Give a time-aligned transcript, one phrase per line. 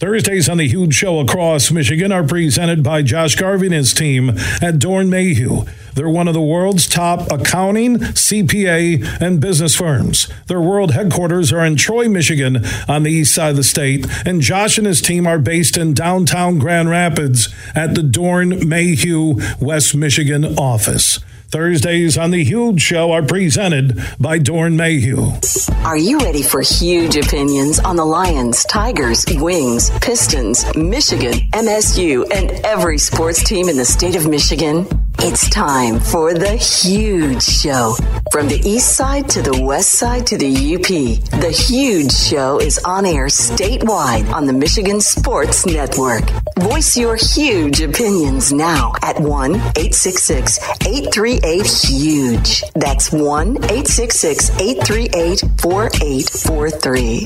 [0.00, 4.30] Thursdays on the Huge Show across Michigan are presented by Josh Garvey and his team
[4.30, 5.66] at Doeren Mayhew.
[5.94, 10.26] They're one of the world's top accounting, CPA, and business firms.
[10.46, 14.40] Their world headquarters are in Troy, Michigan, on the east side of the state, and
[14.40, 19.94] Josh and his team are based in downtown Grand Rapids at the Doeren Mayhew, West
[19.94, 21.18] Michigan office.
[21.50, 25.32] Thursdays on The Huge Show are presented by Doeren Mayhew.
[25.84, 32.52] Are you ready for huge opinions on the Lions, Tigers, Wings, Pistons, Michigan, MSU, and
[32.64, 34.86] every sports team in the state of Michigan?
[35.18, 37.94] It's time for The Huge Show.
[38.32, 40.86] From the east side to the west side to the UP,
[41.40, 46.24] The Huge Show is on air statewide on the Michigan Sports Network.
[46.58, 52.64] Voice your huge opinions now at 1 866 838 HUGE.
[52.74, 57.20] That's 1 866 838 4843.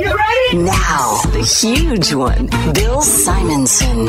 [0.65, 4.09] Now, the huge one, Bill Simonson.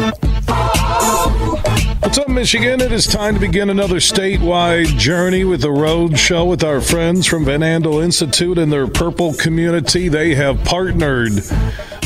[2.00, 2.82] What's up, Michigan?
[2.82, 7.26] It is time to begin another statewide journey with the Road Show with our friends
[7.26, 10.08] from Van Andel Institute and their Purple community.
[10.10, 11.34] They have partnered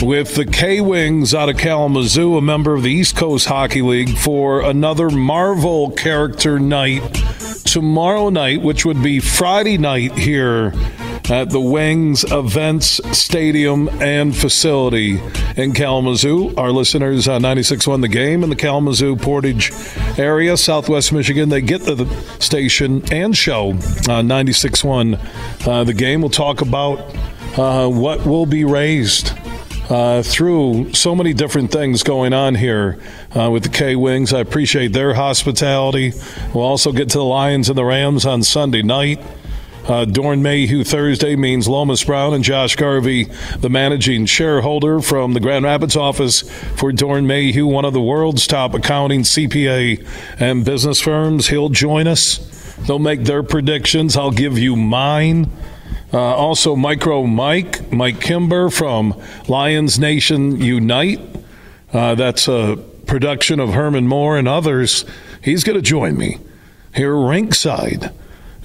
[0.02, 4.18] with the K Wings out of Kalamazoo, a member of the East Coast Hockey League,
[4.18, 7.02] for another Marvel character night
[7.66, 10.74] tomorrow night, which would be Friday night here
[11.30, 15.22] at the Wings Events Stadium and Facility
[15.56, 16.56] in Kalamazoo.
[16.56, 19.72] Our listeners uh, on 96.1 The Game in the Kalamazoo Portage
[20.18, 22.06] area, Southwest Michigan, they get to the
[22.40, 26.22] station and show on 96.1 uh, The Game.
[26.22, 27.00] We'll talk about
[27.58, 29.34] uh, what will be raised
[29.90, 33.00] uh, through so many different things going on here
[33.36, 34.34] uh, with the K Wings.
[34.34, 36.14] I appreciate their hospitality.
[36.54, 39.20] We'll also get to the Lions and the Rams on Sunday night.
[39.86, 43.26] Uh, Doeren Mayhew Thursday means Lomas Brown and Josh Garvey,
[43.60, 46.42] the managing shareholder from the Grand Rapids office
[46.78, 50.06] for Doeren Mayhew, one of the world's top accounting, CPA,
[50.40, 51.48] and business firms.
[51.48, 52.38] He'll join us.
[52.86, 54.16] They'll make their predictions.
[54.16, 55.52] I'll give you mine.
[56.14, 61.20] Uh, also, Micro Mike, Mike Kimber from Lions Nation Unite.
[61.94, 65.06] Uh, that's a production of Herman Moore and others.
[65.44, 66.38] He's going to join me
[66.94, 68.14] here rinkside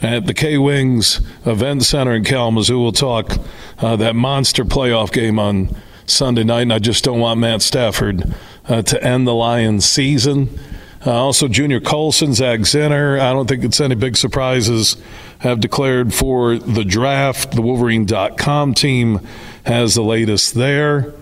[0.05, 2.79] at the K Wings Event Center in Kalamazoo.
[2.79, 3.33] We'll talk
[3.79, 8.35] uh, that monster playoff game on Sunday night, and I just don't want Matt Stafford
[8.69, 10.59] uh, to end the Lions season.
[11.07, 13.19] Uh, also, Junior Colson, Zach Zinter.
[13.19, 14.97] I don't think it's any big surprises.
[15.39, 17.53] Have declared for the draft.
[17.53, 19.21] The Wolverine.com team
[19.65, 21.15] has the latest there.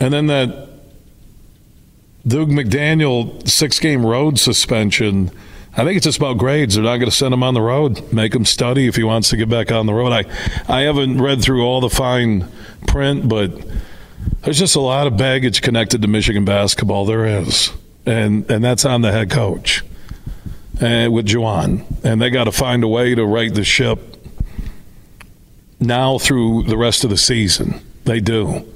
[0.00, 0.68] And then that
[2.26, 5.32] Dug McDaniel six game road suspension.
[5.74, 6.74] I think it's just about grades.
[6.74, 8.12] They're not going to send him on the road.
[8.12, 10.12] Make him study if he wants to get back on the road.
[10.12, 10.24] I,
[10.68, 12.46] I haven't read through all the fine
[12.86, 13.52] print, but
[14.42, 17.06] there's just a lot of baggage connected to Michigan basketball.
[17.06, 17.72] There is,
[18.04, 19.82] and and that's on the head coach
[20.80, 24.00] uh, with Juwan, and they got to find a way to right the ship
[25.80, 27.80] now through the rest of the season.
[28.04, 28.71] They do.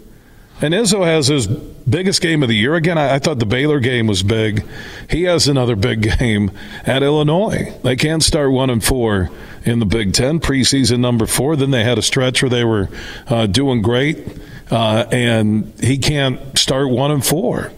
[0.63, 2.75] And Izzo has his biggest game of the year.
[2.75, 4.65] Again, I, I, thought the Baylor game was big.
[5.11, 6.51] He has another big game
[6.85, 7.79] at Illinois.
[7.83, 9.31] They can't start one and four
[9.65, 11.57] in the Big Ten preseason number four.
[11.57, 12.89] Then they had a stretch where they were
[13.29, 14.27] uh, doing great,
[14.71, 17.71] uh, and he can't start one and four.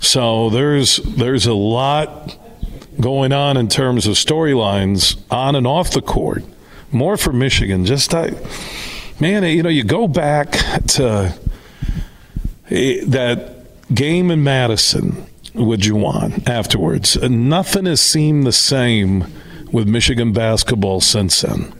[0.00, 2.36] So there's there's a lot
[3.00, 6.44] going on in terms of storylines on and off the court.
[6.92, 7.86] More for Michigan.
[7.86, 8.32] Just I,
[9.18, 10.52] man, you know, you go back
[10.88, 11.38] to
[12.70, 13.56] that
[13.94, 19.26] game in Madison with Juwan afterwards, nothing has seemed the same
[19.72, 21.72] with Michigan basketball since then.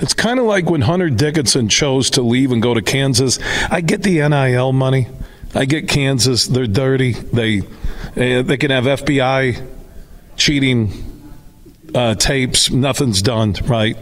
[0.00, 3.38] It's kind of like when Hunter Dickinson chose to leave and go to Kansas.
[3.70, 5.08] I get the NIL money.
[5.54, 6.46] I get Kansas.
[6.46, 7.12] They're dirty.
[7.12, 9.66] They uh, they can have FBI
[10.36, 10.92] cheating
[11.94, 12.70] uh, tapes.
[12.70, 13.96] Nothing's done right.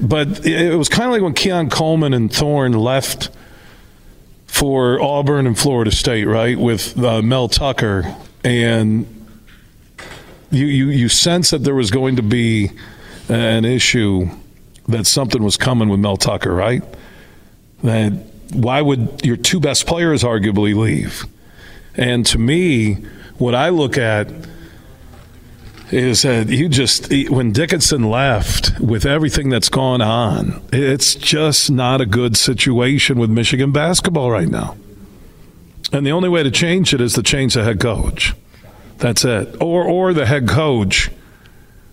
[0.00, 3.30] But it was kind of like when Keon Coleman and Thorne left
[4.62, 9.26] for Auburn and Florida State, right, with uh, Mel Tucker, and
[10.52, 12.70] you, you you sense that there was going to be
[13.28, 14.30] an issue
[14.86, 16.84] that something was coming with Mel Tucker, right?
[17.82, 18.12] That
[18.52, 21.24] why would your two best players arguably leave?
[21.96, 22.94] And to me,
[23.38, 24.28] what I look at
[25.92, 32.00] is that you just when Dickinson left with everything that's gone on, it's just not
[32.00, 34.76] a good situation with Michigan basketball right now.
[35.92, 38.34] And the only way to change it is to change the head coach.
[38.98, 39.60] That's it.
[39.60, 41.10] Or or the head coach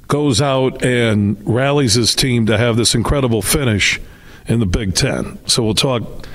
[0.07, 3.99] goes out and rallies his team to have this incredible finish
[4.47, 5.37] in the Big Ten.
[5.47, 6.25] So we'll talk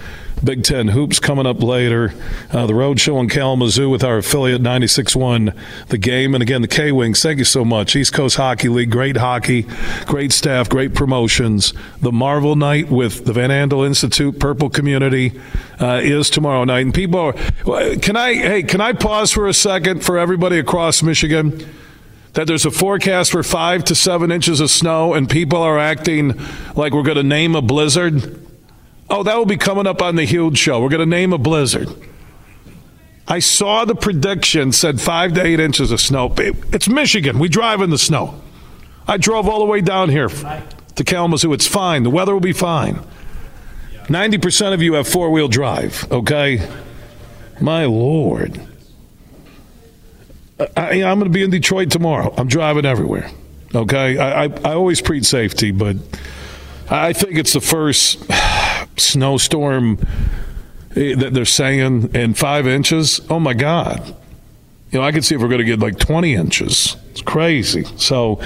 [0.44, 2.12] Big Ten hoops coming up later.
[2.50, 5.56] Uh, the road show in Kalamazoo with our affiliate 96.1
[5.88, 6.34] The Game.
[6.34, 7.96] And again, the K Wings, thank you so much.
[7.96, 9.66] East Coast Hockey League, great hockey,
[10.06, 11.72] great staff, great promotions.
[12.00, 15.40] The Marvel Night with the Van Andel Institute, Purple Community,
[15.80, 16.80] uh, is tomorrow night.
[16.80, 17.32] And people, are,
[17.96, 21.66] can I, hey, can I pause for a second for everybody across Michigan?
[22.34, 26.34] that there's a forecast for five to seven inches of snow and people are acting
[26.74, 28.43] like we're going to name a blizzard.
[29.10, 30.80] Oh, that will be coming up on the huge show.
[30.80, 31.88] We're going to name a blizzard.
[33.26, 36.34] I saw the prediction said five to eight inches of snow.
[36.36, 37.38] It's Michigan.
[37.38, 38.40] We drive in the snow.
[39.06, 41.52] I drove all the way down here to Kalamazoo.
[41.52, 42.02] It's fine.
[42.02, 43.00] The weather will be fine.
[44.04, 46.68] 90% of you have four wheel drive, okay?
[47.60, 48.60] My Lord.
[50.76, 52.32] I, am going to be in Detroit tomorrow.
[52.36, 53.30] I'm driving everywhere,
[53.74, 54.18] okay?
[54.18, 55.96] I, I, I always preach safety, but
[56.90, 58.24] I think it's the first
[58.96, 59.98] snowstorm
[60.96, 63.20] eh, that they're saying in five inches.
[63.30, 64.14] Oh my God.
[64.90, 66.96] You know, I could see if we're going to get like 20 inches.
[67.10, 67.84] It's crazy.
[67.96, 68.40] So,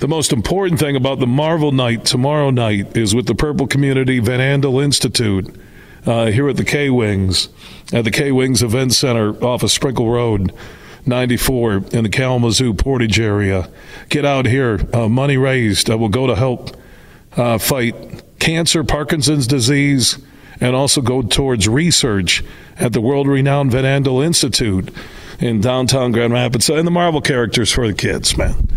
[0.00, 4.18] the most important thing about the Marvel Night tomorrow night is with the Purple Community
[4.18, 5.54] Van Andel Institute
[6.04, 7.48] uh, here at the K Wings,
[7.90, 10.52] at the K Wings Event Center off of Sprinkle Road.
[11.06, 13.68] 94 in the Kalamazoo Portage area.
[14.08, 14.80] Get out here.
[14.90, 16.74] Uh, money raised uh, will go to help
[17.36, 17.94] uh, fight
[18.38, 20.18] cancer, Parkinson's disease,
[20.60, 22.44] and also go towards research
[22.76, 24.92] at the world renowned Van Andel Institute
[25.40, 26.68] in downtown Grand Rapids.
[26.68, 28.68] And the Marvel characters for the kids, man.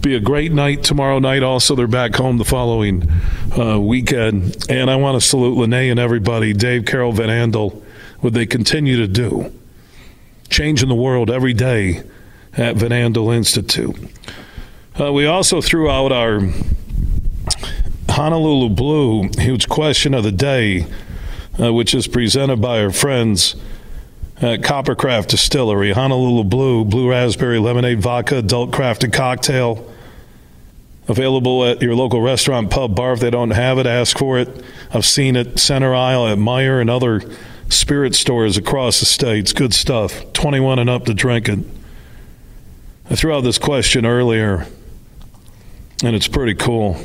[0.00, 1.42] Be a great night tomorrow night.
[1.42, 3.10] Also, they're back home the following
[3.58, 4.56] uh, weekend.
[4.68, 7.82] And I want to salute Lene and everybody, Dave Carol, Van Andel,
[8.20, 9.52] what they continue to do.
[10.48, 12.02] Changing the world every day
[12.52, 13.96] at Van Andel Institute.
[14.98, 16.40] Uh, we also threw out our
[18.16, 20.86] Honolulu Blue, huge question of the day,
[21.60, 23.56] uh, which is presented by our friends
[24.38, 25.92] at Coppercraft Distillery.
[25.92, 29.92] Honolulu Blue, blue raspberry lemonade vodka, adult crafted cocktail.
[31.08, 33.12] Available at your local restaurant, pub, bar.
[33.12, 34.64] If they don't have it, ask for it.
[34.90, 37.20] I've seen it center aisle at Meijer and other
[37.68, 39.52] spirit stores across the states.
[39.52, 40.32] Good stuff.
[40.32, 41.58] 21 and up to drink it.
[43.10, 44.66] I threw out this question earlier,
[46.02, 46.98] and it's pretty cool.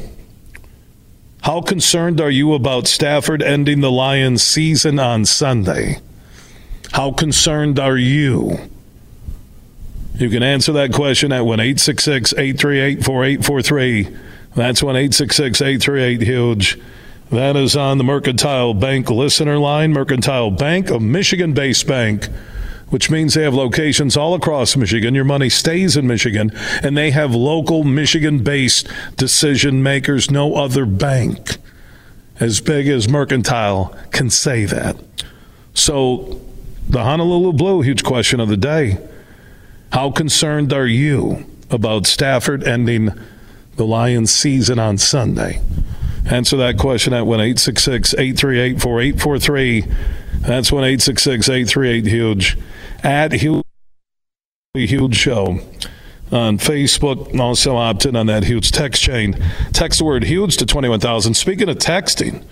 [1.41, 5.99] How concerned are you about Stafford ending the Lions season on Sunday?
[6.91, 8.59] How concerned are you?
[10.15, 14.17] You can answer that question at 1 838 4843.
[14.53, 16.79] That's 1 838 Huge.
[17.31, 19.93] That is on the Mercantile Bank listener line.
[19.93, 22.27] Mercantile Bank, a Michigan based bank
[22.91, 25.15] which means they have locations all across Michigan.
[25.15, 26.51] Your money stays in Michigan,
[26.83, 30.29] and they have local Michigan based decision makers.
[30.29, 31.57] No other bank
[32.39, 34.97] as big as Mercantile can say that.
[35.73, 36.41] So,
[36.89, 38.97] the Honolulu Blue, huge question of the day.
[39.93, 43.11] How concerned are you about Stafford ending
[43.77, 45.61] the Lions season on Sunday?
[46.25, 49.85] Answer that question at 1 838 4843.
[50.41, 52.57] That's 1 838 Huge
[53.03, 53.63] at Huge,
[54.73, 55.59] huge Show
[56.31, 57.37] on Facebook.
[57.39, 59.35] Also opt in on that huge text chain.
[59.73, 61.33] Text the word huge to 21,000.
[61.33, 62.43] Speaking of texting,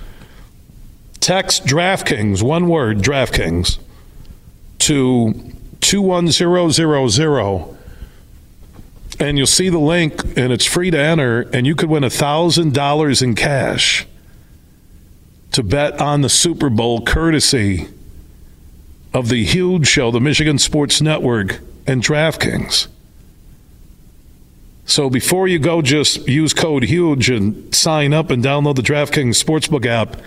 [1.20, 3.80] text DraftKings, one word, DraftKings,
[4.80, 5.34] to
[5.82, 7.78] 21000
[9.22, 13.22] and you'll see the link and it's free to enter and you could win $1000
[13.22, 14.08] in cash
[15.52, 17.90] to bet on the super bowl courtesy
[19.14, 22.88] of the huge show, the Michigan Sports Network, and DraftKings.
[24.86, 29.44] So before you go, just use code HUGE and sign up and download the DraftKings
[29.44, 30.18] Sportsbook app.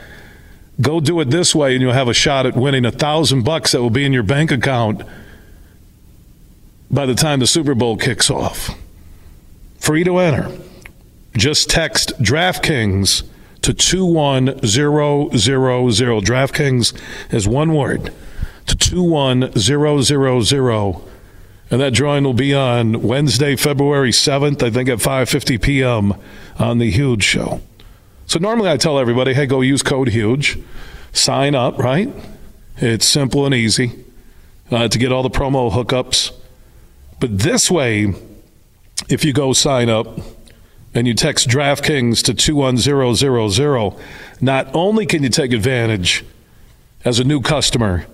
[0.80, 3.72] Go do it this way, and you'll have a shot at winning a thousand bucks
[3.72, 5.02] that will be in your bank account
[6.90, 8.70] by the time the Super Bowl kicks off.
[9.78, 10.50] Free to enter.
[11.36, 13.24] Just text DraftKings
[13.62, 14.60] to 21000.
[16.24, 18.12] DraftKings is one word
[18.72, 21.02] to 21000.
[21.70, 26.14] And that drawing will be on Wednesday, February 7th, I think at 5:50 p.m.
[26.58, 27.60] on the Huge Show.
[28.26, 30.58] So normally I tell everybody, "Hey, go use code Huge,
[31.12, 32.12] sign up." Right?
[32.76, 33.92] It's simple and easy
[34.70, 36.32] uh, to get all the promo hookups.
[37.20, 38.14] But this way,
[39.08, 40.18] if you go sign up
[40.94, 43.96] and you text DraftKings to 21000,
[44.40, 46.24] not only can you take advantage
[47.04, 48.06] as a new customer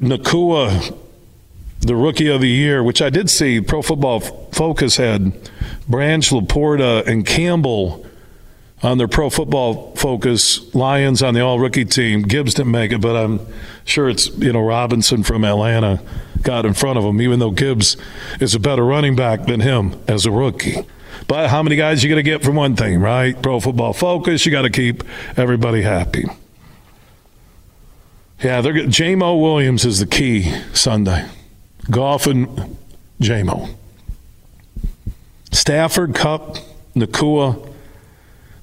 [0.00, 0.96] Nacua,
[1.80, 5.32] the rookie of the year, which I did see Pro Football Focus had
[5.88, 8.04] Branch, LaPorta, and Campbell
[8.82, 10.72] on their Pro Football Focus.
[10.74, 12.22] Lions on the all rookie team.
[12.22, 13.40] Gibbs didn't make it, but I'm
[13.84, 16.00] sure it's, you know, Robinson from Atlanta
[16.42, 17.96] got in front of him, even though Gibbs
[18.40, 20.76] is a better running back than him as a rookie.
[21.26, 23.40] But how many guys you going to get from one thing, right?
[23.42, 25.02] Pro Football Focus, you got to keep
[25.36, 26.24] everybody happy.
[28.40, 31.28] Yeah, they're Jamo Williams is the key Sunday.
[31.90, 32.76] Goff and
[33.20, 33.74] Jamo.
[35.50, 36.58] Stafford, Kupp,
[36.94, 37.72] Nacua,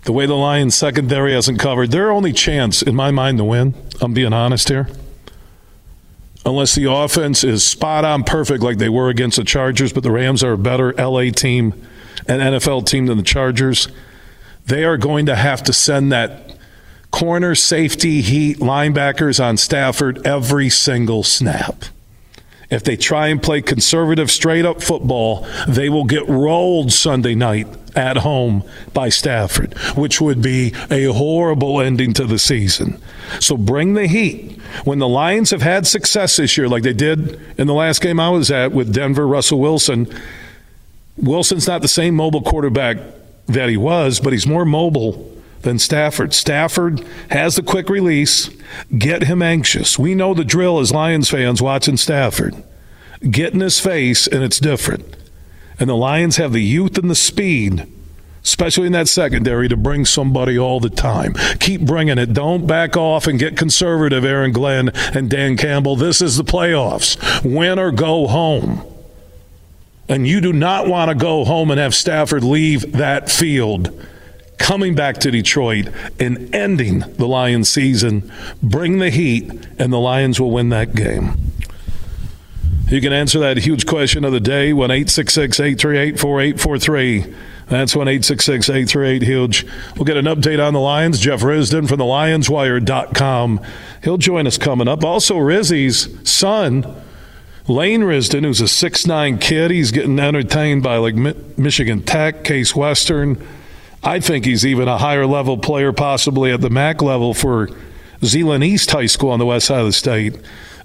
[0.03, 3.73] the way the Lions secondary hasn't covered, their only chance, in my mind, to win,
[3.99, 4.87] I'm being honest here,
[6.45, 10.11] unless the offense is spot on perfect like they were against the Chargers, but the
[10.11, 11.73] Rams are a better LA team
[12.27, 13.89] and NFL team than the Chargers,
[14.67, 16.44] they are going to have to send that
[17.15, 21.85] corner, safety, heat, linebackers on Stafford every single snap.
[22.69, 27.67] If they try and play conservative, straight up football, they will get rolled Sunday night
[27.95, 32.99] at home by Stafford, which would be a horrible ending to the season.
[33.39, 34.59] So bring the heat.
[34.83, 38.19] When the Lions have had success this year, like they did in the last game
[38.19, 40.13] I was at with Denver, Russell Wilson,
[41.15, 42.97] Wilson's not the same mobile quarterback
[43.45, 45.31] that he was, but he's more mobile
[45.65, 46.33] than Stafford.
[46.33, 48.49] Stafford has the quick release.
[48.97, 49.99] Get him anxious.
[49.99, 52.63] We know the drill as Lions fans watching Stafford.
[53.29, 55.17] Get in his face, and it's different.
[55.77, 57.91] And the Lions have the youth and the speed,
[58.43, 61.33] especially in that secondary, to bring somebody all the time.
[61.59, 62.33] Keep bringing it.
[62.33, 65.95] Don't back off and get conservative, Aaron Glenn and Dan Campbell.
[65.95, 67.17] This is the playoffs.
[67.43, 68.83] Win or go home.
[70.07, 73.91] And you do not want to go home and have Stafford leave that field
[74.57, 78.31] coming back to Detroit and ending the Lions season.
[78.61, 81.37] Bring the heat, and the Lions will win that game.
[82.87, 87.35] You can answer that huge question of the day, 1 866 838 4843.
[87.67, 89.65] That's 1 866 838 Huge.
[89.95, 91.19] We'll get an update on the Lions.
[91.19, 93.61] Jeff Risdon from the LionsWire.com.
[94.03, 95.03] He'll join us coming up.
[95.03, 97.01] Also, Rizzy's son,
[97.67, 103.43] Lane Risdon, who's a six-nine kid, he's getting entertained by like Michigan Tech, Case Western.
[104.05, 107.69] I think he's even a higher level player, possibly at the MAC level for
[108.23, 110.35] Zeeland East High School on the west side of the state.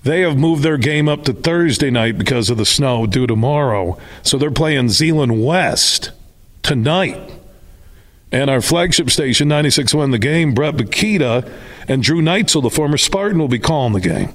[0.03, 3.99] They have moved their game up to Thursday night because of the snow due tomorrow.
[4.23, 6.13] So they're playing Zeeland West
[6.63, 7.21] tonight.
[8.33, 11.53] And our flagship station, 96.1 The Game, Brett Bakita
[11.89, 14.33] and Drew Neitzel, the former Spartan, will be calling the game.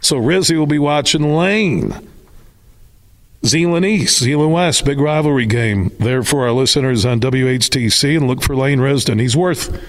[0.00, 2.08] So Rizzy will be watching Lane.
[3.44, 8.42] Zeeland East, Zeeland West, big rivalry game there for our listeners on WHTC, and look
[8.42, 9.20] for Lane Risdon.
[9.20, 9.80] He's worth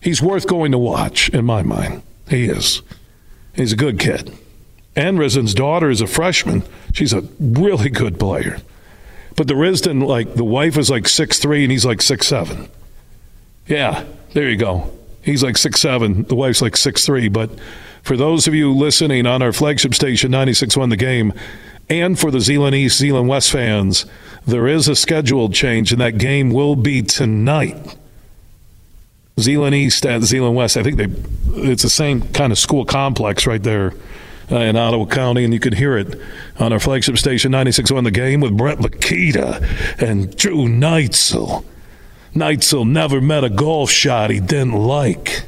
[0.00, 2.02] he's worth going to watch in my mind.
[2.28, 2.82] He is.
[3.54, 4.36] He's a good kid.
[4.94, 6.62] And Risdon's daughter is a freshman.
[6.92, 8.58] She's a really good player.
[9.36, 12.68] But the Risdon, like the wife is like six three and he's like six seven.
[13.66, 14.04] Yeah,
[14.34, 14.92] there you go.
[15.22, 16.24] He's like six seven.
[16.24, 17.28] The wife's like six three.
[17.28, 17.50] But
[18.02, 21.32] for those of you listening on our flagship station, 96.1 The Game,
[21.90, 24.06] and for the Zeeland East, Zeeland West fans,
[24.46, 27.96] there is a scheduled change, and that game will be tonight.
[29.38, 30.76] Zeeland East at Zeeland West.
[30.76, 31.08] I think they
[31.68, 33.92] it's the same kind of school complex right there
[34.50, 36.18] uh, in Ottawa County, and you can hear it
[36.58, 39.60] on our flagship station 96 on the game with Brett Makita
[40.00, 41.64] and Drew Neitzel.
[42.34, 45.42] Neitzel never met a golf shot he didn't like.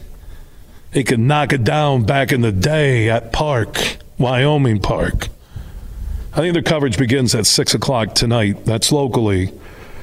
[0.93, 5.29] He could knock it down back in the day at Park, Wyoming Park.
[6.35, 8.65] I think their coverage begins at 6 o'clock tonight.
[8.65, 9.53] That's locally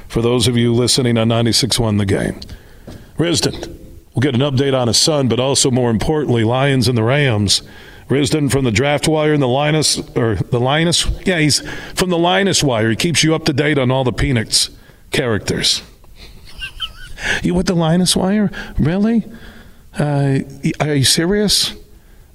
[0.06, 2.40] for those of you listening on 96.1 The Game.
[3.18, 3.76] Risdon,
[4.14, 7.62] we'll get an update on his son, but also more importantly, Lions and the Rams.
[8.08, 12.18] Risdon from the draft wire and the Linus, or the Linus, yeah, he's from the
[12.18, 12.90] Linus wire.
[12.90, 14.70] He keeps you up to date on all the Peanuts
[15.10, 15.82] characters.
[17.42, 18.52] you with the Linus wire?
[18.78, 19.24] Really?
[19.98, 20.40] Uh,
[20.78, 21.74] are you serious?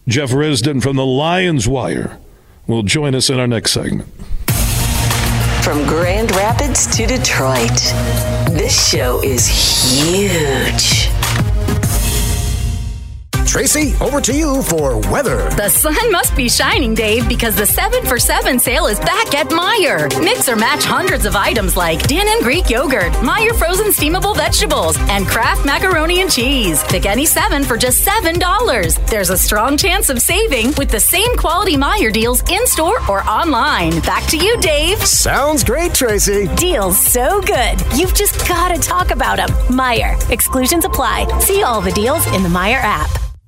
[0.06, 2.20] Jeff Risdon from the Lions wire
[2.68, 4.10] will join us in our next segment.
[5.64, 7.72] From Grand Rapids to Detroit,
[8.52, 11.15] this show is huge.
[13.56, 15.50] Tracy, over to you for weather.
[15.52, 19.48] The sun must be shining, Dave, because the 7 for 7 sale is back at
[19.48, 20.10] Meijer.
[20.22, 25.26] Mix or match hundreds of items like Dannon Greek yogurt, Meijer frozen steamable vegetables, and
[25.26, 26.84] Kraft macaroni and cheese.
[26.90, 29.10] Pick any seven for just $7.
[29.10, 33.24] There's a strong chance of saving with the same quality Meijer deals in store or
[33.24, 34.02] online.
[34.02, 35.02] Back to you, Dave.
[35.06, 36.50] Sounds great, Tracy.
[36.58, 37.80] Deals so good.
[37.98, 39.48] You've just got to talk about them.
[39.70, 40.30] Meijer.
[40.30, 41.40] Exclusions apply.
[41.40, 43.25] See all the deals in the Meijer app.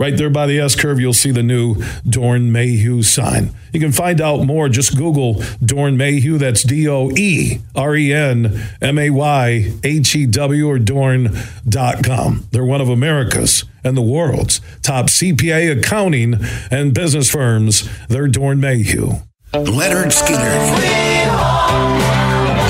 [0.00, 1.74] Right there by the S curve, you'll see the new
[2.06, 3.50] Doeren Mayhew sign.
[3.70, 4.70] You can find out more.
[4.70, 6.38] Just Google Doeren Mayhew.
[6.38, 12.48] That's D O E R E N M A Y H E W or Doeren.com.
[12.50, 16.36] They're one of America's and the world's top CPA accounting
[16.70, 17.86] and business firms.
[18.08, 19.16] They're Doeren Mayhew.
[19.52, 21.10] Lynyrd Skynyrd.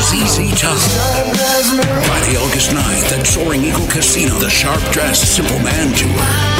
[0.01, 0.77] ZZ Top.
[2.07, 6.60] Friday, August 9th at Soaring Eagle Casino, the Sharp Dressed Simple Man Tour.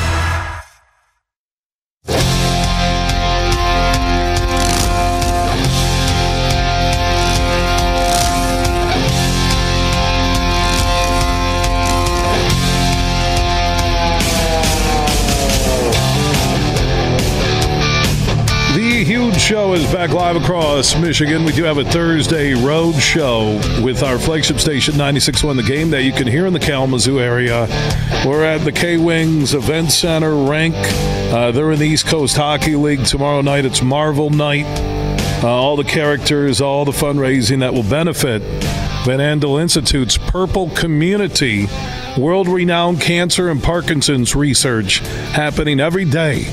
[19.51, 21.43] Show is back live across Michigan.
[21.43, 26.03] We do have a Thursday road show with our flagship station 96.1 The Game that
[26.03, 27.67] you can hear in the Kalamazoo area.
[28.25, 30.73] We're at the K Wings Event Center, Rank.
[30.77, 33.03] Uh, they're in the East Coast Hockey League.
[33.03, 34.67] Tomorrow night it's Marvel Night.
[35.43, 38.41] Uh, all the characters, all the fundraising that will benefit
[39.03, 41.67] Van Andel Institute's Purple Community
[42.17, 44.99] world renowned cancer and Parkinson's research
[45.33, 46.45] happening every day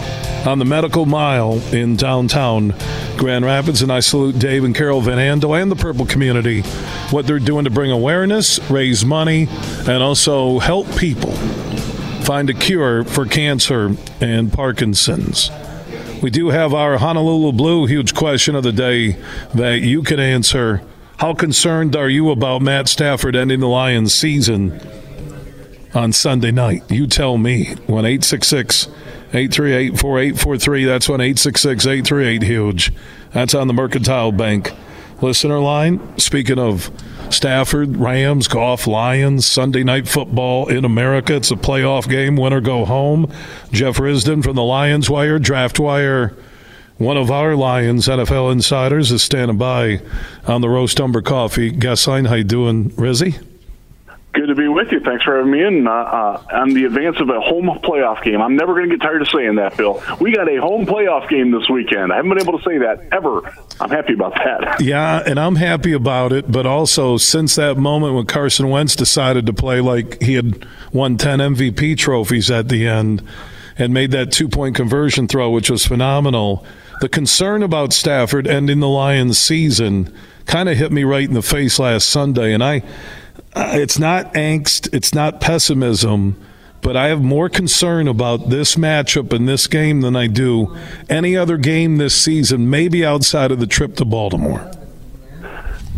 [0.47, 2.75] on the Medical Mile in downtown
[3.17, 3.83] Grand Rapids.
[3.83, 6.63] And I salute Dave and Carol Van Andel and the Purple community,
[7.11, 9.49] what they're doing to bring awareness, raise money,
[9.87, 11.33] and also help people
[12.23, 15.51] find a cure for cancer and Parkinson's.
[16.23, 19.13] We do have our Honolulu Blue huge question of the day
[19.55, 20.83] that you can answer.
[21.19, 24.81] How concerned are you about Matt Stafford ending the Lions season
[25.95, 26.83] on Sunday night?
[26.91, 27.75] You tell me.
[27.87, 28.89] 1 866
[29.33, 30.85] 838 4843.
[30.85, 32.93] That's 1 866 838 Huge.
[33.33, 34.73] That's on the Mercantile Bank
[35.21, 36.19] listener line.
[36.19, 36.91] Speaking of
[37.31, 41.37] Stafford, Rams, Goff, Lions, Sunday night football in America.
[41.37, 42.37] It's a playoff game.
[42.37, 43.31] Winner go home.
[43.71, 46.35] Jeff Risdon from the Lions Wire, Draft Wire.
[46.97, 50.01] One of our Lions NFL insiders is standing by
[50.47, 51.71] on the roast umber coffee.
[51.71, 53.45] How you doing, Rizzy?
[54.35, 55.01] Good to be with you.
[55.01, 58.43] Thanks for having me in uh, uh, on the advance of a home playoff game.
[58.43, 60.03] I'm never going to get tired of saying that, Bill.
[60.21, 62.13] We got a home playoff game this weekend.
[62.13, 63.41] I haven't been able to say that ever.
[63.81, 64.81] I'm happy about that.
[64.89, 66.51] Yeah, and I'm happy about it.
[66.51, 71.17] But also, since that moment when Carson Wentz decided to play like he had won
[71.17, 73.23] 10 MVP trophies at the end
[73.77, 76.65] and made that two point conversion throw, which was phenomenal,
[77.01, 80.15] the concern about Stafford ending the Lions season
[80.47, 82.53] kind of hit me right in the face last Sunday.
[82.53, 82.83] And I
[83.55, 86.41] uh, it's not angst, it's not pessimism,
[86.81, 90.77] but I have more concern about this matchup in this game than I do
[91.09, 94.71] any other game this season, maybe outside of the trip to Baltimore.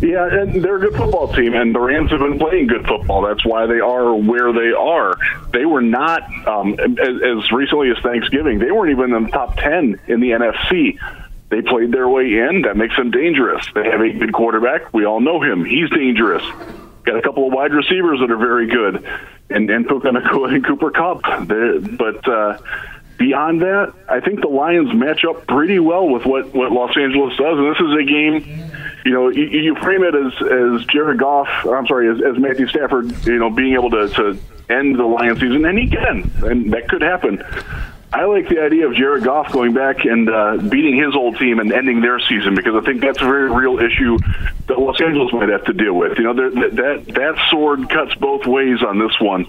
[0.01, 3.21] Yeah, and they're a good football team, and the Rams have been playing good football.
[3.21, 5.15] That's why they are where they are.
[5.53, 9.57] They were not, um, as, as recently as Thanksgiving, they weren't even in the top
[9.57, 10.97] 10 in the NFC.
[11.49, 12.63] They played their way in.
[12.63, 13.63] That makes them dangerous.
[13.75, 14.91] They have a good quarterback.
[14.91, 15.65] We all know him.
[15.65, 16.43] He's dangerous.
[17.03, 19.05] Got a couple of wide receivers that are very good,
[19.49, 21.21] and and Puka and Cooper Kupp.
[21.21, 22.57] But uh,
[23.17, 27.37] beyond that, I think the Lions match up pretty well with what what Los Angeles
[27.37, 28.71] does, and this is a game.
[29.05, 31.47] You know, you, you frame it as as Jared Goff.
[31.65, 33.25] I'm sorry, as, as Matthew Stafford.
[33.25, 34.37] You know, being able to to
[34.69, 37.43] end the Lions season, and he can, and that could happen.
[38.13, 41.59] I like the idea of Jared Goff going back and uh, beating his old team
[41.59, 44.17] and ending their season because I think that's a very real issue
[44.67, 46.17] that Los Angeles might have to deal with.
[46.17, 49.47] You know, that that that sword cuts both ways on this one,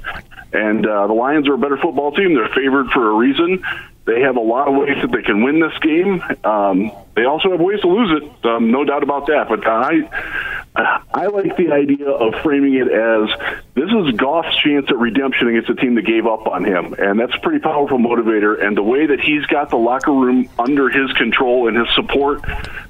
[0.52, 2.34] and uh, the Lions are a better football team.
[2.34, 3.64] They're favored for a reason.
[4.04, 6.22] They have a lot of ways that they can win this game.
[6.44, 9.48] Um, they also have ways to lose it, um, no doubt about that.
[9.48, 13.28] But I, I like the idea of framing it as
[13.74, 17.20] this is Goff's chance at redemption against a team that gave up on him, and
[17.20, 18.60] that's a pretty powerful motivator.
[18.64, 22.42] And the way that he's got the locker room under his control and his support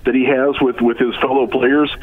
[0.04, 1.94] that he has with with his fellow players,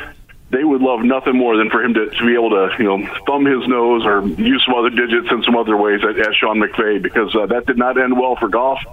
[0.52, 3.22] they would love nothing more than for him to, to be able to, you know,
[3.28, 6.60] thumb his nose or use some other digits in some other ways at, at Sean
[6.60, 8.84] McVay because uh, that did not end well for Goff.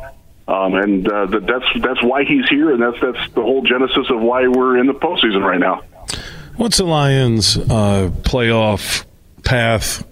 [0.48, 4.20] Um, and uh, that's that's why he's here, and that's that's the whole genesis of
[4.20, 5.82] why we're in the postseason right now.
[6.56, 9.04] What's the Lions' uh, playoff
[9.42, 10.06] path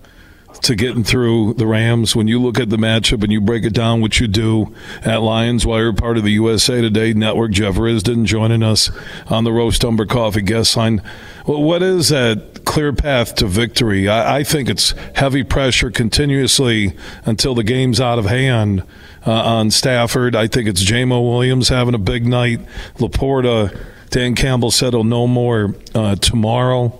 [0.64, 2.16] to getting through the Rams?
[2.16, 4.74] When you look at the matchup and you break it down, what you do
[5.05, 8.90] at Lions Wire, part of the USA Today Network, Jeff Risdon joining us
[9.29, 11.03] on the Roast Umber Coffee guest line.
[11.46, 14.09] Well, what is that clear path to victory?
[14.09, 18.83] I, I think it's heavy pressure continuously until the game's out of hand
[19.27, 20.35] uh, on Stafford.
[20.35, 22.61] I think it's Jamo Williams having a big night.
[22.96, 26.98] Laporta, Dan Campbell said he'll know more uh, tomorrow.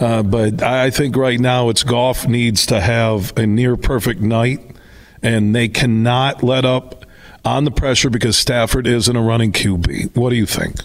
[0.00, 4.60] Uh, but I think right now it's Goff needs to have a near perfect night,
[5.22, 7.04] and they cannot let up
[7.44, 10.16] on the pressure because Stafford isn't a running QB.
[10.16, 10.76] What do you think?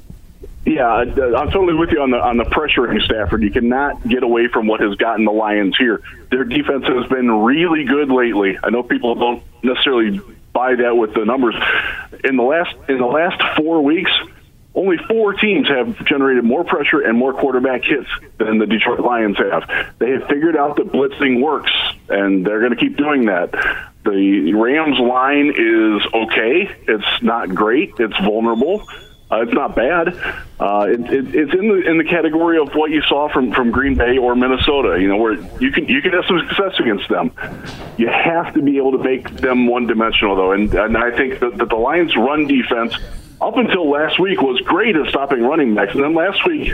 [0.66, 3.44] Yeah, I'm totally with you on the on the pressuring Stafford.
[3.44, 6.02] You cannot get away from what has gotten the Lions here.
[6.32, 8.58] Their defense has been really good lately.
[8.64, 10.22] I know people don't necessarily
[10.54, 11.56] buy that with the numbers.
[12.24, 14.12] In the last in the last four weeks,
[14.76, 19.38] only four teams have generated more pressure and more quarterback hits than the Detroit Lions
[19.38, 19.70] have.
[20.00, 21.72] They have figured out that blitzing works,
[22.10, 23.52] and they're going to keep doing that.
[24.04, 26.76] The Rams line is okay.
[26.88, 27.94] It's not great.
[28.00, 28.86] It's vulnerable.
[29.32, 30.10] Uh, it's not bad.
[30.60, 33.72] Uh, it, it, it's in the in the category of what you saw from, from
[33.72, 35.00] Green Bay or Minnesota.
[35.00, 37.32] You know, where you can you can have some success against them.
[37.98, 41.40] You have to be able to make them one dimensional, though, and and I think
[41.40, 42.96] that, that the Lions' run defense
[43.44, 46.74] up until last week was great at stopping running backs, and then last week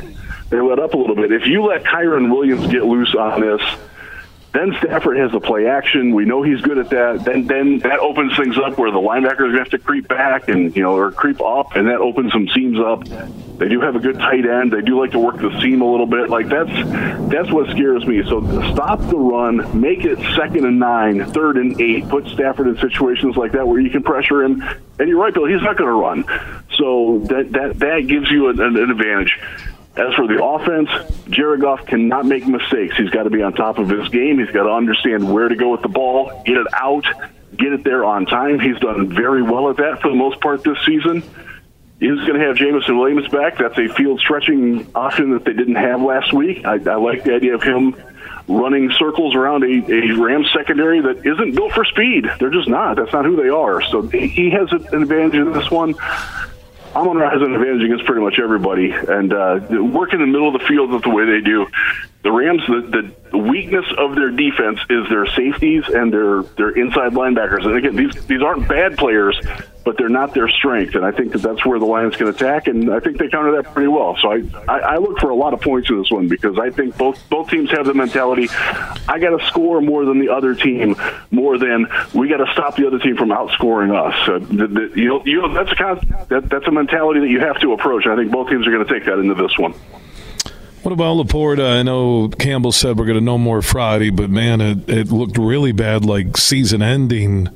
[0.49, 1.32] they let up a little bit.
[1.32, 3.62] If you let Kyren Williams get loose on this
[4.51, 6.15] then Stafford has the play action.
[6.15, 7.23] We know he's good at that.
[7.23, 10.81] Then then that opens things up where the linebackers have to creep back and you
[10.81, 13.05] know or creep up, and that opens some seams up.
[13.59, 14.71] They do have a good tight end.
[14.71, 16.29] They do like to work the seam a little bit.
[16.29, 16.71] Like that's
[17.29, 18.23] that's what scares me.
[18.23, 18.41] So
[18.73, 22.09] stop the run, make it second and nine, third and eight.
[22.09, 24.63] Put Stafford in situations like that where you can pressure him.
[24.97, 25.45] And you're right, Bill.
[25.45, 26.65] He's not going to run.
[26.77, 29.38] So that that that gives you an, an advantage.
[29.95, 30.89] As for the offense,
[31.30, 32.95] Jared Goff cannot make mistakes.
[32.95, 34.39] He's got to be on top of his game.
[34.39, 37.06] He's got to understand where to go with the ball, get it out,
[37.58, 38.60] get it there on time.
[38.60, 41.23] He's done very well at that for the most part this season.
[41.99, 43.58] He's going to have Jameson Williams back.
[43.58, 46.65] That's a field stretching option that they didn't have last week.
[46.65, 47.93] I, I like the idea of him
[48.47, 52.25] running circles around a, a Rams secondary that isn't built for speed.
[52.39, 52.95] They're just not.
[52.95, 53.82] That's not who they are.
[53.82, 55.95] So he has an advantage in this one.
[56.95, 60.54] Amon Ra has an advantage against pretty much everybody, and uh, work in the middle
[60.54, 61.67] of the field the way they do,
[62.21, 67.13] The Rams, the, the weakness of their defense is their safeties and their their inside
[67.13, 67.65] linebackers.
[67.65, 69.39] And again, these these aren't bad players,
[69.83, 70.95] but they're not their strength.
[70.95, 73.61] And I think that that's where the Lions can attack, and I think they counter
[73.61, 74.17] that pretty well.
[74.21, 76.69] So I, I, I look for a lot of points in this one because I
[76.69, 78.49] think both both teams have the mentality.
[78.49, 80.95] I got to score more than the other team,
[81.31, 84.29] more than we got to stop the other team from outscoring us.
[84.29, 87.39] Uh, the, the, you know, you know, that's a that, that's a mentality that you
[87.39, 88.05] have to approach.
[88.05, 89.73] I think both teams are going to take that into this one.
[90.83, 91.79] What about Laporta?
[91.79, 95.37] I know Campbell said we're going to know more Friday, but man, it, it looked
[95.37, 97.49] really bad, like season ending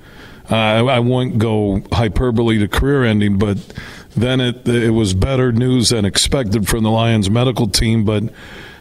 [0.50, 3.58] uh, I, won't go hyperbole to career ending, but
[4.16, 8.04] then it it was better news than expected from the Lions medical team.
[8.04, 8.24] But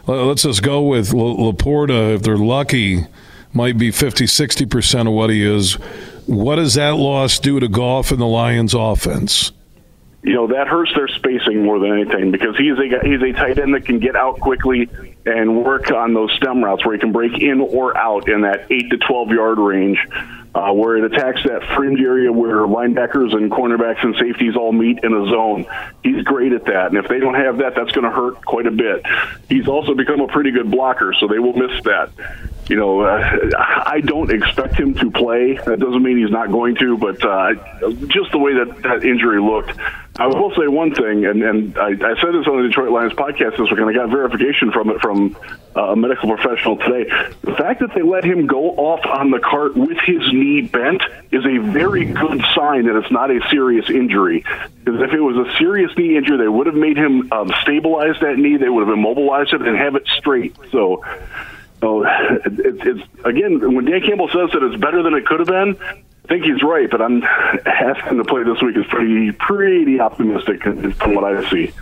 [0.07, 2.14] let's just go with Laporta.
[2.16, 3.07] If they're lucky,
[3.53, 5.75] might be 50, 60 percent of what he is.
[6.27, 9.53] What does that loss do to Goff and the Lions' offense?
[10.25, 13.59] You know that hurts their spacing more than anything because he's a he's a tight
[13.59, 14.88] end that can get out quickly
[15.27, 18.66] and work on those stem routes where he can break in or out in that
[18.70, 19.98] eight to twelve yard range
[20.55, 25.03] uh, where it attacks that fringe area where linebackers and cornerbacks and safeties all meet
[25.03, 25.67] in a zone.
[26.03, 28.67] He's great at that, and if they don't have that, that's going to hurt quite
[28.67, 29.03] a bit.
[29.49, 32.11] He's also become a pretty good blocker, so they will miss that.
[32.69, 35.55] You know, uh, I don't expect him to play.
[35.55, 37.55] That doesn't mean he's not going to, but uh,
[38.07, 39.77] just the way that that injury looked,
[40.18, 43.14] I will say one thing, and, and I, I said this on the Detroit Lions
[43.14, 45.35] podcast this week, and I got verification from it from
[45.75, 47.11] uh, a medical professional today.
[47.40, 51.03] The fact that they let him go off on the cart with his knee bent
[51.31, 54.44] is a very good sign that it's not a serious injury.
[54.85, 58.20] Because if it was a serious knee injury, they would have made him um, stabilize
[58.20, 60.55] that knee, they would have immobilized it, and have it straight.
[60.70, 61.05] So.
[61.85, 65.77] It, it's again when Dan Campbell says that it's better than it could have been,
[66.25, 67.23] I think he's right, but I'm
[67.67, 71.73] asking to play this week is pretty pretty optimistic from what I see.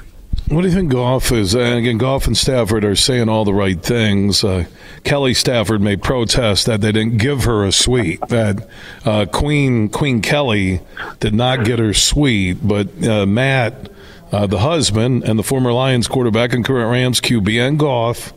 [0.48, 1.54] What do you think Goff is?
[1.54, 4.42] And again, Goff and Stafford are saying all the right things.
[4.42, 4.64] Uh,
[5.04, 8.20] Kelly Stafford may protest that they didn't give her a suite.
[8.28, 8.68] That
[9.04, 10.80] uh, Queen Queen Kelly
[11.20, 13.90] did not get her suite, but uh, Matt,
[14.32, 18.32] uh, the husband and the former Lions quarterback and current Rams QB, and Goff,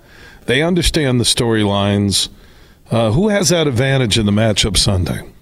[0.46, 2.30] they understand the storylines.
[2.92, 5.33] Uh, who has that advantage in the matchup Sunday?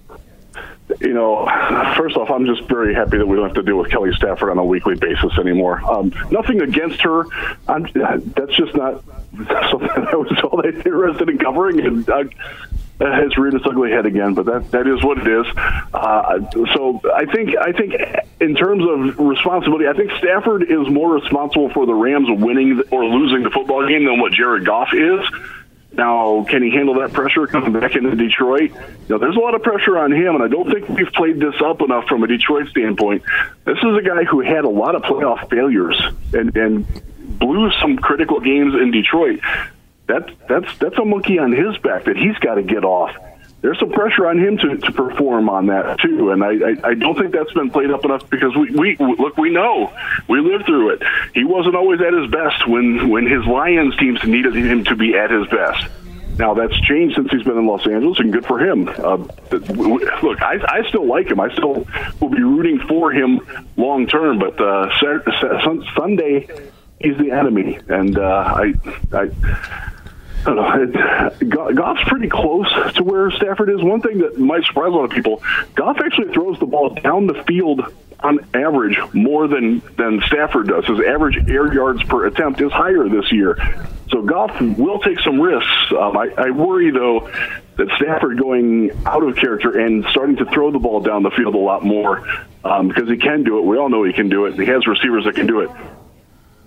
[1.00, 1.46] You know,
[1.96, 4.50] first off, I'm just very happy that we don't have to deal with Kelly Stafford
[4.50, 5.82] on a weekly basis anymore.
[5.84, 7.24] Um, nothing against her.
[7.68, 9.04] I'm, that's just not
[9.70, 11.80] something I was all that interested in covering.
[11.80, 12.24] And uh,
[13.00, 15.46] has reared its ugly head again, but that that is what it is.
[15.92, 16.38] Uh,
[16.74, 17.94] so I think I think
[18.40, 23.04] in terms of responsibility, I think Stafford is more responsible for the Rams winning or
[23.04, 25.20] losing the football game than what Jared Goff is.
[25.94, 28.72] Now, can he handle that pressure coming back into Detroit?
[29.08, 31.54] Know, there's a lot of pressure on him, and I don't think we've played this
[31.62, 33.22] up enough from a Detroit standpoint.
[33.64, 36.00] This is a guy who had a lot of playoff failures
[36.32, 36.86] and, and
[37.38, 39.40] blew some critical games in Detroit.
[40.06, 43.14] That, that's that's a monkey on his back that he's got to get off
[43.62, 46.94] there's some pressure on him to, to perform on that too, and I, I, I
[46.94, 49.92] don't think that's been played up enough because we, we look we know
[50.28, 51.02] we lived through it.
[51.32, 55.16] He wasn't always at his best when when his Lions teams needed him to be
[55.16, 55.86] at his best.
[56.38, 58.88] Now that's changed since he's been in Los Angeles, and good for him.
[58.88, 59.18] Uh,
[59.50, 61.38] look, I, I still like him.
[61.38, 61.86] I still
[62.20, 63.40] will be rooting for him
[63.76, 64.38] long term.
[64.40, 64.90] But uh,
[65.94, 66.48] Sunday,
[67.00, 68.74] he's the enemy, and uh, I,
[69.12, 69.30] I
[70.46, 71.30] Know.
[71.74, 73.82] Goff's pretty close to where Stafford is.
[73.82, 75.42] One thing that might surprise a lot of people:
[75.74, 77.82] Goff actually throws the ball down the field
[78.20, 80.84] on average more than than Stafford does.
[80.86, 83.56] His average air yards per attempt is higher this year.
[84.10, 85.70] So Goff will take some risks.
[85.92, 87.30] Um, I, I worry though
[87.76, 91.54] that Stafford going out of character and starting to throw the ball down the field
[91.54, 92.26] a lot more
[92.64, 93.64] um, because he can do it.
[93.64, 94.54] We all know he can do it.
[94.54, 95.70] He has receivers that can do it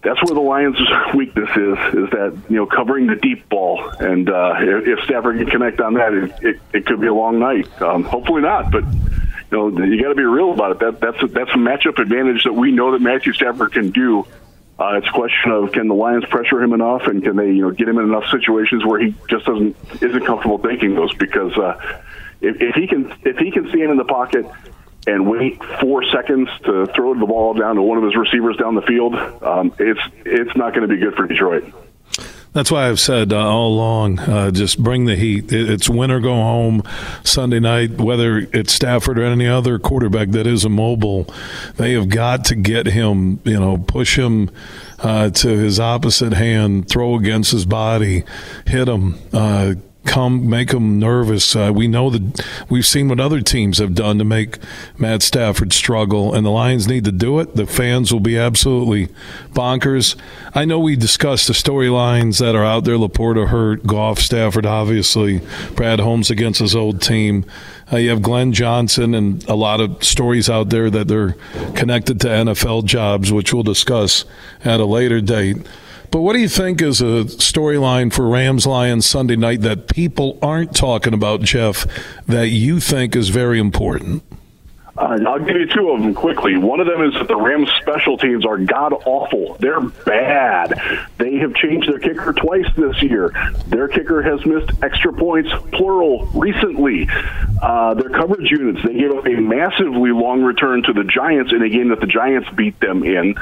[0.06, 0.80] that's where the Lions'
[1.16, 3.84] weakness is, is that, you know, covering the deep ball.
[4.00, 7.40] And uh, if, Stafford can connect on that, it, it, it could be a long
[7.40, 7.68] night.
[7.82, 10.80] Um, hopefully not, but, you know, you got to be real about it.
[10.80, 14.28] That, that's, a, that's a matchup advantage that we know that Matthew Stafford can do.
[14.78, 17.62] Uh, it's a question of can the Lions pressure him enough, and can they, you
[17.64, 21.58] know, get him in enough situations where he just doesn't isn't comfortable taking those because
[21.58, 21.80] uh,
[22.42, 24.46] if, if he can if he can stand in the pocket
[25.08, 28.76] and wait four seconds to throw the ball down to one of his receivers down
[28.76, 31.72] the field, um, it's it's not going to be good for Detroit.
[32.56, 35.52] That's why I've said uh, all along, uh, just bring the heat.
[35.52, 36.84] It's win or go home
[37.22, 41.28] Sunday night, whether it's Stafford or any other quarterback that is immobile.
[41.76, 44.52] They have got to get him, you know, push him
[45.00, 48.24] uh, to his opposite hand, throw against his body,
[48.66, 49.20] hit him.
[50.06, 51.56] Come make them nervous.
[51.56, 54.60] Uh, we know that we've seen what other teams have done to make
[54.98, 57.56] Matt Stafford struggle, and the Lions need to do it.
[57.56, 59.08] The fans will be absolutely
[59.54, 60.16] bonkers.
[60.54, 62.96] I know we discussed the storylines that are out there.
[62.98, 65.42] LaPorta hurt, Goff, Stafford, obviously,
[65.76, 67.46] Brad Holmes against his old team.
[67.92, 71.34] Uh, you have Glenn Johnson and a lot of stories out there that they're
[71.76, 74.26] connected to NFL jobs, which we'll discuss
[74.64, 75.58] at a later date.
[76.12, 80.40] But what do you think is a storyline for Rams Lions Sunday night that people
[80.42, 81.86] aren't talking about, Jeff,
[82.28, 84.24] that you think is very important?
[84.98, 86.56] Uh, I'll give you two of them quickly.
[86.56, 89.58] One of them is that the Rams special teams are god awful.
[89.60, 90.80] They're bad.
[91.18, 93.34] They have changed their kicker twice this year.
[93.68, 97.10] Their kicker has missed extra points, plural, recently.
[97.62, 101.62] Uh, their coverage units, they gave up a massively long return to the Giants in
[101.62, 103.36] a game that the Giants beat them in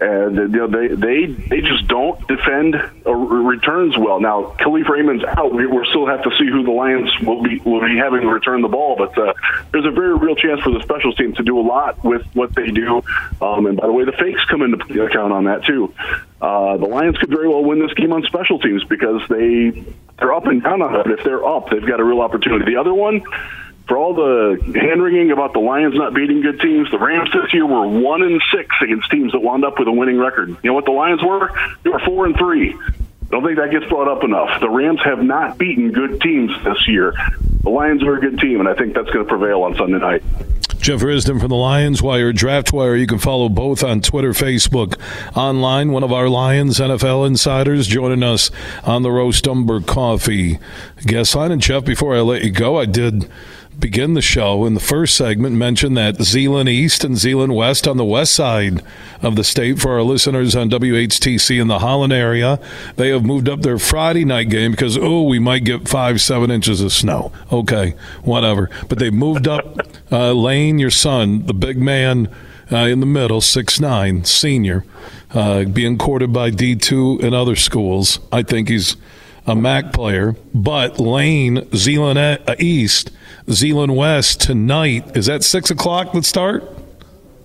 [0.00, 4.18] and you know, they they they just don't defend returns well.
[4.20, 5.52] Now, Kalif Raymond's out.
[5.52, 8.62] We we still have to see who the Lions will be will be having return
[8.62, 9.34] the ball, but uh,
[9.72, 12.54] there's a very real chance for the special teams to do a lot with what
[12.54, 13.02] they do.
[13.42, 15.92] Um, and by the way, the fakes come into account on that too.
[16.40, 19.84] Uh, the Lions could very well win this game on special teams because they
[20.18, 21.06] they're up and down on it.
[21.18, 22.64] If they're up, they've got a real opportunity.
[22.64, 23.22] The other one
[23.86, 27.52] for all the hand wringing about the Lions not beating good teams, the Rams this
[27.52, 30.48] year were one and six against teams that wound up with a winning record.
[30.48, 31.50] You know what the Lions were?
[31.82, 32.72] They were four and three.
[32.74, 34.60] I don't think that gets brought up enough.
[34.60, 37.14] The Rams have not beaten good teams this year.
[37.62, 39.98] The Lions are a good team, and I think that's going to prevail on Sunday
[39.98, 40.22] night.
[40.80, 42.96] Jeff Risdon from the Lions Wire, Draft Wire.
[42.96, 44.98] You can follow both on Twitter, Facebook,
[45.36, 45.92] online.
[45.92, 48.50] One of our Lions NFL insiders joining us
[48.82, 50.58] on the Roast Umber Coffee
[51.04, 51.52] guest line.
[51.52, 53.30] And Jeff, before I let you go, I did
[53.80, 57.96] begin the show in the first segment mentioned that Zeeland East and Zeeland West on
[57.96, 58.82] the west side
[59.22, 62.60] of the state for our listeners on WHTC in the Holland area.
[62.96, 66.50] They have moved up their Friday night game because, oh, we might get five, seven
[66.50, 67.32] inches of snow.
[67.50, 68.70] Okay, whatever.
[68.88, 69.78] But they moved up
[70.12, 72.28] uh, Lane, your son, the big man
[72.70, 74.84] uh, in the middle, six nine, senior,
[75.32, 78.20] uh, being courted by D2 and other schools.
[78.30, 78.96] I think he's
[79.46, 80.36] a MAC player.
[80.54, 83.10] But Lane, Zeeland East,
[83.52, 85.16] Zeeland West tonight.
[85.16, 86.14] Is that six o'clock?
[86.14, 86.79] Let's start.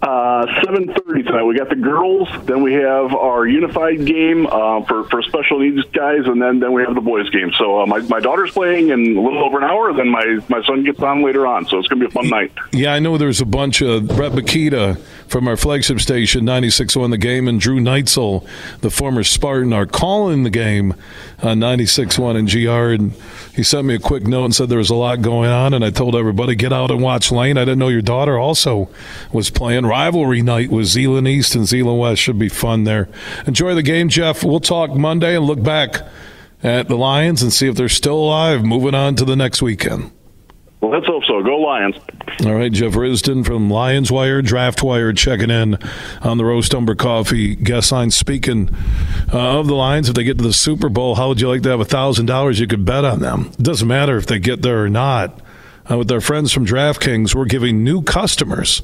[0.05, 1.43] Uh, seven thirty tonight.
[1.45, 2.29] We got the girls.
[2.45, 6.73] Then we have our unified game uh, for for special needs guys, and then then
[6.73, 7.51] we have the boys game.
[7.57, 9.93] So uh, my my daughter's playing in a little over an hour.
[9.93, 11.65] Then my my son gets on later on.
[11.65, 12.51] So it's going to be a fun night.
[12.71, 17.17] Yeah, I know there's a bunch of Brett Makita from our flagship station 96.1 The
[17.17, 18.47] Game and Drew Neitzel,
[18.81, 20.93] the former Spartan, are calling the game
[21.41, 22.93] on 96.1 and GR.
[23.03, 23.13] And
[23.55, 25.73] he sent me a quick note and said there was a lot going on.
[25.73, 27.57] And I told everybody, get out and watch Lane.
[27.57, 28.89] I didn't know your daughter also
[29.33, 29.85] was playing.
[29.95, 32.21] Rivalry night with Zeeland East and Zeeland West.
[32.21, 33.07] Should be fun there.
[33.47, 34.43] Enjoy the game, Jeff.
[34.43, 36.05] We'll talk Monday and look back
[36.61, 40.11] at the Lions and see if they're still alive moving on to the next weekend.
[40.81, 41.41] Well, let's hope so.
[41.41, 41.95] Go Lions.
[42.45, 45.77] All right, Jeff Risdon from Lions Wire, Draft Wire, checking in
[46.21, 48.11] on the Roast Umber Coffee guest line.
[48.11, 48.69] Speaking
[49.31, 51.61] uh, of the Lions, if they get to the Super Bowl, how would you like
[51.61, 53.49] to have a thousand dollars you could bet on them?
[53.57, 55.39] It doesn't matter if they get there or not.
[55.89, 58.81] Uh, with our friends from DraftKings, we're giving new customers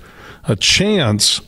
[0.47, 1.41] a chance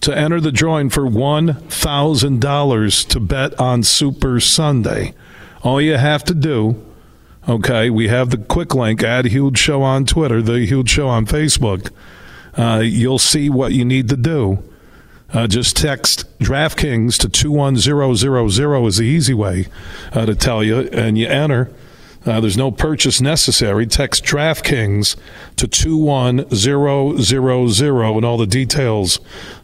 [0.00, 5.14] to enter the drawing for one thousand dollars to bet on Super Sunday.
[5.62, 6.84] All you have to do
[7.48, 11.26] Okay, we have the quick link at Huge Show on Twitter, the Huge Show on
[11.26, 11.90] Facebook.
[12.56, 14.62] Uh, you'll see what you need to do.
[15.32, 19.66] Uh, just text DraftKings to 21000 is the easy way
[20.12, 21.72] uh, to tell you, and you enter.
[22.24, 23.86] Uh, there's no purchase necessary.
[23.86, 25.16] Text DraftKings
[25.56, 29.18] to 21000 and all the details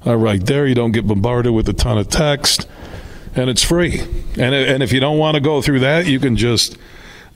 [0.05, 0.67] are right there.
[0.67, 2.69] You don't get bombarded with a ton of text,
[3.35, 4.01] and it's free.
[4.37, 6.77] And, and if you don't want to go through that, you can just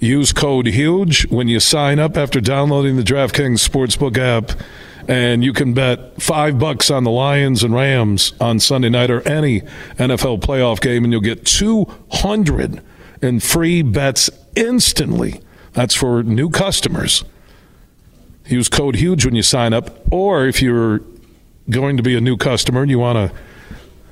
[0.02, 4.58] Use code HUGE when you sign up after downloading the DraftKings Sportsbook app,
[5.06, 9.20] and you can bet five bucks on the Lions and Rams on Sunday night or
[9.20, 9.60] any
[10.00, 12.82] NFL playoff game, and you'll get 200
[13.22, 15.40] in free bets instantly.
[15.72, 17.24] That's for new customers.
[18.46, 21.00] Use code HUGE when you sign up, or if you're
[21.70, 23.36] going to be a new customer and you want to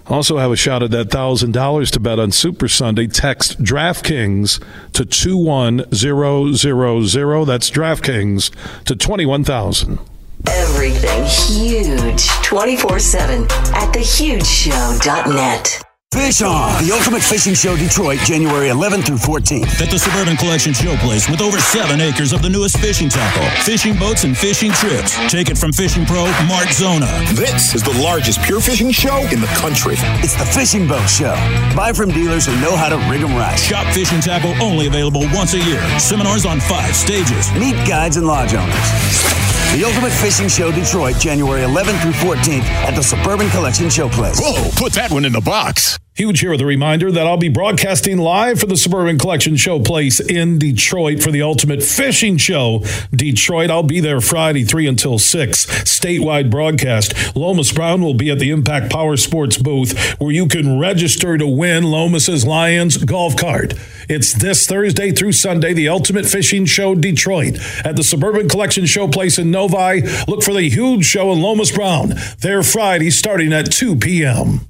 [0.07, 3.07] also have a shot at that $1,000 to bet on Super Sunday.
[3.07, 7.47] Text DraftKings to 21000.
[7.47, 9.99] That's DraftKings to 21000.
[10.47, 15.90] Everything huge 24 7 at thehugeshow.net.
[16.13, 19.81] Fish On, the Ultimate Fishing Show Detroit, January 11th through 14th.
[19.81, 23.97] At the Suburban Collection Showplace with over seven acres of the newest fishing tackle, fishing
[23.97, 25.15] boats, and fishing trips.
[25.31, 27.07] Take it from fishing pro Mark Zona.
[27.35, 29.95] This is the largest pure fishing show in the country.
[30.19, 31.35] It's the Fishing Boat Show.
[31.77, 33.57] Buy from dealers who know how to rig them right.
[33.57, 35.81] Shop fishing tackle only available once a year.
[36.01, 37.53] Seminars on five stages.
[37.53, 39.60] Meet guides and lodge owners.
[39.73, 44.41] The Ultimate Fishing Show Detroit, January 11th through 14th at the Suburban Collection Showplace.
[44.41, 45.97] Whoa, put that one in the box.
[46.21, 50.21] Huge here with a reminder that I'll be broadcasting live for the Suburban Collection Showplace
[50.21, 52.85] in Detroit for the Ultimate Fishing Show.
[53.11, 55.65] Detroit, I'll be there Friday, 3 until 6.
[55.65, 57.35] Statewide broadcast.
[57.35, 61.47] Lomas Brown will be at the Impact Power Sports booth where you can register to
[61.47, 63.73] win Lomas's Lions golf cart.
[64.07, 69.39] It's this Thursday through Sunday, the Ultimate Fishing Show Detroit at the Suburban Collection Showplace
[69.39, 70.03] in Novi.
[70.29, 74.70] Look for the huge show in Lomas Brown there Friday starting at 2 p.m.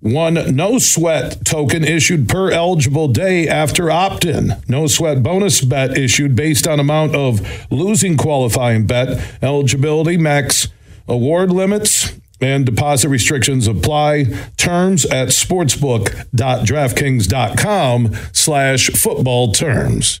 [0.00, 4.52] One no sweat token issued per eligible day after opt in.
[4.68, 7.40] No sweat bonus bet issued based on amount of
[7.72, 9.20] losing qualifying bet.
[9.42, 10.68] Eligibility max
[11.08, 14.26] award limits and deposit restrictions apply.
[14.56, 20.20] Terms at sportsbook.draftkings.com slash football terms.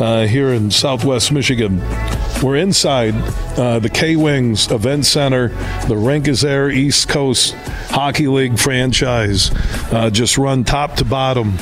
[0.00, 1.82] uh, here in southwest Michigan.
[2.42, 3.14] We're inside
[3.58, 5.48] uh, the K Wings Event Center.
[5.86, 7.52] The rink is there, East Coast
[7.90, 9.50] Hockey League franchise,
[9.92, 11.58] uh, just run top to bottom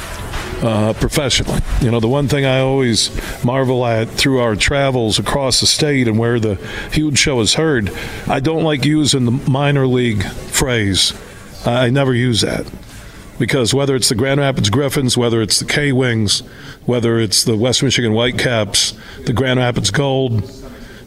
[0.64, 1.60] uh, professionally.
[1.82, 3.10] You know, the one thing I always
[3.44, 6.54] marvel at through our travels across the state and where the
[6.90, 7.90] huge show is heard,
[8.26, 11.12] I don't like using the minor league phrase.
[11.66, 12.70] I never use that.
[13.38, 16.40] Because whether it's the Grand Rapids Griffins, whether it's the K Wings,
[16.86, 18.94] whether it's the West Michigan Whitecaps,
[19.26, 20.50] the Grand Rapids Gold,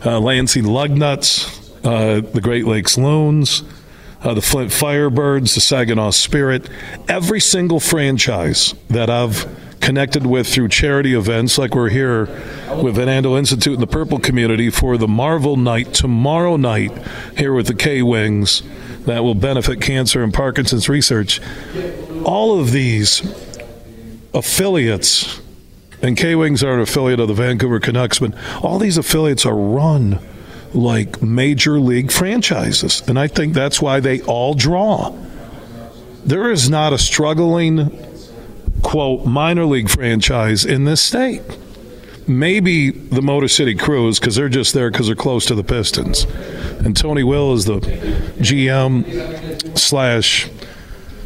[0.05, 1.47] uh, Lansing Lugnuts,
[1.85, 3.63] uh, the Great Lakes Loons,
[4.27, 6.69] uh, the Flint Firebirds, the Saginaw Spirit,
[7.07, 9.47] every single franchise that I've
[9.79, 12.25] connected with through charity events, like we're here
[12.83, 16.91] with Van Andel Institute in the Purple community for the Marvel Night tomorrow night
[17.37, 18.63] here with the K Wings
[19.05, 21.39] that will benefit cancer and Parkinson's research.
[22.25, 23.21] All of these
[24.33, 25.39] affiliates,
[26.01, 29.55] and K Wings are an affiliate of the Vancouver Canucks, but all these affiliates are
[29.55, 30.19] run
[30.77, 33.01] like major league franchises.
[33.07, 35.15] And I think that's why they all draw.
[36.23, 37.89] There is not a struggling,
[38.83, 41.41] quote, minor league franchise in this state.
[42.27, 46.25] Maybe the Motor City Cruise because they're just there because they're close to the Pistons.
[46.85, 47.79] And Tony Will is the
[48.39, 50.49] GM slash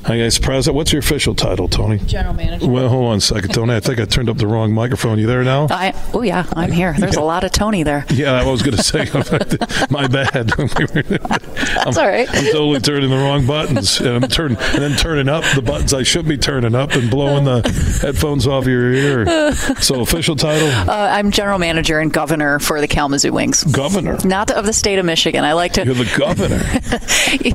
[0.03, 0.75] I guess president.
[0.75, 1.97] What's your official title, Tony?
[1.99, 2.67] General manager.
[2.67, 3.75] Well, hold on a second, Tony.
[3.75, 5.19] I think I turned up the wrong microphone.
[5.19, 5.67] You there now?
[5.69, 6.95] I, oh yeah, I'm here.
[6.97, 7.21] There's Yeah.
[7.21, 8.05] a lot of Tony there.
[8.11, 9.05] Yeah, I was going to say,
[9.89, 10.47] my bad.
[10.47, 12.27] That's all right.
[12.29, 15.93] I'm totally turning the wrong buttons, and I'm turning and then turning up the buttons
[15.93, 17.61] I should be turning up and blowing the
[18.01, 19.53] headphones off your ear.
[19.81, 23.63] So, official title, Uh, I'm general manager and governor for the Kalamazoo Wings.
[23.63, 24.17] governor.
[24.25, 25.43] Not of the state of Michigan.
[25.45, 25.85] I like to.
[25.85, 26.61] You're the governor.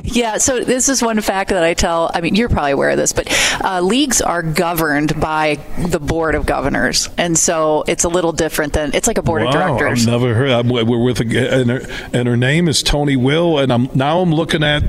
[0.03, 2.09] yeah, so this is one fact that I tell.
[2.13, 3.27] I mean, you're probably aware of this, but
[3.63, 5.59] uh, leagues are governed by
[5.89, 9.41] the board of governors, and so it's a little different than it's like a board
[9.43, 10.07] wow, of directors.
[10.07, 10.51] I've never heard.
[10.51, 11.81] I'm, we're with, a, and her,
[12.13, 14.83] and her name is Tony Will, and I'm now I'm looking at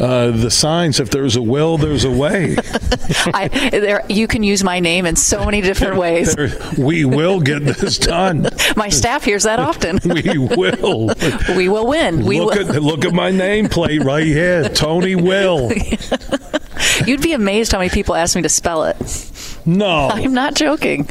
[0.00, 1.00] uh, the signs.
[1.00, 2.56] If there's a will, there's a way.
[3.26, 6.34] I, there, you can use my name in so many different ways.
[6.34, 8.48] There- we will get this done.
[8.76, 10.00] My staff hears that often.
[10.16, 11.12] We will.
[11.56, 12.24] we will win.
[12.24, 12.76] We look will.
[12.76, 15.70] at look at my nameplate right here, Tony Will.
[17.06, 18.96] You'd be amazed how many people ask me to spell it.
[19.64, 21.08] No, I'm not joking.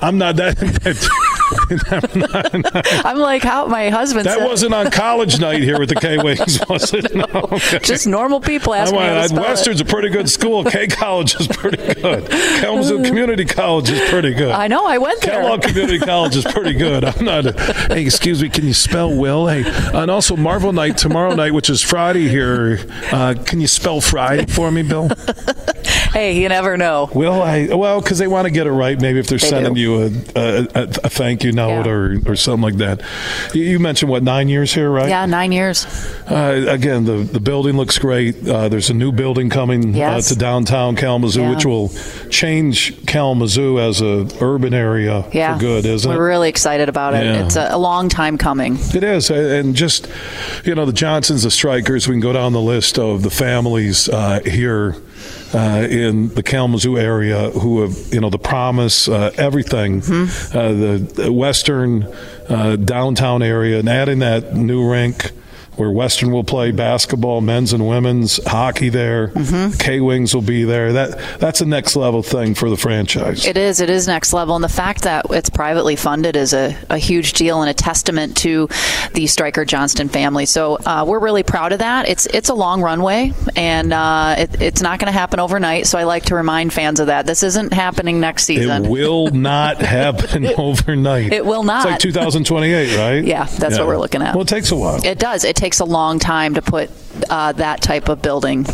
[0.00, 0.56] I'm not that.
[3.04, 6.18] I'm like, how my husband That said, wasn't on college night here with the K
[6.18, 7.14] Wings, was it?
[7.14, 7.24] No.
[7.52, 7.78] okay.
[7.80, 9.88] just normal people ask I me how to spell Western's it.
[9.88, 10.64] a pretty good school.
[10.64, 12.28] K College is pretty good.
[12.30, 14.50] Kalamazoo Community College is pretty good.
[14.50, 14.86] I know.
[14.86, 15.40] I went there.
[15.42, 17.04] Kellogg Community College is pretty good.
[17.04, 17.46] I'm not.
[17.46, 17.52] A,
[17.88, 18.48] hey, excuse me.
[18.48, 19.46] Can you spell Will?
[19.46, 22.78] Hey, and also Marvel Night tomorrow night, which is Friday here.
[23.12, 25.08] Uh, can you spell Friday for me, Bill?
[26.12, 27.10] Hey, you never know.
[27.14, 27.66] Will I?
[27.68, 28.98] Well, because they want to get it right.
[29.00, 29.80] Maybe if they're They sending do.
[29.80, 31.92] you a, a, a, a thank you note Yeah.
[31.92, 33.02] or, or something like that.
[33.54, 35.08] You, you mentioned what nine years here, right?
[35.08, 35.86] Yeah, nine years.
[36.30, 38.46] Uh, again, the the building looks great.
[38.46, 40.30] Uh, there's a new building coming Yes.
[40.30, 41.50] uh, to downtown Kalamazoo, Yeah.
[41.54, 41.88] which will
[42.30, 46.28] change Kalamazoo as a urban area Yeah, for good, isn't We're it?
[46.28, 47.24] really excited about it.
[47.26, 48.78] It's a, a long time coming.
[48.94, 50.08] It is, and just
[50.64, 52.06] you know, the Johnsons, the Strikers.
[52.08, 54.96] We can go down the list of the families uh, here
[55.54, 60.56] uh, in the Kalamazoo area who have, you know, the promise, uh, everything, Mm-hmm.
[60.58, 62.04] uh, the, the western
[62.48, 65.32] uh, downtown area, and adding that new rink.
[65.78, 69.28] Where Western will play basketball, men's and women's hockey there.
[69.28, 69.78] Mm-hmm.
[69.78, 70.92] K Wings will be there.
[70.92, 73.46] That that's a next level thing for the franchise.
[73.46, 73.80] It is.
[73.80, 77.34] It is next level, and the fact that it's privately funded is a, a huge
[77.34, 78.68] deal and a testament to
[79.14, 80.46] the Stryker Johnston family.
[80.46, 82.08] So uh, we're really proud of that.
[82.08, 85.86] It's it's a long runway, and uh, it, it's not going to happen overnight.
[85.86, 87.26] So I like to remind fans of that.
[87.26, 88.86] This isn't happening next season.
[88.86, 91.32] It will not happen overnight.
[91.32, 91.84] It will not.
[91.84, 93.24] It's like 2028, right?
[93.28, 94.34] Yeah, that's what we're looking at.
[94.34, 95.04] Well, it takes a while.
[95.04, 95.44] It does.
[95.44, 96.90] It takes a long time to put
[97.30, 98.66] uh, that type of building.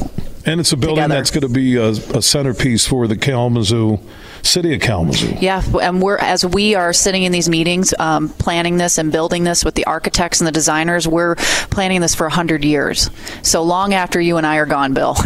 [0.46, 1.14] And it's a building together.
[1.14, 3.98] that's going to be a, a centerpiece for the Kalamazoo,
[4.42, 5.36] city of Kalamazoo.
[5.40, 9.44] Yeah, and we're as we are sitting in these meetings, um, planning this and building
[9.44, 11.08] this with the architects and the designers.
[11.08, 11.36] We're
[11.70, 13.08] planning this for hundred years,
[13.42, 15.16] so long after you and I are gone, Bill.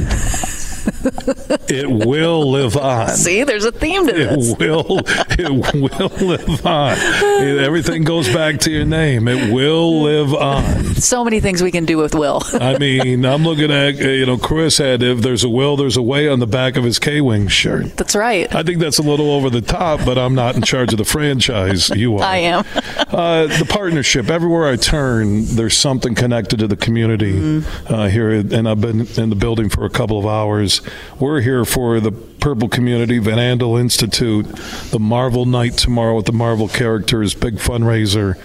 [1.68, 3.08] It will live on.
[3.10, 4.50] See, there's a theme to this.
[4.52, 5.00] It will.
[5.38, 6.96] It will live on.
[7.38, 9.28] Everything goes back to your name.
[9.28, 10.84] It will live on.
[10.96, 12.42] So many things we can do with Will.
[12.54, 15.96] I mean, I'm looking at uh, you know Chris had if there's a will, there's
[15.96, 17.96] a way on the back of his K Wing shirt.
[17.96, 18.52] That's right.
[18.54, 21.04] I think that's a little over the top, but I'm not in charge of the
[21.04, 21.90] franchise.
[21.90, 22.22] You are.
[22.24, 22.64] I am.
[23.08, 24.28] uh, the partnership.
[24.30, 27.92] Everywhere I turn, there's something connected to the community Mm-hmm.
[27.94, 30.80] uh, here, and I've been in the building for a couple of hours.
[31.20, 32.10] We're here for the
[32.40, 34.46] Purple Community Van Andel Institute,
[34.90, 38.38] the Marvel Night tomorrow with the Marvel characters, big fundraiser.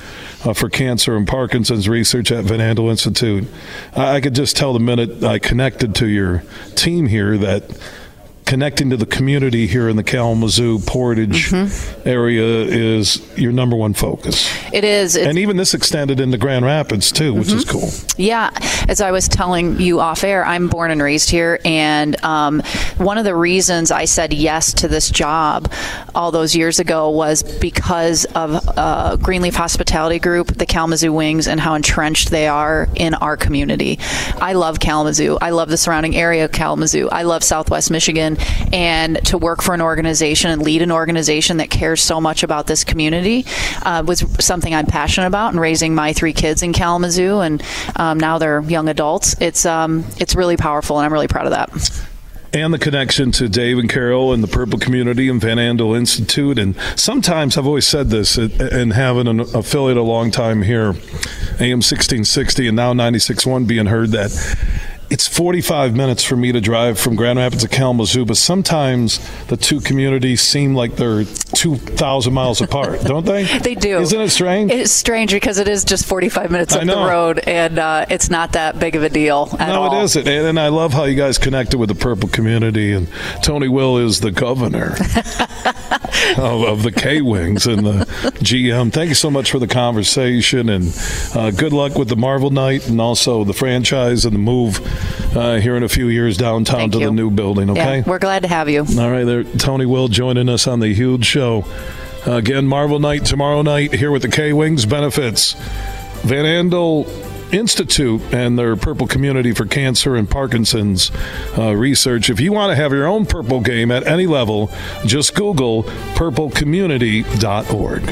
[0.45, 3.47] Uh, for cancer and Parkinson's research at Van Andel Institute.
[3.95, 6.43] I, I could just tell the minute I connected to your
[6.75, 7.63] team here that
[8.45, 12.07] connecting to the community here in the Kalamazoo Portage Mm-hmm.
[12.07, 14.49] area is your number one focus.
[14.73, 15.15] It is.
[15.15, 17.89] And even this extended into Grand Rapids too, which is cool.
[18.17, 18.49] Yeah,
[18.87, 22.61] as I was telling you off air, I'm born and raised here, and um,
[22.97, 25.71] one of the reasons I said yes to this job
[26.15, 31.59] all those years ago was because of uh, Greenleaf Hospitality Group, the Kalamazoo Wings, and
[31.59, 33.99] how entrenched they are in our community.
[34.41, 35.37] I love Kalamazoo.
[35.41, 37.09] I love the surrounding area of Kalamazoo.
[37.09, 38.32] I love Southwest Michigan,
[38.71, 42.67] and to work for an organization and lead an organization that cares so much about
[42.67, 43.45] this community
[43.83, 45.53] uh, was something I'm passionate about.
[45.53, 47.63] And raising my three kids in Kalamazoo, and
[47.95, 49.39] um, now they're young adults.
[49.41, 52.03] It's um, it's really powerful, and I'm really proud of that.
[52.53, 56.59] And the connection to Dave and Carol and the Purple Community and Van Andel Institute.
[56.59, 60.89] And sometimes I've always said this, and having an affiliate a long time here,
[61.59, 64.29] AM 1660 and now 96.1 being heard that
[65.13, 69.55] it's 45 minutes for me to drive from Grand Rapids to Kalamazoo, but sometimes the
[69.55, 73.43] two communities seem like they're 2,000 miles apart, don't they?
[73.59, 73.99] They do.
[73.99, 74.71] Isn't it strange?
[74.71, 78.53] It's strange because it is just 45 minutes up the road, and uh, it's not
[78.53, 80.01] that big of a deal at no, all.
[80.01, 80.27] it isn't.
[80.27, 82.91] And, and I love how you guys connected with the purple community.
[82.91, 83.07] And
[83.43, 84.93] Tony Will is the governor
[86.37, 88.05] of, of the K Wings and the
[88.41, 88.91] GM.
[88.91, 90.69] Thank you so much for the conversation.
[90.69, 90.91] And
[91.35, 94.79] uh, good luck with the Marvel Night and also the franchise and the move
[95.35, 97.05] uh, here in a few years downtown Thank to you.
[97.07, 97.69] the new building.
[97.69, 97.97] Okay.
[97.99, 98.81] Yeah, we're glad to have you.
[98.81, 101.65] All right, there, Tony Will joining us on the huge show.
[102.25, 105.53] Again, Marvel Night tomorrow night here with the K Wings benefits.
[106.23, 107.05] Van Andel
[107.53, 111.11] Institute and their Purple Community for Cancer and Parkinson's
[111.57, 112.29] uh, research.
[112.29, 114.71] If you want to have your own purple game at any level,
[115.05, 115.83] just Google
[116.15, 118.05] purplecommunity.org.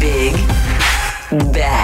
[0.00, 0.32] Big,
[1.52, 1.83] bad,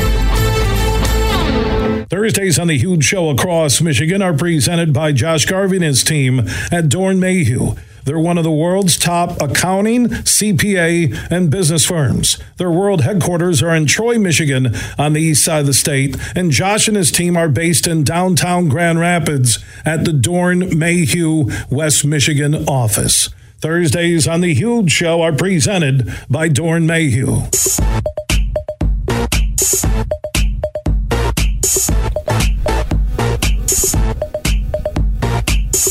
[2.11, 6.39] Thursdays on the Huge Show across Michigan are presented by Josh Garvey and his team
[6.39, 7.75] at Doeren Mayhew.
[8.03, 12.37] They're one of the world's top accounting, CPA, and business firms.
[12.57, 16.51] Their world headquarters are in Troy, Michigan, on the east side of the state, and
[16.51, 22.03] Josh and his team are based in downtown Grand Rapids at the Doeren Mayhew, West
[22.03, 23.29] Michigan office.
[23.59, 27.43] Thursdays on the Huge Show are presented by Doeren Mayhew.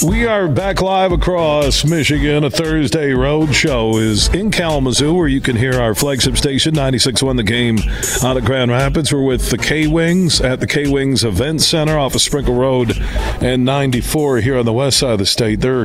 [0.02, 2.44] We are back live across Michigan.
[2.44, 7.36] A Thursday road show is in Kalamazoo, where you can hear our flagship station, 96.1
[7.36, 7.78] The Game,
[8.24, 9.12] out of Grand Rapids.
[9.12, 12.96] We're with the K Wings at the K Wings Event Center off of Sprinkle Road
[13.42, 15.60] and 94 here on the west side of the state.
[15.60, 15.84] They're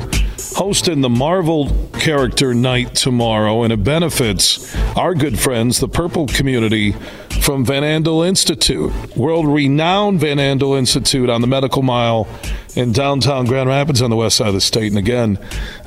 [0.54, 6.94] hosting the Marvel Character Night tomorrow, and it benefits our good friends, the Purple community
[7.42, 12.28] from Van Andel Institute, world renowned Van Andel Institute on the Medical Mile
[12.76, 14.92] in downtown Grand Rapids on the west side of the state.
[14.92, 15.38] And again,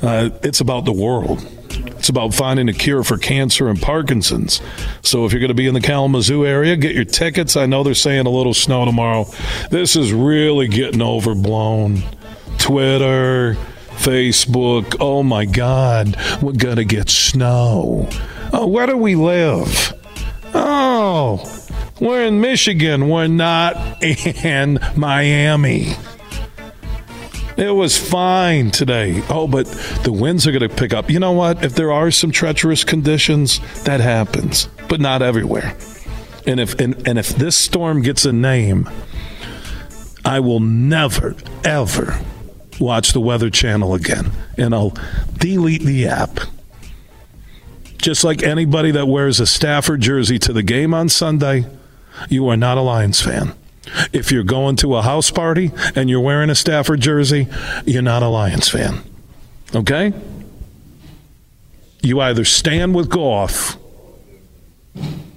[0.01, 1.45] uh, it's about the world.
[1.69, 4.61] It's about finding a cure for cancer and Parkinson's.
[5.01, 7.55] So if you're going to be in the Kalamazoo area, get your tickets.
[7.55, 9.25] I know they're saying a little snow tomorrow.
[9.69, 12.01] This is really getting overblown.
[12.57, 13.55] Twitter,
[13.99, 14.95] Facebook.
[14.99, 18.07] Oh my God, we're going to get snow.
[18.51, 19.93] Oh, where do we live?
[20.53, 21.45] Oh,
[21.99, 23.09] we're in Michigan.
[23.09, 25.93] We're not in Miami.
[27.59, 29.21] It was fine today.
[29.29, 29.67] Oh, but
[30.03, 31.09] the winds are going to pick up.
[31.09, 31.61] You know what?
[31.61, 35.75] If there are some treacherous conditions, that happens, but not everywhere.
[36.47, 38.89] And if and, and if this storm gets a name,
[40.23, 41.35] I will never
[41.65, 42.21] ever
[42.79, 44.93] watch the Weather Channel again, and I'll
[45.37, 46.39] delete the app.
[47.97, 51.65] Just like anybody that wears a Stafford jersey to the game on Sunday,
[52.29, 53.53] you are not a Lions fan.
[54.13, 57.47] If you're going to a house party and you're wearing a Stafford jersey,
[57.85, 59.01] you're not a Lions fan.
[59.75, 60.13] Okay?
[62.01, 63.77] You either stand with Goff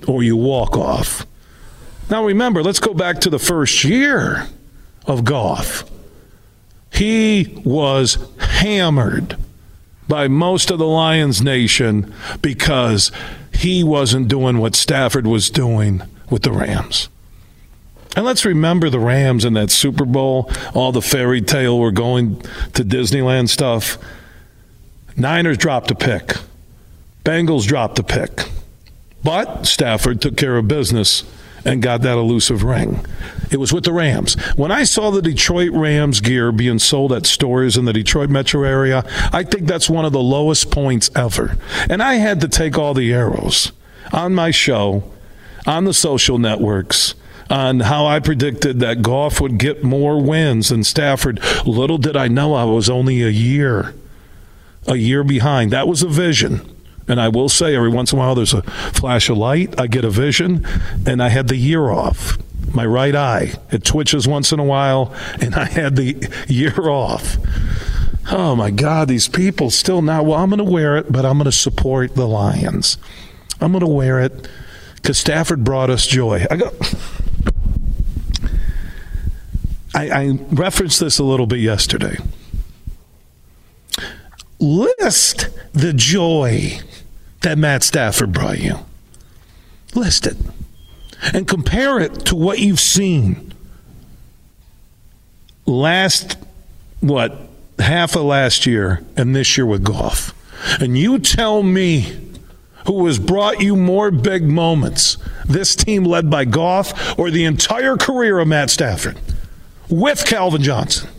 [0.06, 1.26] or you walk off.
[2.10, 4.48] Now remember, let's go back to the first year
[5.06, 5.84] of Goff.
[6.92, 9.36] He was hammered
[10.08, 13.10] by most of the Lions nation because
[13.54, 17.08] he wasn't doing what Stafford was doing with the Rams.
[18.14, 22.40] And let's remember the Rams in that Super Bowl, all the fairy tale we're going
[22.74, 23.98] to Disneyland stuff.
[25.16, 26.36] Niners dropped a pick.
[27.24, 28.48] Bengals dropped a pick.
[29.24, 31.24] But Stafford took care of business
[31.64, 33.04] and got that elusive ring.
[33.50, 34.34] It was with the Rams.
[34.56, 38.64] When I saw the Detroit Rams gear being sold at stores in the Detroit metro
[38.64, 41.56] area, I think that's one of the lowest points ever.
[41.88, 43.70] And I had to take all the arrows
[44.12, 45.04] on my show,
[45.66, 47.14] on the social networks,
[47.52, 51.38] on how I predicted that Goff would get more wins than Stafford.
[51.66, 53.94] Little did I know I was only a year,
[54.86, 55.70] a year behind.
[55.70, 56.66] That was a vision.
[57.06, 59.78] And I will say, every once in a while, there's a flash of light.
[59.78, 60.66] I get a vision,
[61.06, 62.38] and I had the year off.
[62.72, 67.36] My right eye, it twitches once in a while, and I had the year off.
[68.30, 70.24] Oh my God, these people still not.
[70.24, 72.96] Well, I'm going to wear it, but I'm going to support the Lions.
[73.60, 74.48] I'm going to wear it
[74.94, 76.46] because Stafford brought us joy.
[76.50, 76.70] I go.
[79.94, 82.16] I, I referenced this a little bit yesterday.
[84.58, 86.78] List the joy
[87.40, 88.78] that Matt Stafford brought you.
[89.94, 90.36] List it.
[91.32, 93.52] And compare it to what you've seen
[95.66, 96.38] last,
[97.00, 97.36] what,
[97.78, 100.34] half of last year and this year with Goff.
[100.80, 102.16] And you tell me
[102.86, 107.96] who has brought you more big moments, this team led by Goff or the entire
[107.96, 109.18] career of Matt Stafford
[109.92, 111.10] with Calvin Johnson,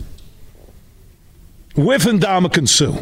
[1.76, 3.00] with Ndamukong Suh,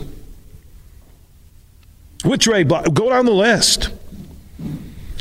[2.28, 2.92] with Dre Block.
[2.92, 3.90] Go down the list.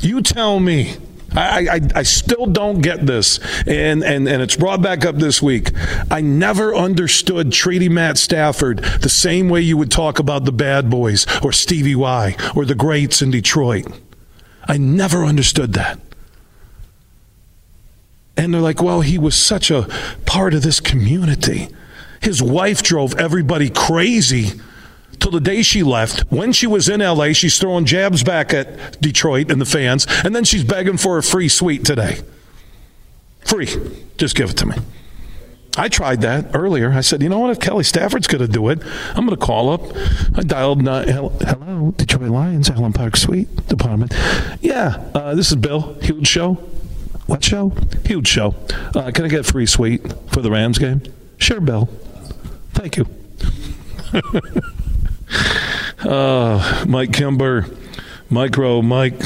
[0.02, 0.98] You tell me.
[1.34, 5.42] I, I, I, still don't get this, and, and, and it's brought back up this
[5.42, 5.72] week.
[6.12, 10.90] I never understood treating Matt Stafford the same way you would talk about the bad
[10.90, 13.88] boys or Stevie Y or the greats in Detroit.
[14.68, 16.02] I never understood that.
[18.42, 19.88] And they're like, well, he was such a
[20.26, 21.68] part of this community.
[22.22, 24.60] His wife drove everybody crazy
[25.20, 26.22] till the day she left.
[26.32, 30.36] When she was in LA, she's throwing jabs back at Detroit and the fans, and
[30.36, 32.22] then she's begging for a free suite today.
[33.42, 33.68] Free.
[34.18, 34.76] Just give it to me.
[35.78, 36.92] I tried that earlier.
[36.92, 37.52] I said, you know what?
[37.52, 38.80] If Kelly Stafford's going to do it,
[39.10, 39.82] I'm going to call up.
[40.36, 44.14] I dialed, uh, hello, Detroit Lions, Allen Park Suite Department.
[44.62, 45.94] Yeah, uh, this is Bill.
[46.02, 46.58] Huge show.
[47.28, 47.74] What show?
[48.06, 48.56] Huge show.
[48.96, 51.02] Uh, can I get a free suite for the Rams game?
[51.38, 51.90] Sure, Bill.
[52.74, 53.08] Thank you.
[56.04, 57.68] Uh, Mike Kimber,
[58.30, 59.22] Micro Mike,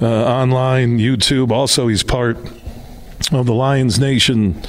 [0.00, 1.50] uh, online, YouTube.
[1.50, 2.38] Also, he's part
[3.30, 4.60] of the Lions Nation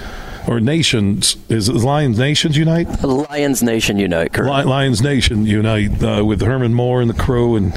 [0.47, 3.03] or nations is Lions Nations Unite?
[3.03, 4.67] Lions Nation Unite, correct.
[4.67, 7.73] Lions Nation Unite uh, with Herman Moore and the crew, and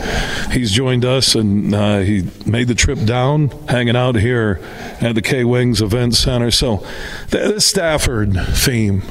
[0.52, 4.60] he's joined us, and uh, he made the trip down, hanging out here
[5.00, 6.50] at the K Wings Event Center.
[6.50, 6.86] So,
[7.30, 9.02] the Stafford theme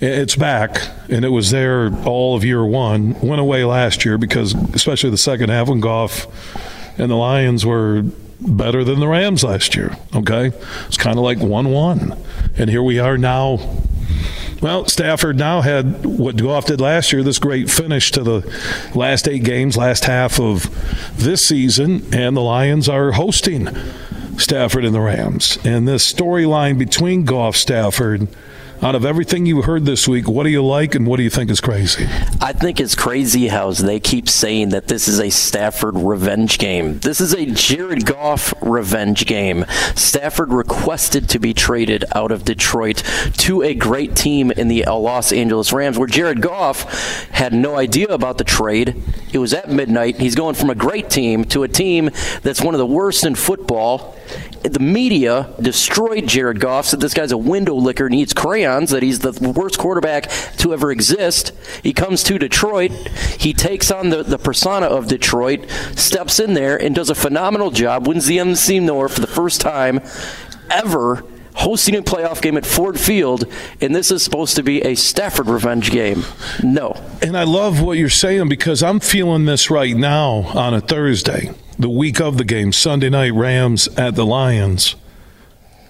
[0.00, 3.18] it's back, and it was there all of year one.
[3.20, 6.26] Went away last year because, especially the second half, when Goff
[6.98, 8.04] and the Lions were
[8.40, 9.96] better than the Rams last year.
[10.14, 10.52] Okay,
[10.86, 12.18] it's kind of like one-one,
[12.56, 13.58] and here we are now.
[14.62, 19.28] Well, Stafford now had what Goff did last year, this great finish to the last
[19.28, 20.70] eight games, last half of
[21.18, 23.68] this season, and the Lions are hosting
[24.38, 25.58] Stafford and the Rams.
[25.64, 28.28] And this storyline between Goff, Stafford,
[28.84, 31.30] out of everything you heard this week, what do you like and what do you
[31.30, 32.04] think is crazy?
[32.38, 36.98] I think it's crazy how they keep saying that this is a Stafford revenge game.
[36.98, 39.64] This is a Jared Goff revenge game.
[39.94, 43.02] Stafford requested to be traded out of Detroit
[43.38, 48.08] to a great team in the Los Angeles Rams, where Jared Goff had no idea
[48.08, 49.02] about the trade.
[49.32, 50.20] It was at midnight.
[50.20, 52.10] He's going from a great team to a team
[52.42, 54.14] that's one of the worst in football
[54.72, 59.18] the media destroyed Jared Goff, said this guy's a window licker, needs crayons, that he's
[59.20, 61.52] the worst quarterback to ever exist.
[61.82, 62.90] He comes to Detroit.
[63.38, 67.70] He takes on the, the persona of Detroit, steps in there, and does a phenomenal
[67.70, 70.00] job, wins the NFC North for the first time
[70.70, 73.44] ever hosting a playoff game at Ford Field,
[73.80, 76.24] and this is supposed to be a Stafford revenge game.
[76.62, 77.00] No.
[77.22, 81.52] And I love what you're saying because I'm feeling this right now on a Thursday
[81.78, 84.96] the week of the game, Sunday night, Rams at the Lions,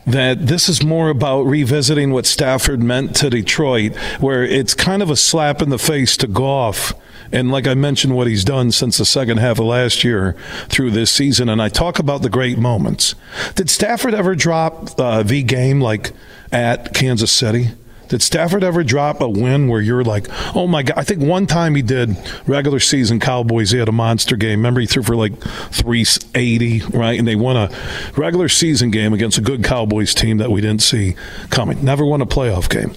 [0.06, 5.10] that this is more about revisiting what Stafford meant to Detroit, where it's kind of
[5.10, 6.92] a slap in the face to Goff.
[7.32, 10.36] And like I mentioned, what he's done since the second half of last year
[10.68, 13.14] through this season, and I talk about the great moments.
[13.54, 16.12] Did Stafford ever drop uh, the game like
[16.52, 17.70] at Kansas City?
[18.14, 20.96] Did Stafford ever drop a win where you're like, oh my God?
[20.96, 23.72] I think one time he did regular season Cowboys.
[23.72, 24.60] He had a monster game.
[24.60, 27.18] Remember, he threw for like 380, right?
[27.18, 27.76] And they won a
[28.16, 31.16] regular season game against a good Cowboys team that we didn't see
[31.50, 31.84] coming.
[31.84, 32.94] Never won a playoff game.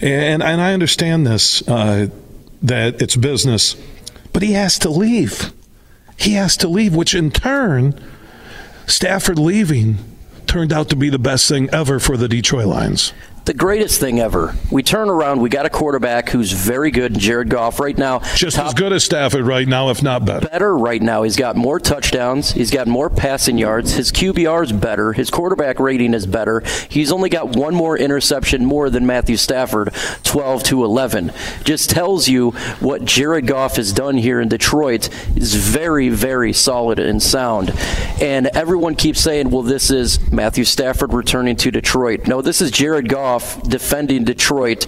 [0.00, 2.08] And, and I understand this, uh,
[2.62, 3.76] that it's business,
[4.32, 5.52] but he has to leave.
[6.16, 8.02] He has to leave, which in turn,
[8.86, 9.98] Stafford leaving
[10.46, 13.12] turned out to be the best thing ever for the Detroit Lions
[13.44, 14.54] the greatest thing ever.
[14.70, 18.20] We turn around, we got a quarterback who's very good, Jared Goff, right now.
[18.34, 20.48] Just top, as good as Stafford right now, if not better.
[20.48, 21.24] Better right now.
[21.24, 25.78] He's got more touchdowns, he's got more passing yards, his QBR is better, his quarterback
[25.78, 26.62] rating is better.
[26.88, 29.92] He's only got one more interception more than Matthew Stafford,
[30.22, 31.32] 12 to 11.
[31.64, 36.98] Just tells you what Jared Goff has done here in Detroit is very, very solid
[36.98, 37.72] and sound.
[38.22, 42.26] And everyone keeps saying, well, this is Matthew Stafford returning to Detroit.
[42.26, 43.33] No, this is Jared Goff
[43.68, 44.86] defending Detroit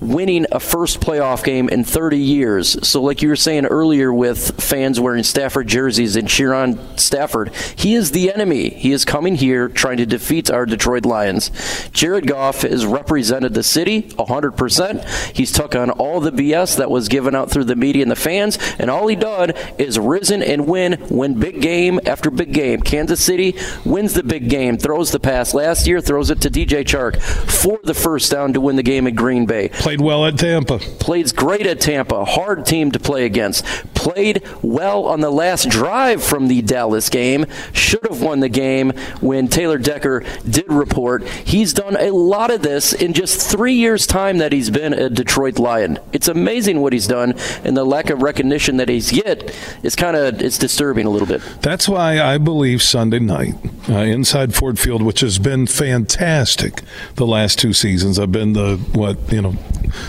[0.00, 2.86] winning a first playoff game in 30 years.
[2.86, 7.52] So, like you were saying earlier, with fans wearing Stafford jerseys and cheer on Stafford,
[7.76, 8.70] he is the enemy.
[8.70, 11.50] He is coming here trying to defeat our Detroit Lions.
[11.92, 15.34] Jared Goff has represented the city 100%.
[15.34, 18.16] He's took on all the BS that was given out through the media and the
[18.16, 22.80] fans, and all he done is risen and win, win big game after big game.
[22.80, 26.84] Kansas City wins the big game, throws the pass last year, throws it to DJ
[26.84, 29.70] Chark for the first down to win the game at Green Bay.
[29.88, 30.78] Played well at Tampa.
[30.78, 32.22] Played great at Tampa.
[32.26, 33.64] Hard team to play against.
[33.94, 37.46] Played well on the last drive from the Dallas game.
[37.72, 38.90] Should have won the game
[39.22, 41.26] when Taylor Decker did report.
[41.26, 45.08] He's done a lot of this in just three years' time that he's been a
[45.08, 45.98] Detroit Lion.
[46.12, 47.34] It's amazing what he's done,
[47.64, 51.26] and the lack of recognition that he's get is kind of it's disturbing a little
[51.26, 51.40] bit.
[51.62, 53.54] That's why I believe Sunday night
[53.88, 56.82] uh, inside Ford Field, which has been fantastic
[57.14, 58.18] the last two seasons.
[58.18, 59.54] I've been the what you know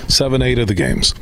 [0.07, 1.13] seven, eight of the games.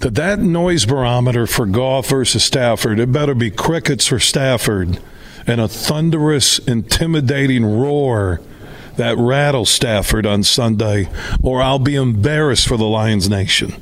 [0.00, 4.98] That that noise barometer for Goff versus Stafford, it better be crickets for Stafford
[5.46, 8.40] and a thunderous, intimidating roar
[8.96, 11.08] that rattles Stafford on Sunday,
[11.42, 13.74] or I'll be embarrassed for the Lions Nation.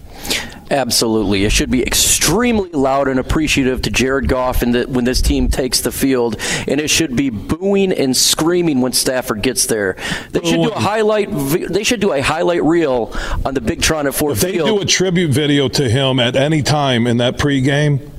[0.70, 1.44] Absolutely.
[1.44, 5.80] It should be extremely loud and appreciative to Jared Goff the, when this team takes
[5.80, 9.96] the field, and it should be booing and screaming when Stafford gets there.
[10.30, 11.30] They should do a highlight.
[11.30, 13.12] They should do a highlight reel
[13.44, 14.68] on the Big Tron at Ford if they Field.
[14.68, 18.10] do a tribute video to him at any time in that pregame,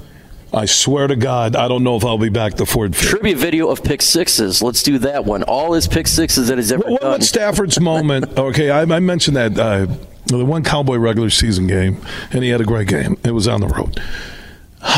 [0.52, 3.12] I swear to God, I don't know if I'll be back to Ford Field.
[3.12, 4.64] Tribute video of pick sixes.
[4.64, 5.44] Let's do that one.
[5.44, 7.12] All his pick sixes that he's ever what, done.
[7.12, 8.26] What's Stafford's moment?
[8.40, 9.88] Okay, I, I mentioned that uh,
[10.38, 12.02] the one Cowboy regular season game,
[12.32, 13.18] and he had a great game.
[13.24, 14.00] It was on the road.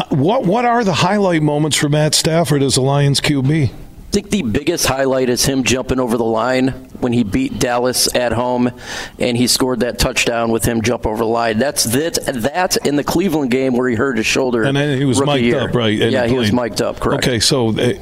[0.10, 3.72] What what are the highlight moments for Matt Stafford as a Lions QB?
[4.12, 6.68] I think the biggest highlight is him jumping over the line
[7.00, 8.70] when he beat Dallas at home,
[9.18, 11.60] and he scored that touchdown with him jump over the line.
[11.60, 12.16] That's that.
[12.26, 15.46] That in the Cleveland game where he hurt his shoulder, and then he was mic'd
[15.46, 15.62] year.
[15.62, 15.98] up, right?
[15.98, 17.00] Yeah, he was mic'd up.
[17.00, 17.24] Correct.
[17.24, 17.94] Okay, so uh,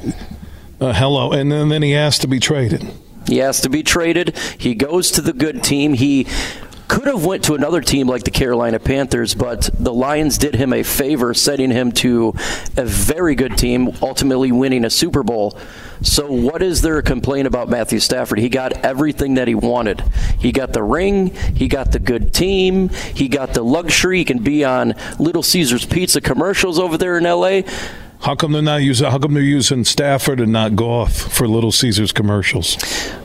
[0.80, 2.84] uh, hello, and then, then he asked to be traded.
[3.28, 4.36] He has to be traded.
[4.58, 5.92] He goes to the good team.
[5.94, 6.26] He
[6.90, 10.72] could have went to another team like the Carolina Panthers, but the Lions did him
[10.72, 12.34] a favor, setting him to
[12.76, 15.56] a very good team, ultimately winning a Super Bowl.
[16.02, 18.40] So, what is there complaint about Matthew Stafford?
[18.40, 20.02] He got everything that he wanted.
[20.40, 24.18] He got the ring, he got the good team, he got the luxury.
[24.18, 27.62] He can be on Little Caesars Pizza commercials over there in LA.
[28.22, 29.10] How come they're not using?
[29.10, 32.76] How come they're using Stafford and not Goff for Little Caesars commercials?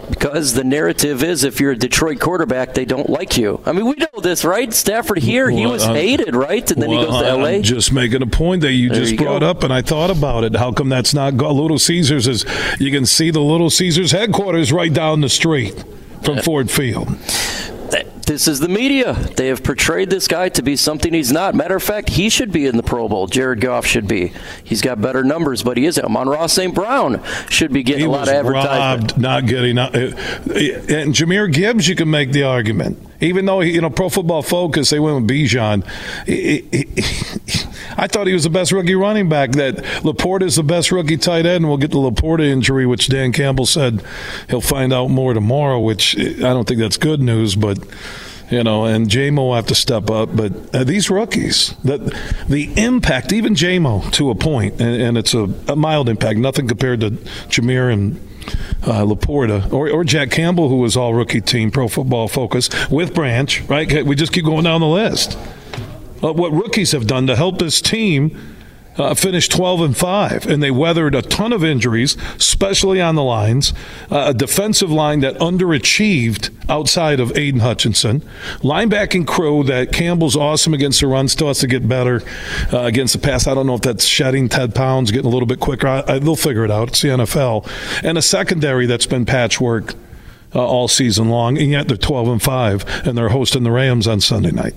[0.10, 3.60] Because the narrative is, if you're a Detroit quarterback, they don't like you.
[3.66, 4.74] I mean, we know this, right?
[4.74, 6.70] Stafford here, he was I'm, hated, right?
[6.72, 7.46] And then well, he goes to LA.
[7.48, 9.50] I'm just making a point that you There just you brought go.
[9.50, 10.56] up, and I thought about it.
[10.56, 12.28] How come that's not Go- Little Caesars?
[12.28, 12.46] Is
[12.80, 15.84] you can see the Little Caesars headquarters right down the street
[16.24, 17.10] from Ford Field.
[18.26, 19.14] This is the media.
[19.14, 21.54] They have portrayed this guy to be something he's not.
[21.54, 23.28] Matter of fact, he should be in the Pro Bowl.
[23.28, 24.34] Jared Goff should be.
[24.64, 26.04] He's got better numbers, but he isn't.
[26.04, 26.74] Amon-Ra St.
[26.74, 29.12] Brown should be getting He a lot of advertisement.
[29.12, 29.78] robbed, not getting.
[29.78, 32.98] Uh, and Jahmyr Gibbs, you can make the argument.
[33.22, 35.86] Even though you know Pro Football Focus, they went with Bijan.
[36.26, 36.88] He- he-
[37.98, 39.52] I thought he was the best rookie running back.
[39.52, 41.68] That LaPorta is the best rookie tight end.
[41.68, 44.04] We'll get the LaPorta injury, which Dan Campbell said
[44.50, 45.80] he'll find out more tomorrow.
[45.80, 47.80] Which I don't think that's good news, but
[48.50, 50.36] you know, and Jamo will have to step up.
[50.36, 52.00] But uh, these rookies, that
[52.48, 56.68] the impact, even Jamo to a point, and, and it's a, a mild impact, nothing
[56.68, 58.20] compared to Jahmyr and
[58.84, 63.14] uh, LaPorta or, or Jack Campbell, who was all rookie team, Pro Football Focus with
[63.14, 63.62] Branch.
[63.62, 65.38] Right, we just keep going down the list.
[66.26, 68.36] Uh, what rookies have done to help this team
[68.98, 73.24] uh, finish 12 and 5 and they weathered a ton of injuries especially on the
[73.24, 73.74] lines.
[74.10, 78.22] Uh, a defensive line that underachieved outside of Aidan Hutchinson.
[78.62, 82.24] Linebacking crew that Campbell's awesome against the run still has to get better
[82.74, 83.46] uh, against the pass.
[83.46, 85.88] I don't know if that's shedding 10 pounds getting a little bit quicker.
[85.88, 86.88] I, I, they'll figure it out.
[86.88, 87.70] It's the NFL
[88.04, 89.94] and a secondary that's been patchwork
[90.56, 94.08] uh, all season long, and yet they're 12 and 5, and they're hosting the Rams
[94.08, 94.74] on Sunday night.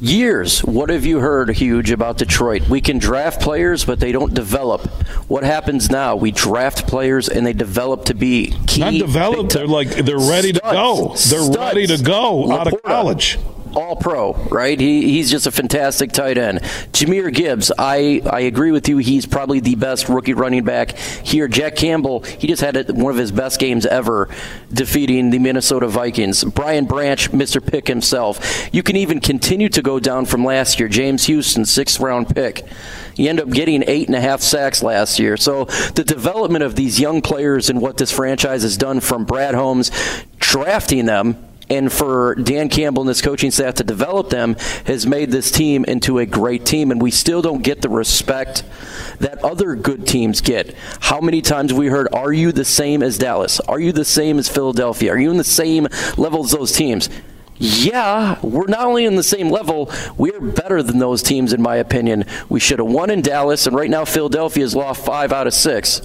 [0.00, 0.60] Years.
[0.64, 2.68] What have you heard, huge, about Detroit?
[2.68, 4.86] We can draft players, but they don't develop.
[5.28, 6.16] What happens now?
[6.16, 8.80] We draft players, and they develop to be key.
[8.80, 9.52] Not developed.
[9.52, 11.08] They're like they're ready to go.
[11.08, 11.56] They're Studs.
[11.56, 13.38] ready to go out of college.
[13.74, 14.78] All pro, right?
[14.78, 16.60] He, he's just a fantastic tight end.
[16.92, 18.98] Jahmyr Gibbs, I, I agree with you.
[18.98, 21.46] He's probably the best rookie running back here.
[21.46, 24.28] Jack Campbell, he just had one of his best games ever
[24.72, 26.42] defeating the Minnesota Vikings.
[26.42, 27.64] Brian Branch, Mr.
[27.64, 28.68] Pick himself.
[28.72, 30.88] You can even continue to go down from last year.
[30.88, 32.64] James Houston, sixth round pick.
[33.14, 35.36] He ended up getting eight and a half sacks last year.
[35.36, 39.54] So the development of these young players and what this franchise has done from Brad
[39.54, 39.90] Holmes,
[40.38, 41.36] drafting them
[41.70, 45.84] and for Dan Campbell and his coaching staff to develop them has made this team
[45.84, 48.64] into a great team, and we still don't get the respect
[49.20, 50.74] that other good teams get.
[51.00, 53.60] How many times have we heard, Are you the same as Dallas?
[53.60, 55.12] Are you the same as Philadelphia?
[55.12, 57.08] Are you in the same level as those teams?
[57.62, 61.76] Yeah, we're not only in the same level, we're better than those teams, in my
[61.76, 62.24] opinion.
[62.48, 65.52] We should have won in Dallas, and right now Philadelphia has lost five out of
[65.52, 66.00] six.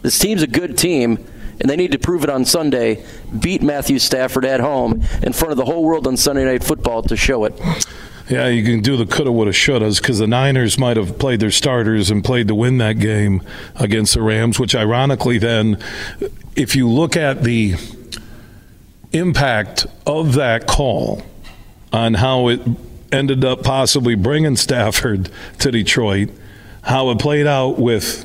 [0.00, 1.22] This team's a good team,
[1.60, 3.04] and they need to prove it on Sunday.
[3.38, 7.02] Beat Matthew Stafford at home in front of the whole world on Sunday Night Football
[7.02, 7.54] to show it.
[8.28, 11.50] Yeah, you can do the coulda, woulda, shouldas because the Niners might have played their
[11.50, 13.42] starters and played to win that game
[13.76, 15.78] against the Rams, which ironically, then,
[16.56, 17.74] if you look at the
[19.12, 21.22] impact of that call
[21.92, 22.60] on how it
[23.12, 26.30] ended up possibly bringing Stafford to Detroit,
[26.82, 28.24] how it played out with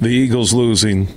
[0.00, 1.08] the Eagles losing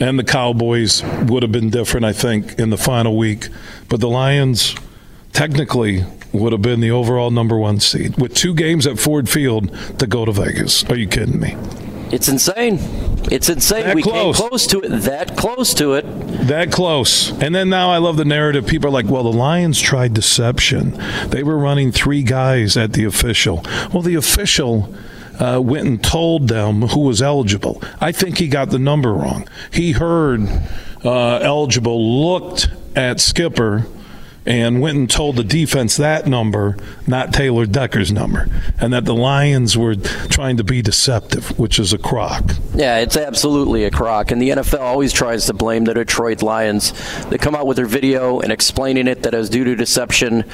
[0.00, 3.48] and the Cowboys would have been different, I think, in the final week.
[3.88, 4.74] But the Lions
[5.32, 9.72] technically would have been the overall number one seed with two games at Ford Field
[9.98, 10.84] to go to Vegas.
[10.84, 11.56] Are you kidding me?
[12.10, 12.78] It's insane.
[13.32, 13.84] It's insane.
[13.84, 14.38] That we close.
[14.38, 14.88] came close to it.
[14.88, 16.02] That close to it.
[16.46, 17.30] That close.
[17.40, 18.66] And then now I love the narrative.
[18.66, 20.96] People are like, well, the Lions tried deception.
[21.28, 23.64] They were running three guys at the official.
[23.92, 24.94] Well, the official
[25.38, 27.82] uh, went and told them who was eligible.
[28.00, 29.48] I think he got the number wrong.
[29.72, 30.48] He heard
[31.04, 33.86] uh, eligible, looked at Skipper,
[34.46, 36.76] and went and told the defense that number,
[37.06, 41.92] not Taylor Decker's number, and that the Lions were trying to be deceptive, which is
[41.92, 42.52] a crock.
[42.74, 44.30] Yeah, it's absolutely a crock.
[44.30, 46.92] And the NFL always tries to blame the Detroit Lions.
[47.30, 50.44] They come out with their video and explaining it that it was due to deception.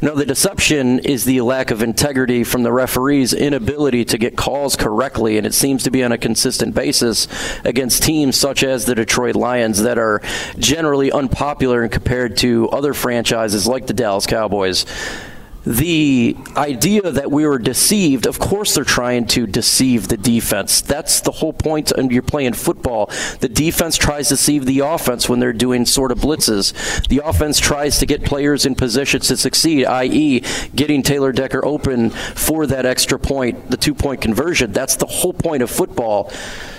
[0.00, 4.74] No, the deception is the lack of integrity from the referees' inability to get calls
[4.74, 5.36] correctly.
[5.36, 7.28] And it seems to be on a consistent basis
[7.64, 10.22] against teams such as the Detroit Lions that are
[10.58, 13.33] generally unpopular and compared to other franchises
[13.66, 14.86] like the Dallas Cowboys
[15.64, 20.80] the idea that we were deceived, of course they're trying to deceive the defense.
[20.80, 23.10] That's the whole point and you're playing football.
[23.40, 27.08] The defense tries to deceive the offense when they're doing sort of blitzes.
[27.08, 30.42] The offense tries to get players in positions to succeed, i.e.,
[30.74, 34.72] getting Taylor Decker open for that extra point, the two point conversion.
[34.72, 36.30] That's the whole point of football.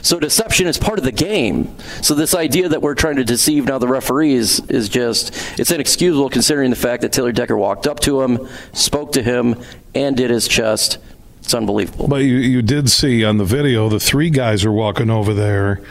[0.05, 1.75] So deception is part of the game.
[2.03, 6.29] So this idea that we're trying to deceive now the referees is just it's inexcusable
[6.29, 9.61] considering the fact that Taylor Decker walked up to him, spoke to him,
[9.93, 10.97] and did his chest.
[11.41, 12.07] It's unbelievable.
[12.07, 15.81] But you, you did see on the video the three guys are walking over there,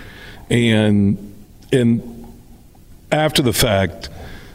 [0.51, 1.35] and
[1.73, 2.11] and
[3.11, 4.09] after the fact,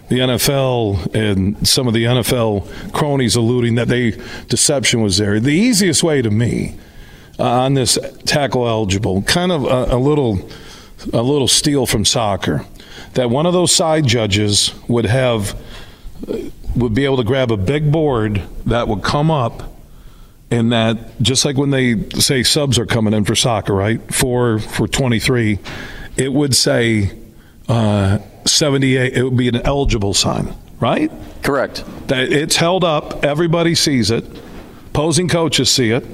[0.10, 4.12] the NFL and some of the NFL cronies alluding that they
[4.48, 5.40] deception was there.
[5.40, 6.76] The easiest way to me
[7.40, 10.50] uh, on this tackle eligible, kind of a, a little
[11.14, 12.66] a little steal from soccer,
[13.14, 15.58] that one of those side judges would have
[16.76, 19.64] would be able to grab a big board that would come up
[20.52, 24.02] and that just like when they say subs are coming in for soccer right?
[24.14, 25.60] For for 23
[26.18, 27.18] it would say
[27.68, 31.12] uh, 78 it would be an eligible sign right?
[31.44, 31.84] Correct.
[32.08, 34.26] That it's held up everybody sees it
[34.94, 36.06] posing coaches see it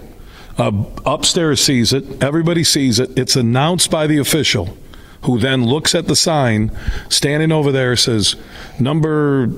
[0.57, 0.71] uh,
[1.05, 3.17] upstairs sees it everybody sees it.
[3.17, 4.77] It's announced by the official
[5.23, 6.71] who then looks at the sign
[7.09, 8.35] standing over there says
[8.79, 9.49] number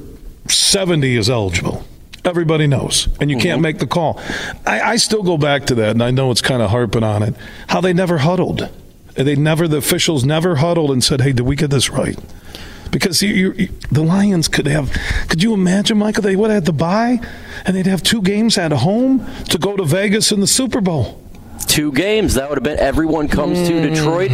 [0.52, 1.84] 70 is eligible.
[2.26, 3.44] Everybody knows, and you mm-hmm.
[3.44, 4.20] can't make the call.
[4.66, 7.24] I, I, still go back to that, and I know it's kind of harping on
[7.24, 7.36] it.
[7.68, 8.70] How they never huddled.
[9.14, 12.20] They never, the officials never huddled and said, "Hey, did we get this right?"
[12.92, 14.92] Because you, you, the Lions could have.
[15.30, 16.24] Could you imagine, Michael?
[16.24, 17.22] They would have had to buy,
[17.66, 21.22] and they'd have two games at home to go to Vegas in the Super Bowl
[21.68, 22.36] two games.
[22.36, 23.68] That would have been everyone comes mm.
[23.68, 24.32] to Detroit.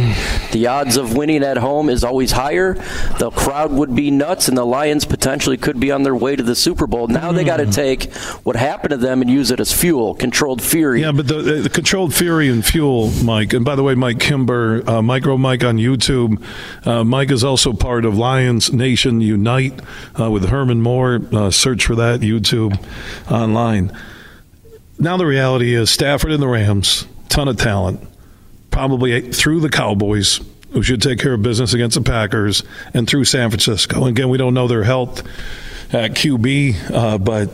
[0.52, 2.74] The odds of winning at home is always higher.
[3.18, 6.42] The crowd would be nuts, and the Lions potentially could be on their way to
[6.42, 7.08] the Super Bowl.
[7.08, 7.34] Now mm.
[7.34, 8.12] they got to take
[8.44, 11.02] what happened to them and use it as fuel, controlled fury.
[11.02, 13.52] Yeah, but the, the controlled fury and fuel, Mike.
[13.52, 16.42] And by the way, Mike Kimber, uh, Micro Mike on YouTube.
[16.86, 19.80] Uh, Mike is also part of Lions Nation Unite
[20.18, 21.20] uh, with Herman Moore.
[21.32, 22.78] Uh, search for that YouTube
[23.30, 23.96] online.
[24.98, 28.00] Now the reality is Stafford and the Rams ton of talent,
[28.70, 32.62] probably through the Cowboys, who should take care of business against the Packers,
[32.94, 34.06] and through San Francisco.
[34.06, 35.22] Again, we don't know their health
[35.92, 37.50] at QB, uh, but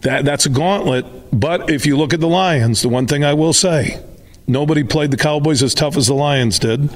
[0.00, 1.04] that that's a gauntlet.
[1.38, 4.02] But if you look at the Lions, the one thing I will say,
[4.46, 6.88] nobody played the Cowboys as tough as the Lions did.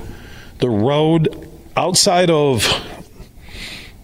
[0.60, 1.28] The road
[1.76, 2.66] outside of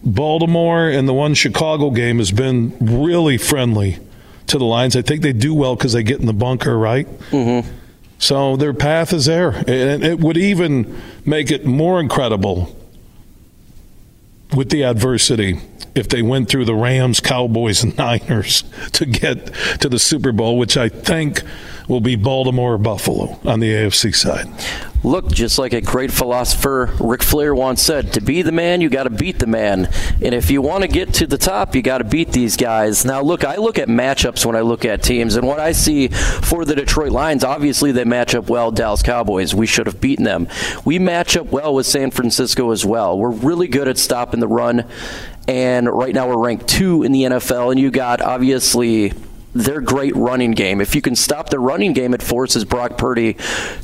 [0.04, 3.98] Baltimore and the one Chicago game has been really friendly
[4.48, 4.94] to the Lions.
[4.94, 7.06] I think they do well because they get in the bunker, right?
[7.30, 7.83] Mm-hmm.
[8.24, 9.50] So their path is there.
[9.50, 12.74] And it would even make it more incredible
[14.56, 15.60] with the adversity
[15.94, 20.58] if they went through the Rams, Cowboys, and Niners to get to the Super Bowl,
[20.58, 21.42] which I think
[21.88, 24.48] will be Baltimore or Buffalo on the AFC side.
[25.04, 28.88] Look, just like a great philosopher Ric Flair once said, to be the man, you
[28.88, 29.90] got to beat the man.
[30.22, 33.04] And if you want to get to the top, you got to beat these guys.
[33.04, 36.08] Now, look, I look at matchups when I look at teams, and what I see
[36.08, 38.70] for the Detroit Lions, obviously they match up well.
[38.70, 40.48] Dallas Cowboys, we should have beaten them.
[40.86, 43.18] We match up well with San Francisco as well.
[43.18, 44.88] We're really good at stopping the run,
[45.48, 47.70] and right now we're ranked two in the NFL.
[47.70, 49.12] And you got obviously
[49.54, 50.80] their great running game.
[50.80, 53.36] If you can stop the running game, it forces Brock Purdy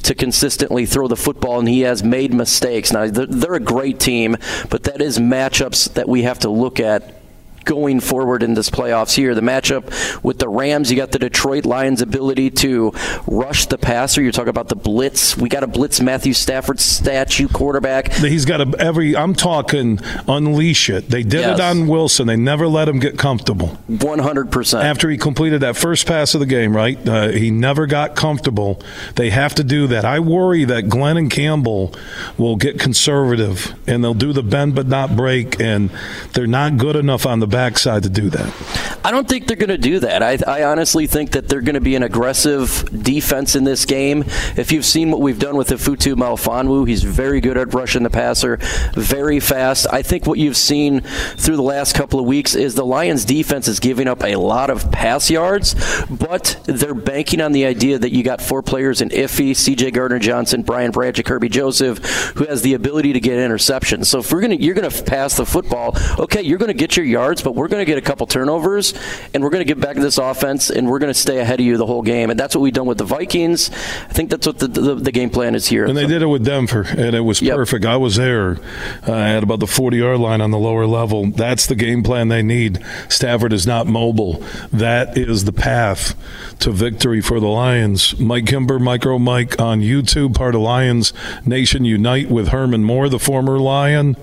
[0.03, 2.93] to consistently throw the football, and he has made mistakes.
[2.93, 4.37] Now, they're, a great team,
[4.69, 7.20] but that is matchups that we have to look at
[7.65, 9.35] going forward in this playoffs here.
[9.35, 12.93] The matchup with the Rams, you got the Detroit Lions' ability to
[13.27, 14.23] rush the passer.
[14.23, 15.37] You're talking about the blitz.
[15.37, 18.13] We got a blitz Matthew Stafford statue quarterback.
[18.13, 19.17] He's got a every.
[19.17, 21.09] I'm talking unleash it.
[21.11, 21.59] They did Yes.
[21.59, 22.27] it on Wilson.
[22.27, 23.79] They never let him get comfortable.
[23.91, 24.85] 100%.
[24.85, 26.99] After he completed that first pass of the game, right?
[27.09, 28.81] Uh, he never got comfortable.
[29.17, 30.05] They have to do that.
[30.05, 31.95] I worry that Glenn and Campbell
[32.37, 35.91] will get conservative and they'll do the bend but not break, and
[36.33, 39.01] they're not good enough on the backside to do that.
[39.05, 40.23] I don't think they're going to do that.
[40.23, 44.25] I, I honestly think that they're going to be an aggressive defense in this game.
[44.57, 48.11] If you've seen what we've done with Ifeatu Melifonwu, he's very good at rushing the
[48.11, 48.59] passer,
[48.95, 49.87] very fast.
[49.93, 53.69] I think what you've seen through the last couple of weeks is the Lions' defense
[53.69, 55.75] is giving up a lot of pass yards,
[56.11, 59.91] but they're banking on the idea that you got four players in Iffy, C.J.
[59.93, 61.99] Gardner Johnson, Brian Branch, and Kerby Joseph,
[62.37, 64.07] who has the ability to get interceptions.
[64.07, 66.97] So if we're gonna, you're going to pass the football, okay, you're going to get
[66.97, 68.95] your yards, but we're going to get a couple turnovers,
[69.35, 71.61] and we're going to get back to this offense, and we're going to stay ahead
[71.61, 72.31] of you the whole game.
[72.31, 73.71] And that's what we've done with the Vikings.
[73.71, 75.87] I think that's what the, the, the game plan is here.
[75.87, 77.85] And they did it with Denver, and it was perfect.
[77.85, 78.59] I was there
[79.07, 81.31] uh, at about the 40 yard line on the lower level.
[81.31, 82.85] That's the game plan they need.
[83.09, 84.45] Stafford is not mobile.
[84.73, 86.15] That is the path
[86.61, 88.19] to victory for the Lions.
[88.19, 91.13] Mike Kimber, Micro Mike on YouTube, part of Lions
[91.45, 94.17] Nation Unite with Herman Moore, the former Lion.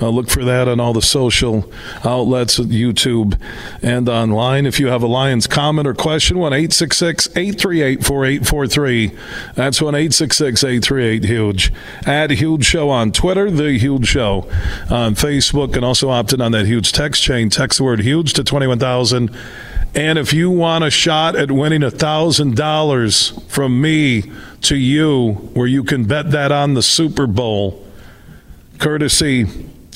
[0.00, 1.70] Uh, look for that on all the social
[2.04, 3.38] outlets, YouTube,
[3.82, 4.64] and online.
[4.64, 9.12] If you have a Lions comment or question, 1 866 838 4843.
[9.54, 11.72] That's 1 866 838 Huge.
[12.06, 14.48] Add Huge Show on Twitter, The Huge Show
[14.88, 17.50] on Facebook, and also opt in on that huge text chain.
[17.50, 19.30] Text the word huge to 21,000.
[19.94, 24.30] And if you want a shot at winning $1,000 from me
[24.62, 27.84] to you, where you can bet that on the Super Bowl,
[28.78, 29.46] courtesy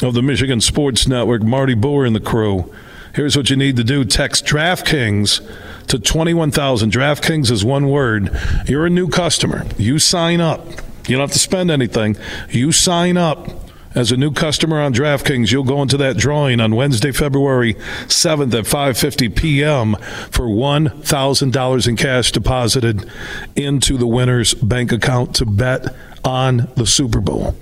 [0.02, 2.72] of the Michigan Sports Network, Marty Boer and the crew.
[3.14, 6.92] Here's what you need to do text DraftKings to 21,000.
[6.92, 8.36] DraftKings is one word.
[8.66, 9.64] You're a new customer.
[9.78, 10.66] You sign up.
[11.06, 12.16] You don't have to spend anything.
[12.50, 13.48] You sign up.
[13.94, 17.74] As a new customer on DraftKings, you'll go into that drawing on Wednesday, February
[18.08, 19.94] 7th at 5:50 p.m.
[20.32, 23.08] for $1,000 in cash deposited
[23.54, 27.54] into the winner's bank account to bet on the Super Bowl.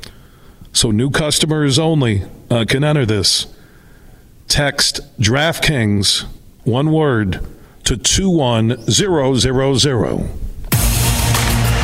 [0.72, 3.46] So new customers only uh, can enter this.
[4.48, 6.24] Text DraftKings,
[6.64, 7.46] one word,
[7.84, 10.30] to 21000.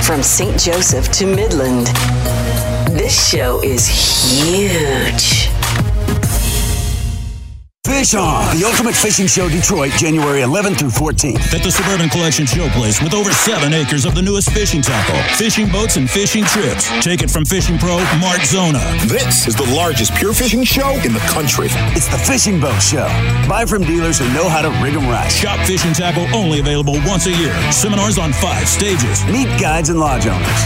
[0.03, 0.59] From St.
[0.59, 1.86] Joseph to Midland,
[2.97, 5.38] this show is huge.
[7.89, 11.55] Fish On, the Ultimate Fishing Show Detroit, January 11th through 14th.
[11.55, 15.68] At the Suburban Collection Showplace with over seven acres of the newest fishing tackle, fishing
[15.68, 16.89] boats, and fishing trips.
[17.03, 18.78] Take it from fishing pro Mark Zona.
[19.09, 21.68] This is the largest pure fishing show in the country.
[21.97, 23.09] It's the Fishing Boat Show.
[23.49, 25.32] Buy from dealers who know how to rig 'em right.
[25.32, 27.57] Shop fishing tackle only available once a year.
[27.72, 29.24] Seminars on five stages.
[29.24, 30.61] Meet guides and lodge owners.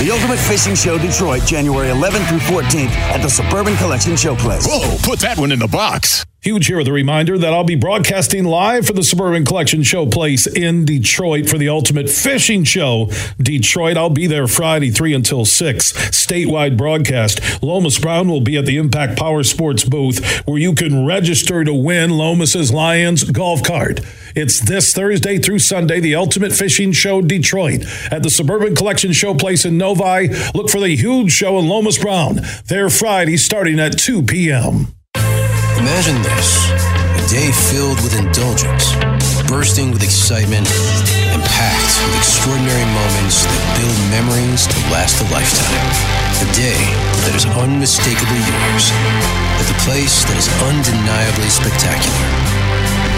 [0.00, 4.66] The Ultimate Fishing Show Detroit, January 11th through 14th at the Suburban Collection Showplace.
[4.66, 6.26] Whoa, put that one in the box.
[6.42, 10.52] Huge here with a reminder that I'll be broadcasting live for the Suburban Collection Showplace
[10.52, 13.12] in Detroit for the Ultimate Fishing Show.
[13.40, 15.92] Detroit, I'll be there Friday, 3 until 6.
[15.92, 17.62] Statewide broadcast.
[17.62, 21.72] Lomas Brown will be at the Impact Power Sports booth where you can register to
[21.72, 24.00] win Lomas's Lions golf cart.
[24.34, 29.64] It's this Thursday through Sunday, the Ultimate Fishing Show Detroit at the Suburban Collection Showplace
[29.64, 30.34] in Novi.
[30.56, 32.40] Look for the huge show in Lomas Brown.
[32.66, 34.88] There Friday starting at 2 p.m.
[35.82, 36.70] Imagine this
[37.18, 38.94] a day filled with indulgence,
[39.50, 40.70] bursting with excitement,
[41.34, 45.90] and packed with extraordinary moments that build memories to last a lifetime.
[46.38, 46.78] A day
[47.26, 48.94] that is unmistakably yours,
[49.58, 52.30] at the place that is undeniably spectacular.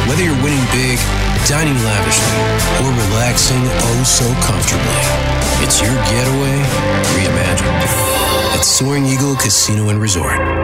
[0.08, 0.96] Whether you're winning big,
[1.44, 2.40] dining lavishly,
[2.80, 5.04] or relaxing oh so comfortably,
[5.60, 6.56] it's your getaway
[7.12, 7.84] reimagined
[8.56, 10.63] at Soaring Eagle Casino and Resort.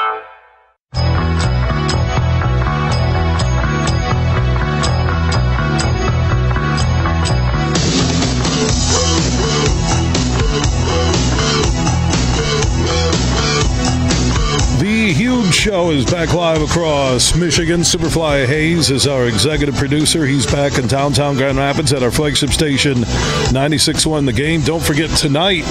[15.61, 17.81] Show is back live across Michigan.
[17.81, 20.25] Superfly Hayes is our executive producer.
[20.25, 24.61] He's back in downtown Grand Rapids at our flagship station, 96.1 The Game.
[24.61, 25.61] Don't forget tonight,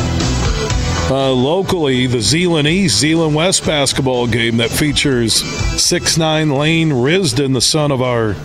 [1.11, 5.35] uh, locally, the Zeeland East, Zeeland West basketball game that features
[5.83, 8.37] six nine Lane Risdon, the son of our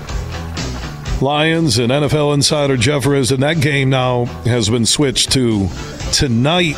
[1.22, 3.42] Lions and NFL insider Jeff Risdon.
[3.42, 5.70] That game now has been switched to
[6.12, 6.76] tonight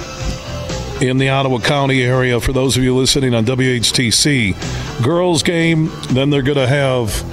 [1.02, 5.03] in the Ottawa County area for those of you listening on WHTC.
[5.03, 7.24] Girls game, then they're going to have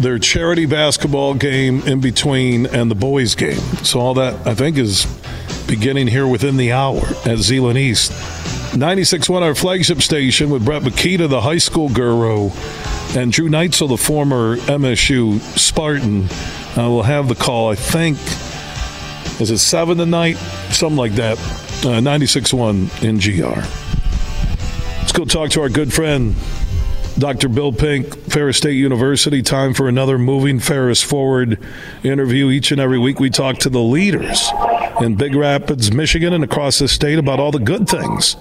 [0.00, 3.58] their charity basketball game in between and the boys game.
[3.82, 5.06] So all that I think is
[5.66, 8.12] beginning here within the hour at Zeeland East.
[8.72, 12.50] 96.1 our flagship station with Brett Makita, the high school guru,
[13.16, 16.28] and Drew Neitzel, the former MSU Spartan,
[16.76, 18.18] uh, will have the call, I think,
[19.40, 20.36] is it 7 tonight?
[20.70, 21.65] Something like that.
[21.84, 23.60] Uh, 96.1 in GR.
[24.98, 26.34] Let's go talk to our good friend,
[27.18, 27.48] Dr.
[27.48, 29.40] Bill Pink, Ferris State University.
[29.40, 31.60] Time for another Moving Ferris Forward
[32.02, 32.50] interview.
[32.50, 34.50] Each and every week, we talk to the leaders
[35.00, 38.36] in Big Rapids, Michigan, and across the state about all the good things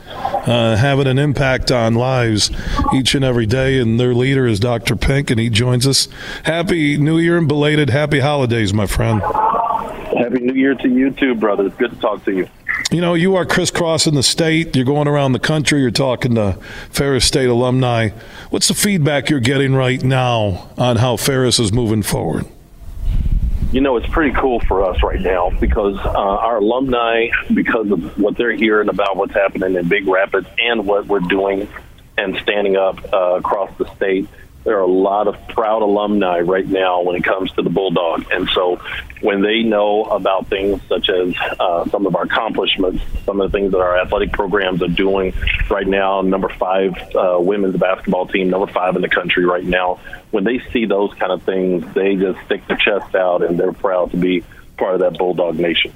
[0.47, 2.49] uh, having an impact on lives
[2.95, 3.79] each and every day.
[3.79, 4.95] And their leader is Dr.
[4.95, 6.07] Pink, and he joins us.
[6.43, 9.21] Happy New Year and belated happy holidays, my friend.
[9.21, 11.67] Happy New Year to you too, brother.
[11.67, 12.49] It's good to talk to you.
[12.91, 14.75] You know, you are crisscrossing the state.
[14.75, 15.81] You're going around the country.
[15.81, 16.53] You're talking to
[16.91, 18.09] Ferris State alumni.
[18.51, 22.45] What's the feedback you're getting right now on how Ferris is moving forward?
[23.71, 28.17] You know, it's pretty cool for us right now because uh, our alumni, because of
[28.19, 31.67] what they're hearing about what's happening in Big Rapids and what we're doing
[32.17, 34.29] and standing up uh, across the state,
[34.65, 38.25] there are a lot of proud alumni right now when it comes to the Bulldog.
[38.31, 38.81] And so
[39.21, 43.57] when they know about things such as uh, some of our accomplishments, some of the
[43.57, 45.33] things that our athletic programs are doing
[45.69, 49.99] right now, number five uh, women's basketball team, number five in the country right now,
[50.31, 53.71] when they see those kind of things, they just stick their chest out and they're
[53.71, 54.43] proud to be
[54.77, 55.93] part of that Bulldog Nation.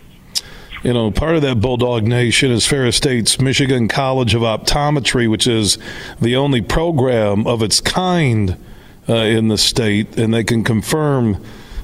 [0.81, 5.45] You know, part of that Bulldog Nation is Ferris State's Michigan College of Optometry, which
[5.45, 5.77] is
[6.21, 8.57] the only program of its kind
[9.09, 11.43] uh, in the state, and they can confirm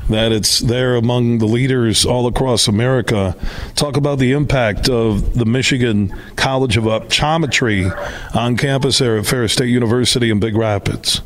[0.09, 3.35] that it's there among the leaders all across America.
[3.75, 7.91] Talk about the impact of the Michigan College of Optometry
[8.35, 11.21] on campus there at Ferris State University in Big Rapids.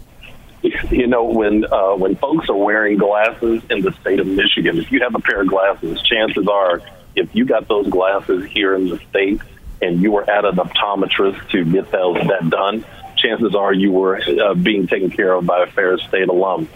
[0.90, 4.92] You know, when uh, when folks are wearing glasses in the state of Michigan, if
[4.92, 6.82] you have a pair of glasses, chances are,
[7.20, 9.42] if you got those glasses here in the state
[9.82, 12.86] and you were at an optometrist to get those that done,
[13.18, 16.70] chances are you were uh, being taken care of by a Ferris State alum.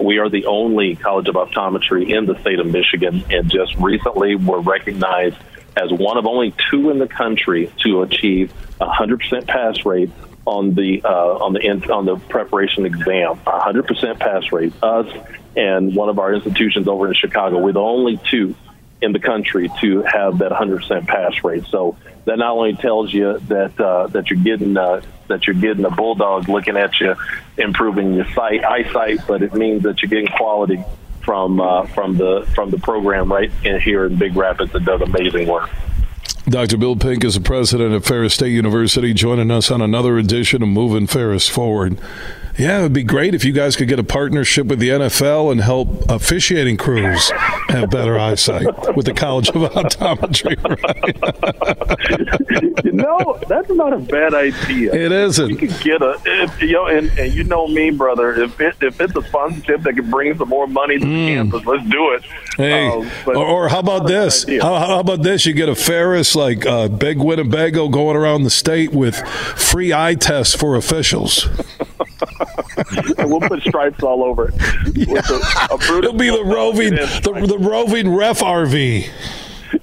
[0.00, 4.36] We are the only College of Optometry in the state of Michigan, and just recently
[4.36, 5.36] were recognized
[5.76, 10.10] as one of only two in the country to achieve a 100% pass rate
[10.46, 13.38] on the uh, on the on the preparation exam.
[13.46, 14.72] A 100% pass rate.
[14.82, 15.06] Us
[15.56, 17.58] and one of our institutions over in Chicago.
[17.58, 18.54] We're the only two
[19.02, 21.64] in the country to have that 100% pass rate.
[21.66, 25.84] So that not only tells you that uh, that you're getting uh, that you're getting
[25.84, 27.16] a bulldog looking at you,
[27.58, 30.82] improving your sight eyesight, but it means that you're getting quality
[31.22, 35.00] from uh, from the from the program right in here in Big Rapids that does
[35.00, 35.68] amazing work.
[36.48, 36.76] Dr.
[36.76, 40.68] Bill Pink is the president of Ferris State University, joining us on another edition of
[40.68, 41.98] Moving Ferris Forward.
[42.58, 45.52] Yeah, it would be great if you guys could get a partnership with the NFL
[45.52, 47.30] and help officiating crews
[47.68, 50.58] have better eyesight with the College of Optometry.
[50.82, 51.14] Right?
[52.84, 54.92] you know, that's not a bad idea.
[54.92, 55.46] It isn't.
[55.46, 58.32] We could get a, if, you know, and, and you know me, brother.
[58.42, 61.08] If it, if it's a sponsorship that can bring some more money to mm.
[61.10, 62.24] the campus, let's do it.
[62.56, 64.44] Hey, uh, or, or, how about this?
[64.44, 65.46] How, how, about this?
[65.46, 70.14] You get a Ferris like uh, Big Winnebago going around the state with free eye
[70.14, 71.48] tests for officials.
[73.18, 74.54] and we'll put stripes all over it.
[74.94, 75.22] Yeah.
[75.70, 79.08] A, a It'll be the roving, the, the roving ref RV.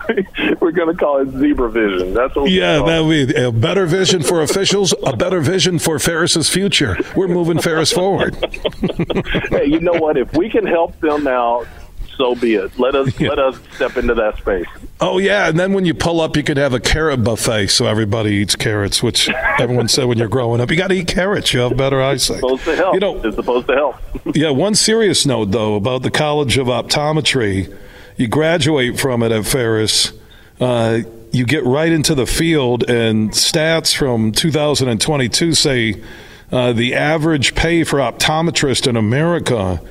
[0.62, 2.14] we're going to call it zebra vision.
[2.14, 2.50] That's what.
[2.50, 6.98] Yeah, that would be a better vision for officials, a better vision for Ferris's future.
[7.16, 8.36] We're moving Ferris forward.
[9.50, 10.18] hey, you know what?
[10.18, 11.68] If we can help them out,
[12.20, 12.78] so be it.
[12.78, 13.30] Let us yeah.
[13.30, 14.68] let us step into that space.
[15.00, 17.86] Oh yeah, and then when you pull up, you could have a carrot buffet, so
[17.88, 19.02] everybody eats carrots.
[19.02, 21.54] Which everyone said when you're growing up, you got to eat carrots.
[21.54, 22.40] You have better eyesight.
[22.40, 22.94] It's supposed to help.
[22.94, 23.96] You know, it's supposed to help.
[24.36, 24.50] yeah.
[24.50, 27.74] One serious note though about the College of Optometry,
[28.18, 30.12] you graduate from it at Ferris.
[30.60, 31.00] Uh,
[31.32, 36.04] you get right into the field, and stats from 2022 say
[36.52, 39.82] uh, the average pay for optometrist in America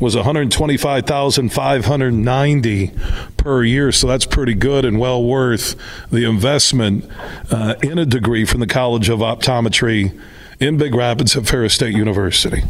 [0.00, 2.90] was 125,590
[3.36, 3.92] per year.
[3.92, 5.76] So that's pretty good and well worth
[6.10, 7.08] the investment
[7.50, 10.18] uh, in a degree from the College of Optometry
[10.60, 12.62] in Big Rapids at Ferris State University.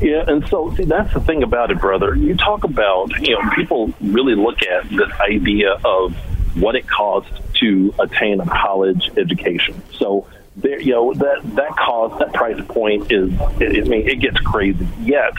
[0.00, 2.14] Yeah, and so see that's the thing about it, brother.
[2.14, 6.14] You talk about you know people really look at this idea of
[6.56, 9.80] what it costs to attain a college education.
[9.92, 10.26] So
[10.56, 14.86] there, you know that that cost, that price point is, I mean, it gets crazy.
[15.00, 15.32] Yet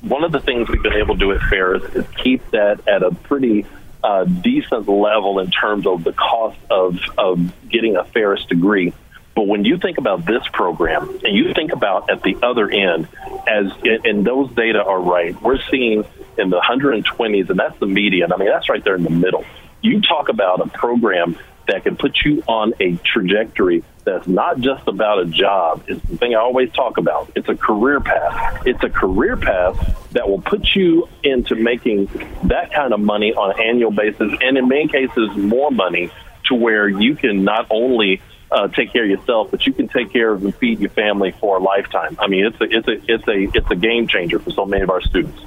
[0.00, 3.02] one of the things we've been able to do at Ferris is keep that at
[3.02, 3.66] a pretty
[4.02, 8.92] uh, decent level in terms of the cost of, of getting a Ferris degree.
[9.34, 13.06] But when you think about this program and you think about at the other end,
[13.46, 13.66] as
[14.04, 16.04] and those data are right, we're seeing
[16.36, 18.32] in the 120s, and that's the median.
[18.32, 19.44] I mean, that's right there in the middle.
[19.80, 21.38] You talk about a program
[21.68, 25.84] that can put you on a trajectory that's not just about a job.
[25.86, 27.30] It's the thing I always talk about.
[27.34, 28.62] It's a career path.
[28.66, 29.76] It's a career path
[30.12, 32.06] that will put you into making
[32.44, 36.10] that kind of money on an annual basis, and in many cases, more money
[36.46, 40.10] to where you can not only uh, take care of yourself, but you can take
[40.10, 42.16] care of and feed your family for a lifetime.
[42.18, 44.82] I mean, it's a it's a it's a it's a game changer for so many
[44.82, 45.38] of our students.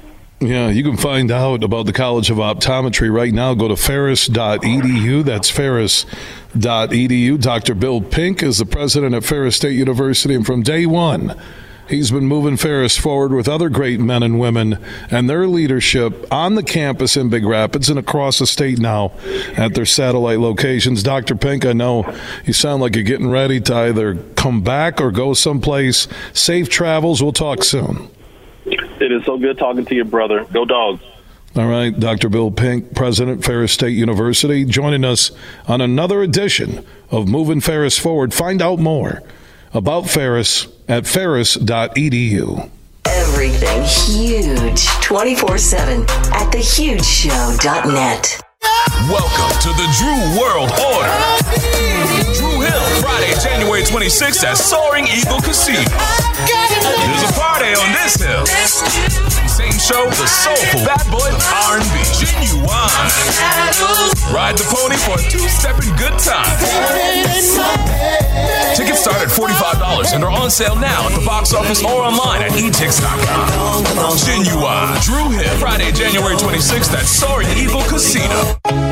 [0.42, 3.54] Yeah, you can find out about the College of Optometry right now.
[3.54, 5.24] Go to ferris.edu.
[5.24, 7.40] That's ferris.edu.
[7.40, 7.74] Dr.
[7.76, 11.40] Bill Pink is the president at Ferris State University, and from day one,
[11.88, 16.56] he's been moving Ferris forward with other great men and women and their leadership on
[16.56, 19.12] the campus in Big Rapids and across the state now
[19.56, 21.04] at their satellite locations.
[21.04, 21.36] Dr.
[21.36, 22.12] Pink, I know
[22.44, 26.08] you sound like you're getting ready to either come back or go someplace.
[26.32, 27.22] Safe travels.
[27.22, 28.08] We'll talk soon.
[29.02, 30.44] It is so good talking to you, brother.
[30.52, 31.02] Go dogs.
[31.56, 32.28] All right, Dr.
[32.28, 35.32] Bill Pink, President, Ferris State University, joining us
[35.66, 38.32] on another edition of Moving Ferris Forward.
[38.32, 39.24] Find out more
[39.74, 42.70] about Ferris at ferris.edu.
[43.04, 48.40] Everything huge 24 7 at thehugeshow.net.
[49.08, 52.51] Welcome to the Dru World Order.
[52.62, 55.82] Hill, Friday, January 26th at Soaring Eagle Casino.
[55.82, 58.46] There's a party on this hill.
[59.50, 63.10] Same show, the soulful bad boy R&B, Ginuwine.
[64.32, 66.46] Ride the pony for a two-stepping good time.
[68.76, 72.42] Tickets start at $45 and are on sale now at the box office or online
[72.42, 73.84] at etix.com.
[74.16, 78.91] Ginuwine, Dru Hill, Friday, January 26th at Soaring Eagle Casino.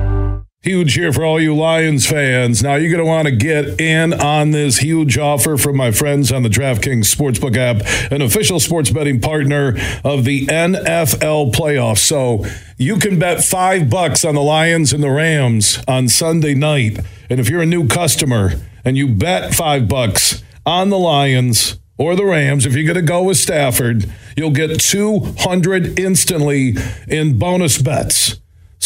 [0.63, 2.61] Huge here for all you Lions fans.
[2.61, 6.31] Now, you're going to want to get in on this huge offer from my friends
[6.31, 9.69] on the DraftKings Sportsbook app, an official sports betting partner
[10.03, 12.05] of the NFL playoffs.
[12.05, 12.45] So
[12.77, 16.99] you can bet five bucks on the Lions and the Rams on Sunday night.
[17.27, 18.51] And if you're a new customer
[18.85, 23.11] and you bet five bucks on the Lions or the Rams, if you're going to
[23.11, 24.07] go with Stafford,
[24.37, 26.75] you'll get 200 instantly
[27.07, 28.40] in bonus bets.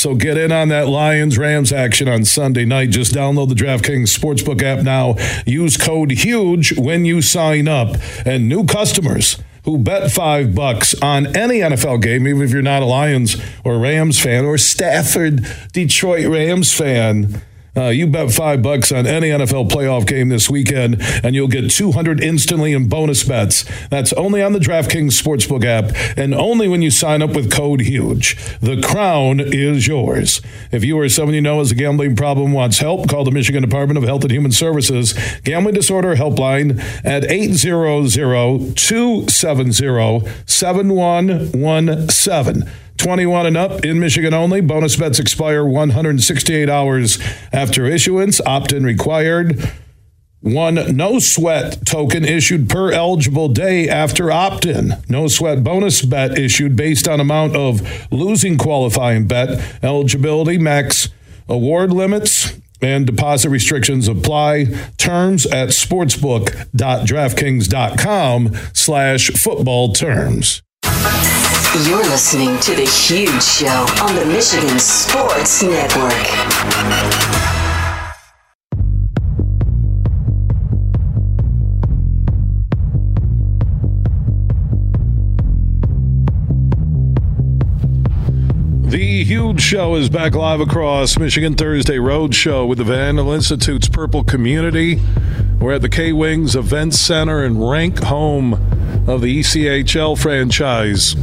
[0.06, 2.92] So get in on that Lions Rams action on Sunday night.
[2.92, 5.16] Just download the DraftKings Sportsbook app now.
[5.48, 7.96] Use code HUGE when you sign up.
[8.24, 12.84] And new customers who bet five bucks on any NFL game, even if you're not
[12.84, 17.42] a Lions or Rams fan or Stafford Detroit Rams fan,
[17.78, 21.70] Uh, you bet five bucks on any NFL playoff game this weekend, and you'll get
[21.70, 23.66] 200 instantly in bonus bets.
[23.90, 27.82] That's only on the DraftKings Sportsbook app, and only when you sign up with code
[27.82, 28.38] HUGE.
[28.62, 30.42] The crown is yours.
[30.72, 33.62] If you or someone you know has a gambling problem wants help, call the Michigan
[33.62, 42.85] Department of Health and Human Services Gambling Disorder Helpline at 800 270 7117.
[42.98, 44.62] 21 and up in Michigan only.
[44.62, 47.20] Bonus bets expire 168 hours
[47.52, 48.40] after issuance.
[48.42, 49.72] Opt in required.
[50.42, 54.94] One no sweat token issued per eligible day after opt in.
[55.10, 57.82] No sweat bonus bet issued based on amount of
[58.12, 59.60] losing qualifying bet.
[59.82, 61.10] Eligibility max
[61.50, 64.66] award limits and deposit restrictions apply.
[64.98, 70.62] Terms at sportsbook.draftkings.com slash football terms.
[71.84, 76.14] You're listening to The Huge Show on the Michigan Sports Network.
[88.90, 93.36] The Huge Show is back live across Michigan Thursday Road Show with the Van Andel
[93.36, 95.02] Institute's Purple Community.
[95.60, 98.54] We're at the K Wings Event Center and rank home
[99.10, 101.18] of the ECHL franchise.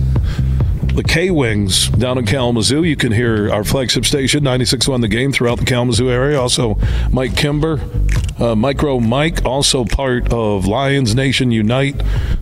[0.94, 2.84] The K Wings down in Kalamazoo.
[2.84, 6.38] You can hear our flagship station, 96.1 The Game, throughout the Kalamazoo area.
[6.38, 6.76] Also,
[7.10, 7.80] Mike Kimber,
[8.38, 11.98] uh, Micro Mike, also part of Lions Nation Unite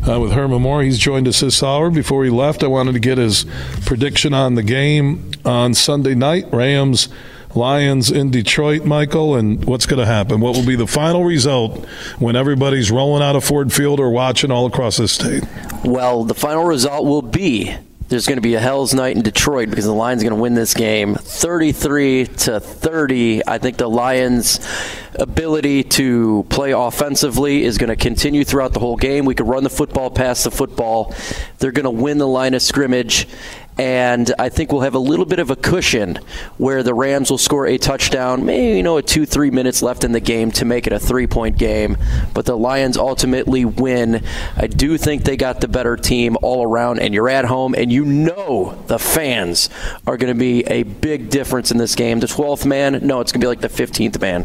[0.09, 0.83] uh, with Herman Moore.
[0.83, 1.91] He's joined us this hour.
[1.91, 3.47] Before he left, I wanted to get his
[3.87, 6.47] prediction on the game on Sunday night.
[6.53, 7.09] Rams.
[7.53, 10.41] Lions in Detroit, Michael, and what's going to happen?
[10.41, 11.85] What will be the final result
[12.21, 15.43] when everybody's rolling out of Ford Field or watching all across the state?
[15.85, 17.75] Well, the final result will be
[18.11, 20.43] there's going to be a hell's night in Detroit because the Lions are going to
[20.43, 23.43] win this game 33 to 30.
[23.47, 24.59] I think the Lions'
[25.15, 29.27] ability to play offensively is going to continue throughout the whole game.
[29.27, 31.15] We could run the football, pass the football.
[31.59, 33.29] They're going to win the line of scrimmage
[33.79, 36.19] and I think we'll have a little bit of a cushion
[36.59, 40.05] where the Rams will score a touchdown, maybe you know, a two three minutes left
[40.05, 41.97] in the game to make it a three point game.
[42.35, 44.23] But the Lions ultimately win.
[44.57, 47.91] I do think they got the better team all around, and you're at home, and
[47.91, 49.71] you know the fans
[50.07, 52.21] are going to be a big difference in this game.
[52.21, 54.45] The 12th man, no, it's going to be like the 15th man.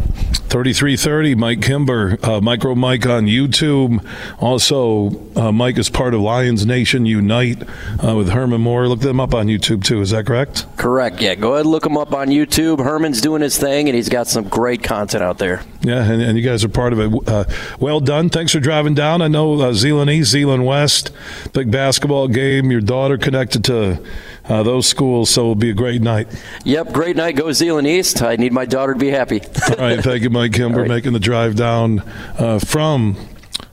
[0.56, 4.06] 3330, Mike Kimber, uh, Micro Mike on YouTube.
[4.40, 7.64] Also, uh, Mike is part of Lions Nation Unite
[8.02, 8.88] uh, with Herman Moore.
[8.88, 10.02] Look them up on YouTube too.
[10.02, 10.66] Is that correct?
[10.78, 11.22] Correct.
[11.22, 12.84] Yeah, go ahead and look him up on YouTube.
[12.84, 15.62] Herman's doing his thing, and he's got some great content out there.
[15.82, 17.28] Yeah, and, and you guys are part of it.
[17.28, 17.46] Uh,
[17.80, 18.30] well done.
[18.30, 19.22] Thanks for driving down.
[19.22, 21.12] I know uh, Zeeland East, Zeeland West,
[21.54, 22.72] big basketball game.
[22.72, 24.04] Your daughter connected to
[24.46, 26.28] uh, those schools, so it'll be a great night.
[26.64, 27.36] Yep, great night.
[27.36, 28.22] Go Zeeland East.
[28.22, 29.42] I need my daughter to be happy.
[29.70, 30.88] All right, thank you, Mike Kimber, right.
[30.88, 32.00] making the drive down
[32.38, 33.18] uh, from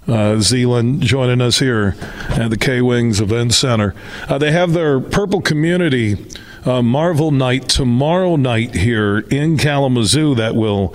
[0.09, 1.97] uh, Zeeland joining us here
[2.31, 3.95] at the K Wings Event Center.
[4.29, 6.17] Uh, they have their Purple Community
[6.65, 10.95] uh, Marvel Night tomorrow night here in Kalamazoo that will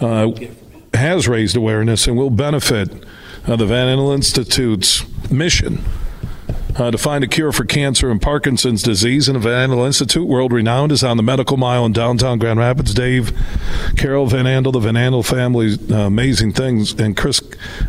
[0.00, 0.30] uh,
[0.92, 2.90] has raised awareness and will benefit
[3.46, 5.82] uh, the Van Andel Institute's mission
[6.76, 9.28] uh, to find a cure for cancer and Parkinson's disease.
[9.28, 12.58] And the Van Andel Institute, world renowned, is on the Medical Mile in downtown Grand
[12.58, 12.94] Rapids.
[12.94, 13.32] Dave,
[13.96, 16.92] Carol Van Andel, the Van Andel family, uh, amazing things.
[16.94, 17.40] And Chris,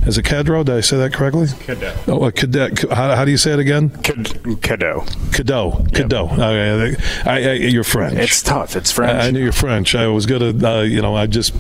[0.06, 0.64] is it Cadro?
[0.64, 1.48] Did I say that correctly?
[1.48, 1.96] Cadeau.
[2.08, 2.90] Oh, a cadet.
[2.92, 3.90] How, how, do you say it again?
[3.90, 5.02] Cadeau.
[5.32, 5.86] Cadeau.
[5.94, 6.28] Cadeau.
[6.30, 6.46] Yep.
[6.46, 7.04] Okay.
[7.26, 8.18] I, I, you're French.
[8.18, 8.76] It's tough.
[8.76, 9.22] It's French.
[9.24, 9.96] I, I knew you're French.
[9.96, 11.54] I was going to, uh, you know, I just,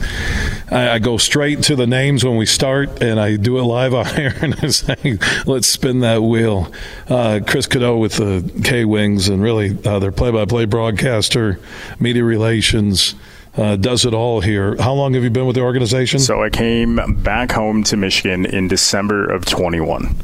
[0.72, 4.08] I, go straight to the names when we start, and I do it live on
[4.16, 6.72] air, and I say, let's spin that wheel
[7.10, 7.15] uh,
[7.46, 11.60] Chris Cadeau with the K Wings, and really uh, their play-by-play broadcaster,
[12.00, 13.16] media relations.
[13.58, 14.76] Uh, does it all here.
[14.78, 16.20] How long have you been with the organization?
[16.20, 20.16] So I came back home to Michigan in December of 21.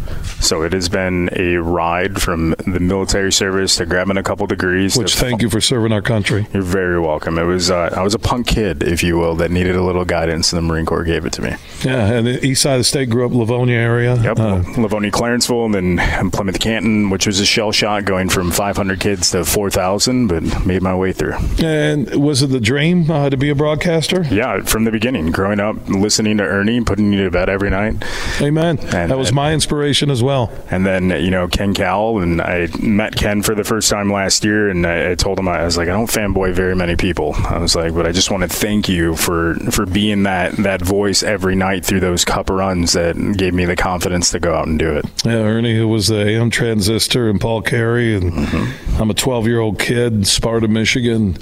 [0.41, 4.97] So it has been a ride from the military service to grabbing a couple degrees.
[4.97, 6.47] Which thank f- you for serving our country.
[6.53, 7.37] You're very welcome.
[7.37, 10.03] It was uh, I was a punk kid, if you will, that needed a little
[10.03, 11.55] guidance, and the Marine Corps gave it to me.
[11.83, 14.15] Yeah, and the east side of the state grew up Livonia area.
[14.15, 18.51] Yep, uh, Livonia, Clarenceville, and then Plymouth Canton, which was a shell shot going from
[18.51, 21.35] 500 kids to 4,000, but made my way through.
[21.63, 23.09] And was it the dream?
[23.21, 24.23] Uh, to be a broadcaster?
[24.23, 25.29] Yeah, from the beginning.
[25.29, 28.03] Growing up, listening to Ernie, putting you to bed every night.
[28.41, 28.79] Amen.
[28.79, 30.51] And, that was my inspiration as well.
[30.71, 34.43] And then, you know, Ken Kal, and I met Ken for the first time last
[34.43, 37.35] year, and I, I told him, I was like, I don't fanboy very many people.
[37.35, 40.81] I was like, but I just want to thank you for, for being that, that
[40.81, 44.65] voice every night through those cup runs that gave me the confidence to go out
[44.65, 45.05] and do it.
[45.23, 48.99] Yeah, Ernie, who was the AM transistor, and Paul Carey, and mm-hmm.
[48.99, 51.37] I'm a 12 year old kid, Sparta, Michigan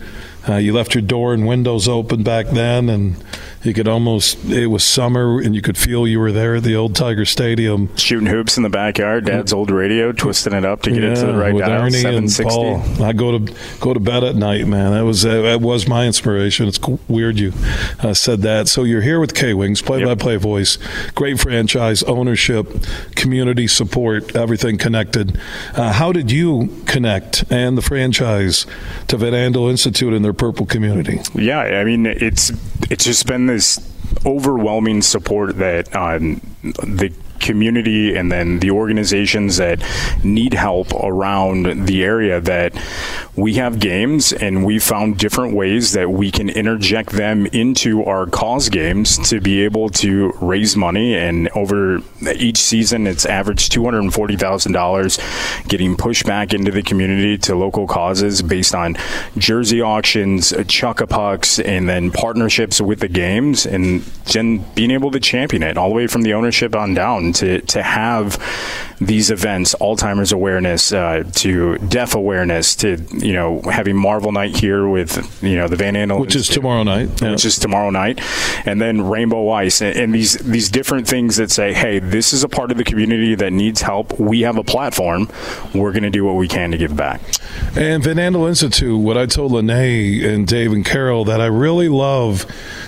[0.49, 3.23] Uh, you left your door and windows open back then, and
[3.63, 6.75] you could almost it was summer and you could feel you were there at the
[6.75, 10.91] old Tiger Stadium shooting hoops in the backyard dad's old radio twisting it up to
[10.91, 12.81] get yeah, it to the right with dial Ernie and Paul.
[13.03, 14.91] I go to go to bed at night, man.
[14.91, 16.67] That was that was my inspiration.
[16.67, 17.53] It's weird you
[18.01, 18.67] uh, said that.
[18.67, 20.77] So you're here with K Wings, play by play voice,
[21.15, 22.67] great franchise, ownership,
[23.15, 25.39] community support, everything connected.
[25.73, 28.65] Uh, how did you connect and the franchise
[29.07, 31.19] to Van Andel Institute and their Purple community?
[31.33, 32.51] Yeah, I mean it's
[32.89, 33.79] it's just been this
[34.25, 39.81] overwhelming support that um, the community and then the organizations that
[40.23, 42.73] need help around the area that
[43.35, 48.25] we have games and we found different ways that we can interject them into our
[48.25, 51.15] cause games to be able to raise money.
[51.15, 52.01] And over
[52.35, 58.75] each season it's averaged $240,000 getting pushed back into the community to local causes based
[58.75, 58.97] on
[59.37, 64.01] jersey auctions, chuck-a-pucks and then partnerships with the games and
[64.33, 67.61] then being able to champion it all the way from the ownership on down to,
[67.61, 68.37] to have
[68.99, 74.87] these events, Alzheimer's awareness, uh, to deaf awareness, to you know having Marvel Night here
[74.87, 78.19] with you know the Van Andel, which is tomorrow night, which is tomorrow night,
[78.65, 82.43] and then Rainbow Ice, and, and these these different things that say, hey, this is
[82.43, 84.19] a part of the community that needs help.
[84.19, 85.29] We have a platform.
[85.73, 87.21] We're going to do what we can to give back.
[87.75, 91.87] And Van Andel Institute, what I told Lene and Dave and Carol that I really
[91.87, 92.45] love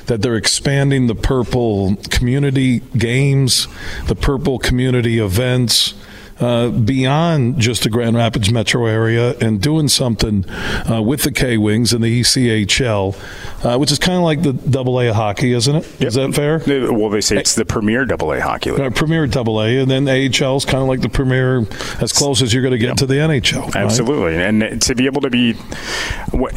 [0.08, 3.68] that they're expanding the Purple community games,
[4.08, 5.94] the Purple community events.
[6.40, 10.44] Uh, beyond just the Grand Rapids metro area and doing something
[10.90, 13.16] uh, with the K Wings and the ECHL,
[13.64, 16.02] uh, which is kind of like the Double A hockey, isn't it?
[16.02, 16.60] Is that fair?
[16.92, 18.96] Well, they say it's the premier Double A hockey league.
[18.96, 21.60] Premier Double A, and then AHL is kind of like the premier,
[22.02, 23.66] as close as you're going to get to the NHL.
[23.68, 23.76] right?
[23.76, 25.56] Absolutely, and to be able to be,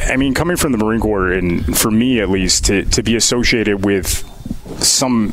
[0.07, 3.15] I mean, coming from the Marine Corps, and for me at least, to to be
[3.15, 4.23] associated with
[4.83, 5.31] some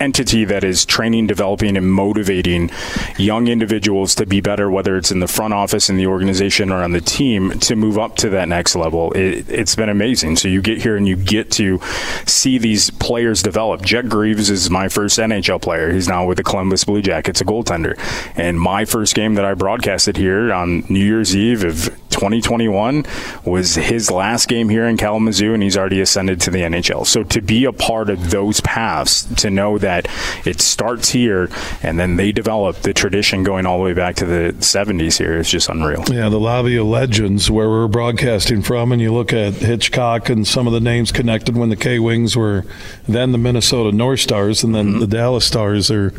[0.00, 2.70] entity that is training, developing, and motivating
[3.18, 6.82] young individuals to be better, whether it's in the front office in the organization or
[6.82, 9.12] on the team, to move up to that next level.
[9.12, 10.36] It, has been amazing.
[10.36, 11.80] So you get here and you get to
[12.26, 13.82] see these players develop.
[13.82, 15.92] Jet Greaves is my first NHL player.
[15.92, 17.98] He's now with the Columbus Blue Jackets, a goaltender.
[18.36, 23.04] And my first game that I broadcasted here on New Year's Eve of 2021
[23.44, 27.04] was his last game here in Kalamazoo, and he's already ascended to the NHL.
[27.06, 30.08] So to be a part of those paths, to know that
[30.46, 31.50] it starts here
[31.82, 35.34] and then they develop the tradition going all the way back to the 70s here
[35.34, 36.04] is just unreal.
[36.08, 40.46] Yeah, the lobby of legends where we're broadcasting from, and you look at Hitchcock and
[40.46, 42.64] some of the names connected when the K Wings were
[43.08, 45.00] then the Minnesota North Stars and then mm-hmm.
[45.00, 45.88] the Dallas Stars.
[45.88, 46.10] There,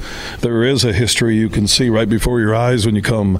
[0.41, 3.39] there is a history you can see right before your eyes when you come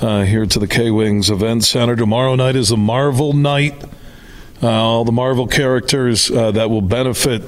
[0.00, 1.96] uh, here to the K Wings Event Center.
[1.96, 3.82] Tomorrow night is a Marvel night.
[4.62, 7.42] Uh, all the Marvel characters uh, that will benefit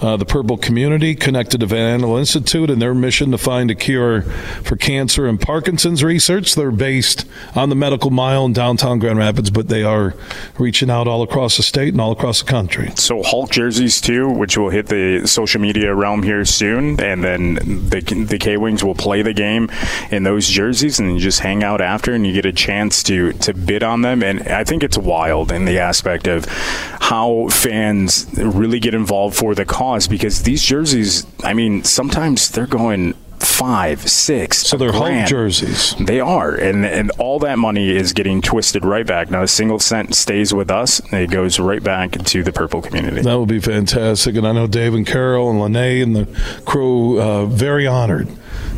[0.00, 3.74] uh, the Purple community connected to Van Andel Institute and their mission to find a
[3.74, 4.22] cure
[4.64, 6.56] for cancer and Parkinson's research.
[6.56, 7.24] They're based
[7.54, 10.14] on the Medical Mile in downtown Grand Rapids, but they are
[10.58, 12.90] reaching out all across the state and all across the country.
[12.96, 17.54] So Hulk jerseys too, which will hit the social media realm here soon, and then
[17.54, 19.70] the the K Wings will play the game
[20.10, 23.32] in those jerseys, and you just hang out after, and you get a chance to
[23.34, 24.22] to bid on them.
[24.22, 29.64] And I think it's wild in the aspect how fans really get involved for the
[29.64, 34.58] cause because these jerseys, I mean, sometimes they're going five, six.
[34.58, 35.94] So they're Hulk jerseys.
[35.96, 39.30] They are, and and all that money is getting twisted right back.
[39.30, 43.22] Now, a single cent stays with us; it goes right back to the purple community.
[43.22, 47.20] That would be fantastic, and I know Dave and Carol and Lene and the crew
[47.20, 48.28] uh, very honored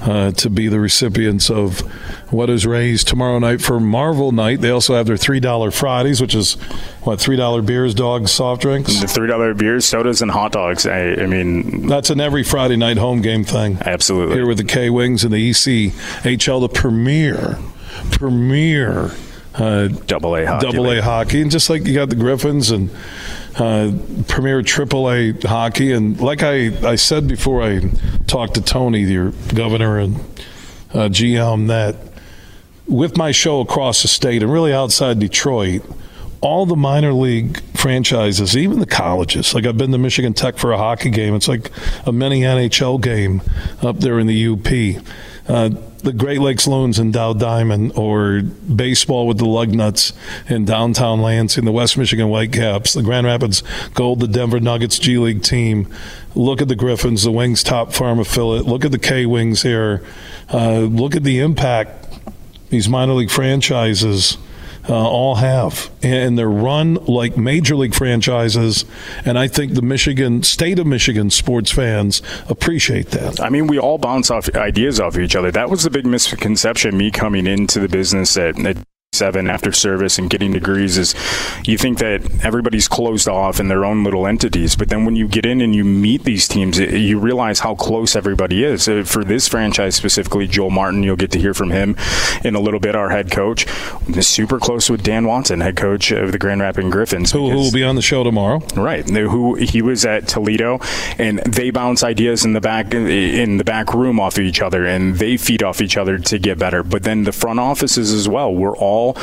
[0.02, 1.80] uh, to be the recipients of
[2.30, 4.60] what is raised tomorrow night for Marvel Night.
[4.60, 6.54] They also have their three dollar Fridays, which is
[7.02, 9.00] what three dollar beers, dogs, soft drinks.
[9.00, 10.86] The three dollar beers, sodas, and hot dogs.
[10.86, 13.78] I, I, mean, that's an every Friday night home game thing.
[13.80, 14.36] Absolutely.
[14.36, 17.58] Here with the K Wings and the ECHL, the premier,
[18.10, 19.12] premier.
[19.54, 20.66] Uh, double A hockey.
[20.66, 22.90] Double A hockey, and just like you got the Griffins and
[23.56, 23.92] uh,
[24.26, 27.80] premier Triple A hockey, and like I, I said before, I
[28.26, 30.16] talked to Tony, your governor and
[30.92, 31.96] uh, GM, that
[32.88, 35.82] with my show across the state and really outside Detroit,
[36.40, 40.72] all the minor league franchises, even the colleges, like I've been to Michigan Tech for
[40.72, 41.34] a hockey game.
[41.34, 41.70] It's like
[42.06, 43.40] a mini NHL game
[43.82, 45.02] up there in the UP.
[45.48, 45.70] Uh,
[46.04, 50.12] the Great Lakes Loons in Dow Diamond, or baseball with the Lugnuts
[50.48, 53.62] in downtown Lansing, the West Michigan Whitecaps, the Grand Rapids
[53.94, 55.88] Gold, the Denver Nuggets G League team.
[56.34, 58.66] Look at the Griffins, the Wings top farm affiliate.
[58.66, 60.04] Look at the K Wings here.
[60.52, 62.04] Uh, look at the impact
[62.70, 64.36] these minor league franchises
[64.88, 68.84] uh, all have, and they're run like major league franchises.
[69.24, 73.40] And I think the Michigan state of Michigan sports fans appreciate that.
[73.40, 75.50] I mean, we all bounce off ideas off each other.
[75.50, 76.96] That was the big misconception.
[76.96, 78.76] Me coming into the business that, at
[79.14, 81.14] seven after service and getting degrees is
[81.64, 85.26] you think that everybody's closed off in their own little entities but then when you
[85.26, 88.88] get in and you meet these teams you realize how close everybody is.
[88.88, 91.96] Uh, for this franchise specifically joel martin you'll get to hear from him
[92.44, 93.66] in a little bit our head coach
[94.08, 97.56] is super close with dan watson head coach of the grand rapids griffins who, who
[97.56, 98.60] will be on the show tomorrow.
[98.74, 99.08] Right.
[99.08, 100.80] Who he was at toledo
[101.18, 104.86] and they bounce ideas in the back in the back room off of each other
[104.86, 106.82] and they feed off each other to get better.
[106.82, 109.16] But then the front offices as well we're all ball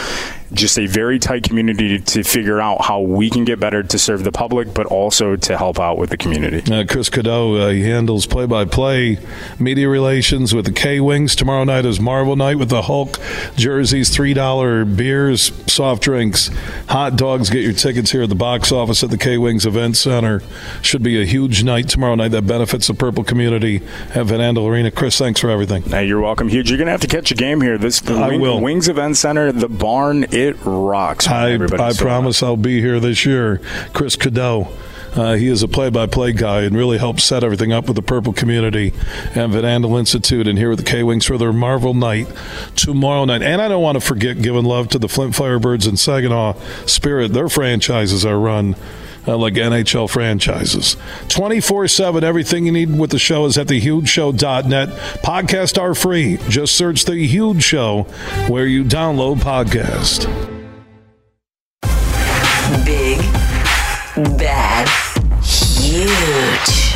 [0.53, 4.23] just a very tight community to figure out how we can get better to serve
[4.23, 6.72] the public, but also to help out with the community.
[6.72, 9.18] Uh, Chris Cadeau, uh, he handles play by play
[9.60, 11.36] media relations with the K Wings.
[11.36, 13.19] Tomorrow night is Marvel Night with the Hulk
[13.56, 16.49] jerseys, $3 beers, soft drinks,
[16.90, 17.49] hot dogs.
[17.49, 20.41] Get your tickets here at the box office at the K Wings Event Center.
[20.82, 23.78] Should be a huge night tomorrow night that benefits the Purple community
[24.14, 24.91] at Van Andel Arena.
[24.91, 25.84] Chris, thanks for everything.
[25.84, 26.48] Hey, you're welcome.
[26.48, 26.69] Huge.
[26.69, 27.78] You're going to have to catch a game here.
[27.78, 28.61] This the I Wing, will.
[28.61, 31.27] Wings Event Center, the barn, it rocks.
[31.27, 33.61] I, I promise I'll be here this year.
[33.93, 34.69] Chris Cadeau.
[35.13, 38.31] Uh, he is a play-by-play guy and really helps set everything up with the Purple
[38.31, 38.93] community
[39.35, 42.27] and Van Andel Institute and here with the K-Wings for their Marvel night
[42.77, 43.41] tomorrow night.
[43.41, 46.53] And I don't want to forget giving love to the Flint Firebirds and Saginaw
[46.85, 47.34] Spirit.
[47.34, 48.77] Their franchises are run
[49.27, 50.98] uh, like NHL franchises.
[51.30, 54.89] 24 7, everything you need with the show is at thehugeshow.net.
[55.23, 56.38] Podcasts are free.
[56.49, 58.03] Just search The Huge Show
[58.48, 60.26] where you download podcast.
[62.85, 63.19] Big,
[64.38, 64.88] bad,
[65.43, 66.91] huge.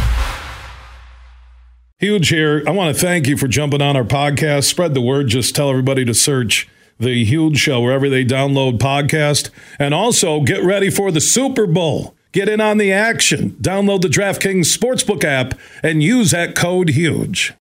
[1.97, 2.61] Huge here.
[2.67, 4.65] I want to thank you for jumping on our podcast.
[4.65, 5.27] Spread the word.
[5.27, 6.67] Just tell everybody to search
[6.99, 9.49] The Huge Show wherever they download podcast.
[9.79, 12.14] And also get ready for the Super Bowl.
[12.35, 13.51] Get in on the action.
[13.61, 17.53] Download the DraftKings Sportsbook app and use that code HUGE.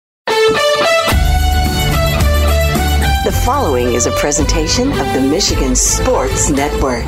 [3.26, 7.04] The following is a presentation of the Michigan Sports Network.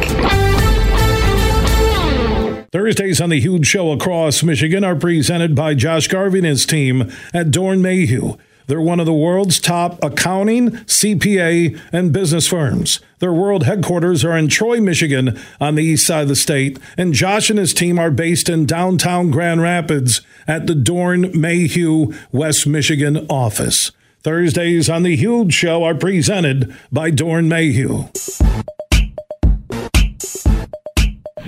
[2.71, 7.11] Thursdays on the Huge Show across Michigan are presented by Josh Garvey and his team
[7.33, 8.37] at Doeren Mayhew.
[8.67, 13.01] They're one of the world's top accounting, CPA, and business firms.
[13.19, 17.13] Their world headquarters are in Troy, Michigan, on the east side of the state, and
[17.13, 22.67] Josh and his team are based in downtown Grand Rapids at the Doeren Mayhew, West
[22.67, 23.93] Michigan office.
[24.23, 28.09] Thursdays on the Huge Show are presented by Doeren Mayhew.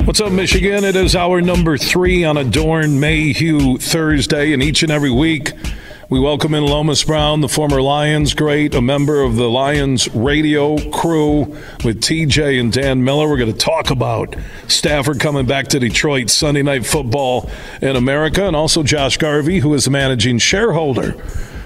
[0.05, 0.85] What's up, Michigan?
[0.85, 5.53] It is our number three on a Doeren Mayhew Thursday, and each and every week
[6.09, 10.79] we welcome in Lomas Brown, the former Lions great, a member of the Lions radio
[10.91, 11.41] crew
[11.85, 13.29] with TJ and Dan Miller.
[13.29, 14.37] We're going to talk about
[14.69, 17.51] Stafford coming back to Detroit, Sunday Night Football
[17.83, 21.17] in America, and also Josh Garvey, who is the managing shareholder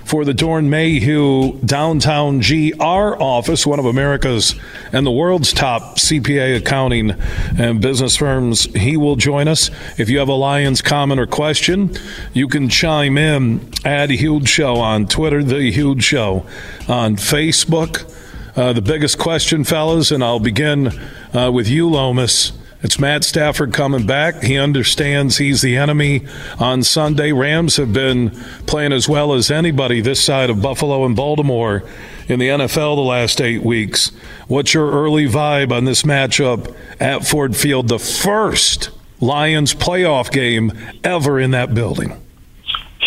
[0.04, 2.82] for the Doeren Mayhew Downtown GR
[3.22, 4.54] office, one of America's
[4.92, 7.12] and the world's top CPA accounting
[7.58, 8.64] and business firms.
[8.74, 9.70] He will join us.
[9.98, 11.96] If you have a Lions comment or question,
[12.32, 16.46] you can chime in at Huge Show on Twitter, The Huge Show
[16.88, 18.10] on Facebook.
[18.56, 20.88] Uh, the biggest question, fellas, and I'll begin
[21.32, 22.52] uh, with you, Lomas.
[22.82, 24.42] It's Matt Stafford coming back.
[24.42, 26.24] He understands he's the enemy
[26.58, 27.30] on Sunday.
[27.30, 28.30] Rams have been
[28.66, 31.82] playing as well as anybody this side of Buffalo and Baltimore
[32.26, 34.12] in the NFL the last eight weeks.
[34.48, 38.88] What's your early vibe on this matchup at Ford Field, the first
[39.20, 40.72] Lions playoff game
[41.04, 42.18] ever in that building?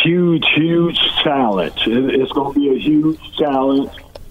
[0.04, 1.82] Huge, huge challenge.
[1.88, 3.90] It's going to be a huge challenge.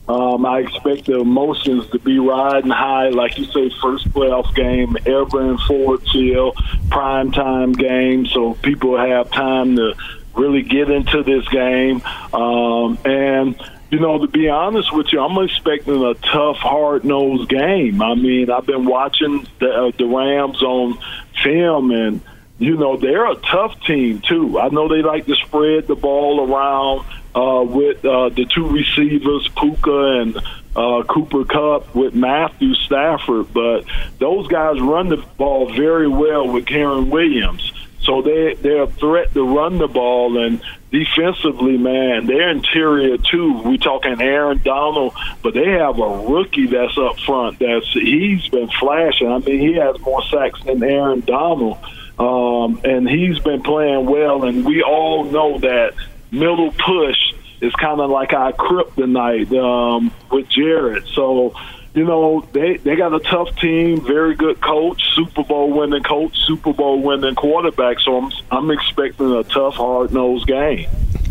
[0.09, 4.97] Um, I expect the emotions to be riding high, like you say, first playoff game
[5.07, 6.57] in Ford Field,
[6.91, 9.95] prime time game, so people have time to
[10.35, 12.03] really get into this game.
[12.33, 13.57] Um, and
[13.91, 18.01] you know, to be honest with you, I'm expecting a tough, hard nosed game.
[18.01, 20.99] I mean, I've been watching the, uh, the Rams on
[21.43, 22.23] film, and
[22.59, 24.59] you know they're a tough team too.
[24.59, 27.05] I know they like to spread the ball around
[27.35, 30.37] uh, with uh, the two receivers, Puka and
[30.77, 33.85] uh, Cooper Kupp, with Matthew Stafford, but
[34.19, 37.73] those guys run the ball very well with Kyren Williams.
[38.03, 40.61] So they they're a threat to run the ball and
[40.91, 43.63] defensively, man, they're interior too.
[43.65, 47.59] We're talking Aaron Donald, but they have a rookie that's up front.
[47.59, 49.29] That's he's been flashing.
[49.29, 51.79] I mean, he has more sacks than Aaron Donald,
[52.19, 54.45] um, and he's been playing well.
[54.45, 55.95] And we all know that
[56.33, 57.19] middle push
[57.61, 61.07] is kind of like our kryptonite um, with Jared.
[61.15, 61.55] So
[61.95, 66.37] you know, they they got a tough team, very good coach, Super Bowl winning coach,
[66.47, 68.01] Super Bowl winning quarterback.
[68.01, 70.89] So I'm I'm expecting a tough, hard nosed game.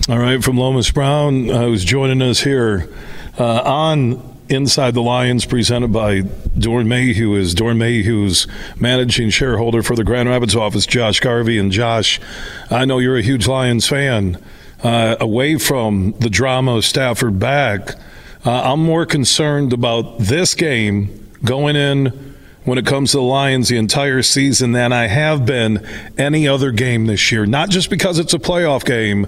[0.08, 2.90] All right, from Lomas Brown, uh, who's joining us here
[3.40, 8.48] uh, on Inside the Lions, presented by Doeren Mayhew, is Doeren Mayhew's
[8.80, 11.58] managing shareholder for the Grand Rapids office, Josh Garvey.
[11.58, 12.20] And Josh,
[12.70, 14.38] I know you're a huge Lions fan.
[14.84, 17.96] Uh, away from the drama of Stafford back,
[18.46, 23.70] uh, I'm more concerned about this game going in when it comes to the Lions
[23.70, 25.86] the entire season than I have been
[26.18, 27.46] any other game this year.
[27.46, 29.28] Not just because it's a playoff game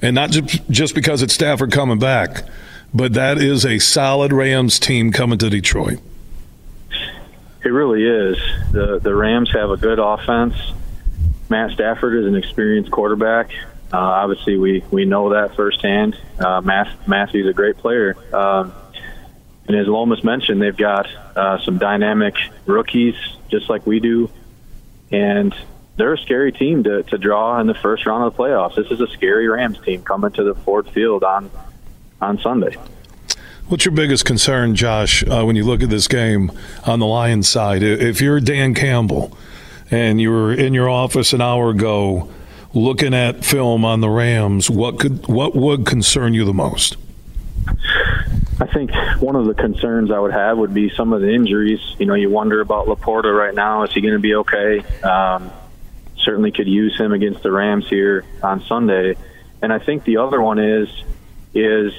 [0.00, 2.44] and not just, because it's Stafford coming back,
[2.92, 6.00] but that is a solid Rams team coming to Detroit.
[7.64, 8.36] It really is.
[8.72, 10.54] The the Rams have a good offense.
[11.48, 13.52] Matt Stafford is an experienced quarterback.
[13.92, 16.16] Uh, obviously, we, we know that firsthand.
[16.38, 18.16] Uh, Matthew's a great player.
[18.34, 18.72] Um,
[19.68, 21.06] and as Lomas mentioned, they've got
[21.36, 22.34] uh, some dynamic
[22.66, 23.14] rookies,
[23.50, 24.30] just like we do.
[25.10, 25.54] And
[25.96, 28.76] they're a scary team to, to draw in the first round of the playoffs.
[28.76, 31.50] This is a scary Rams team coming to the Ford Field on
[32.20, 32.76] on Sunday.
[33.68, 36.52] What's your biggest concern, Josh, uh, when you look at this game
[36.86, 37.82] on the Lions side?
[37.82, 39.36] If you're Dan Campbell
[39.90, 42.28] and you were in your office an hour ago
[42.74, 46.96] looking at film on the Rams, what could what would concern you the most?
[48.60, 51.80] I think one of the concerns I would have would be some of the injuries.
[51.98, 53.82] You know, you wonder about LaPorta right now.
[53.82, 54.80] Is he going to be okay?
[55.02, 55.50] Um,
[56.18, 59.16] certainly could use him against the Rams here on Sunday.
[59.60, 60.88] And I think the other one is
[61.54, 61.92] is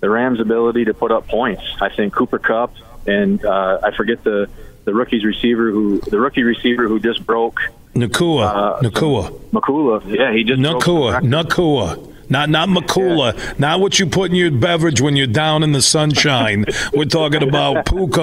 [0.00, 1.62] the Rams' ability to put up points.
[1.80, 2.74] I think Cooper Kupp
[3.06, 4.48] and uh, I forget the
[4.84, 7.60] the rookie's receiver who the rookie receiver who just broke
[7.94, 8.46] Nacua.
[8.46, 9.30] Uh, Nacua.
[9.50, 10.02] Makula.
[10.06, 11.20] Yeah, he just Nacua.
[11.20, 12.08] Nacua.
[12.28, 13.52] Not not Makula, yeah.
[13.58, 16.64] not what you put in your beverage when you're down in the sunshine.
[16.94, 18.18] We're talking about Puka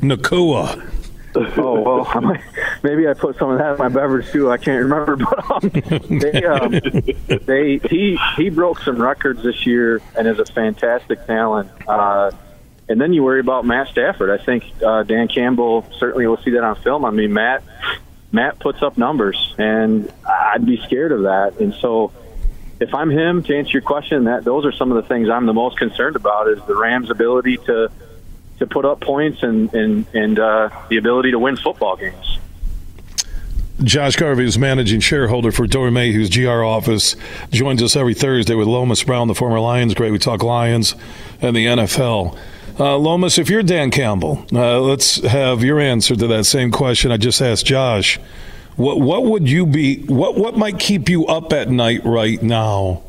[0.00, 0.90] Nacua.
[1.36, 2.36] Oh well,
[2.82, 4.50] maybe I put some of that in my beverage too.
[4.50, 5.68] I can't remember, but um,
[6.18, 6.70] they, um,
[7.44, 11.70] they he he broke some records this year and is a fantastic talent.
[11.86, 12.30] Uh,
[12.88, 14.30] and then you worry about Matt Stafford.
[14.30, 17.04] I think uh, Dan Campbell certainly will see that on film.
[17.04, 17.62] I mean, Matt
[18.34, 21.60] Matt puts up numbers, and I'd be scared of that.
[21.60, 22.12] And so,
[22.80, 25.46] if I'm him, to answer your question, that those are some of the things I'm
[25.46, 27.92] the most concerned about is the Rams' ability to
[28.58, 32.38] to put up points and and and uh, the ability to win football games.
[33.84, 37.14] Josh Garvey is managing shareholder for Doeren Mayhew's GR office.
[37.50, 40.10] Joins us every Thursday with Lomas Brown, the former Lions great.
[40.10, 40.96] We talk Lions
[41.40, 42.36] and the NFL.
[42.78, 47.12] Uh, Lomas, if you're Dan Campbell, uh, let's have your answer to that same question
[47.12, 48.18] I just asked Josh.
[48.76, 50.02] What what would you be?
[50.06, 53.02] What what might keep you up at night right now,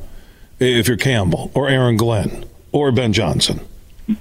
[0.59, 3.59] if you're Campbell or Aaron Glenn or Ben Johnson?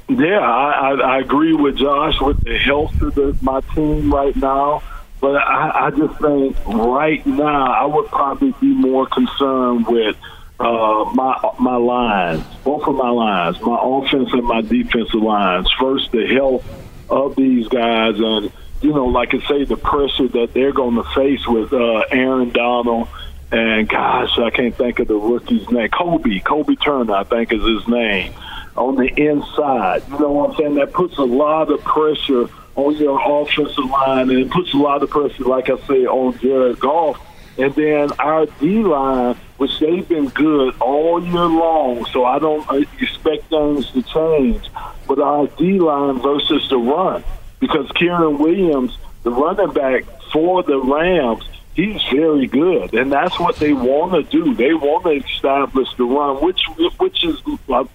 [0.09, 4.35] Yeah, I, I, I agree with Josh with the health of the, my team right
[4.37, 4.83] now.
[5.21, 10.16] But I, I just think right now I would probably be more concerned with
[10.61, 15.69] uh, my my lines, both of my lines, my offense and my defensive lines.
[15.79, 16.65] First, the health
[17.11, 21.05] of these guys, and you know, like I say, the pressure that they're going to
[21.15, 23.09] face with uh, Aaron Donald.
[23.53, 25.89] And gosh, I can't think of the rookie's name.
[25.89, 28.33] Kobie, Kobie Turner, I think is his name.
[28.77, 30.75] On the inside, you know what I'm saying?
[30.77, 35.03] That puts a lot of pressure on your offensive line, and it puts a lot
[35.03, 37.21] of pressure, like I say, on Jared Goff.
[37.57, 42.69] And then our D line which they've been good all year long, so I don't
[42.69, 44.69] uh, expect things to change.
[45.07, 47.23] But our D line versus the run,
[47.61, 51.45] because Kyren Williams, the running back for the Rams,
[51.75, 54.55] he's very good, and that's what they want to do.
[54.55, 56.61] They want to establish the run, which
[56.99, 57.41] which is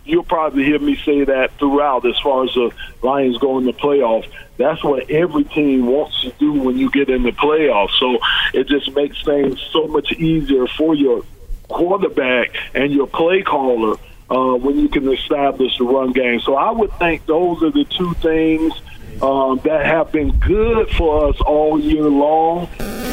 [0.05, 3.73] you'll probably hear me say that throughout as far as the Lions go in the
[3.73, 4.29] playoffs.
[4.57, 7.97] That's what every team wants to do when you get in the playoffs.
[7.99, 8.19] So
[8.53, 11.23] it just makes things so much easier for your
[11.69, 13.95] quarterback and your play caller
[14.29, 16.41] uh, when you can establish the run game.
[16.41, 18.73] So I would think those are the two things
[19.21, 22.67] um, that have been good for us all year long.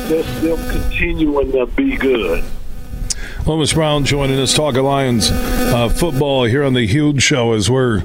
[0.09, 2.45] Just them continuing to be good.
[3.47, 8.03] Lomas Brown joining us, talking Lions uh, football here on the Huge Show as we're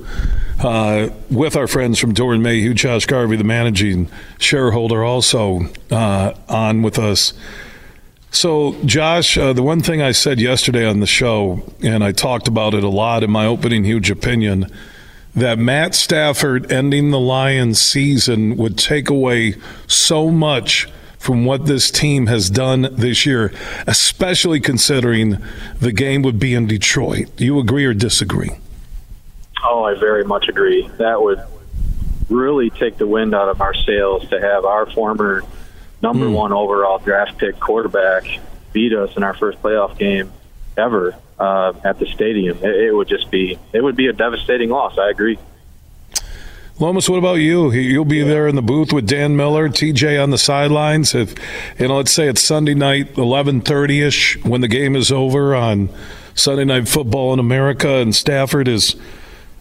[0.59, 6.83] uh, with our friends from Doeren Mayhew, Josh Garvey, the managing shareholder, also uh, on
[6.83, 7.33] with us.
[8.29, 12.47] So, Josh, uh, the one thing I said yesterday on the show, and I talked
[12.47, 14.71] about it a lot in my opening huge opinion,
[15.35, 19.55] that Matt Stafford ending the Lions season would take away
[19.87, 20.87] so much
[21.17, 23.53] from what this team has done this year,
[23.87, 25.37] especially considering
[25.79, 27.27] the game would be in Detroit.
[27.35, 28.49] Do you agree or disagree?
[29.63, 30.89] Oh, I very much agree.
[30.97, 31.39] That would
[32.29, 35.43] really take the wind out of our sails to have our former
[36.01, 36.33] number Hmm.
[36.33, 38.23] one overall draft pick quarterback
[38.73, 40.31] beat us in our first playoff game
[40.77, 42.57] ever uh, at the stadium.
[42.63, 44.97] It, it would just be it would be a devastating loss.
[44.97, 45.39] I agree.
[46.79, 47.71] Lomas, what about you?
[47.71, 51.13] You'll be there in the booth with Dan Miller, TJ on the sidelines.
[51.13, 51.35] If
[51.79, 55.55] you know, let's say it's Sunday night, eleven thirty ish, when the game is over
[55.55, 55.89] on
[56.35, 58.95] Sunday Night Football in America, and Stafford is,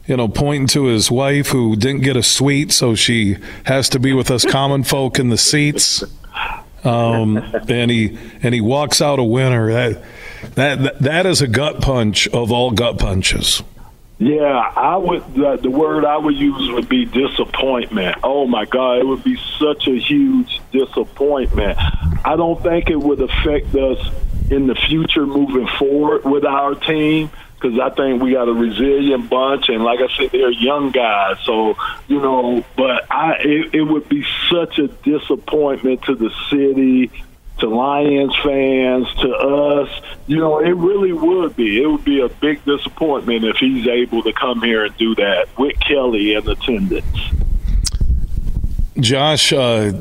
[0.07, 3.99] you know, pointing to his wife who didn't get a suite, so she has to
[3.99, 6.05] be with us common folk in the seats.
[6.85, 7.37] Um,
[7.69, 9.73] and he and he walks out a winner.
[9.73, 10.03] That
[10.55, 13.63] that that is a gut punch of all gut punches.
[14.21, 15.35] Yeah, I would.
[15.35, 18.19] The, word I would use would be disappointment.
[18.23, 21.79] Oh my God, it would be such a huge disappointment.
[21.79, 23.99] I don't think it would affect us
[24.51, 29.31] in the future moving forward with our team because I think we got a resilient
[29.31, 31.39] bunch, and like I said, they're young guys.
[31.45, 31.77] So
[32.09, 37.11] you know, but I it, it would be such a disappointment to the city,
[37.61, 40.03] to Lions fans, to us.
[40.27, 41.83] You know, it really would be.
[41.83, 45.49] It would be a big disappointment if he's able to come here and do that
[45.59, 47.05] with Kelly in attendance.
[48.99, 49.93] Josh, uh,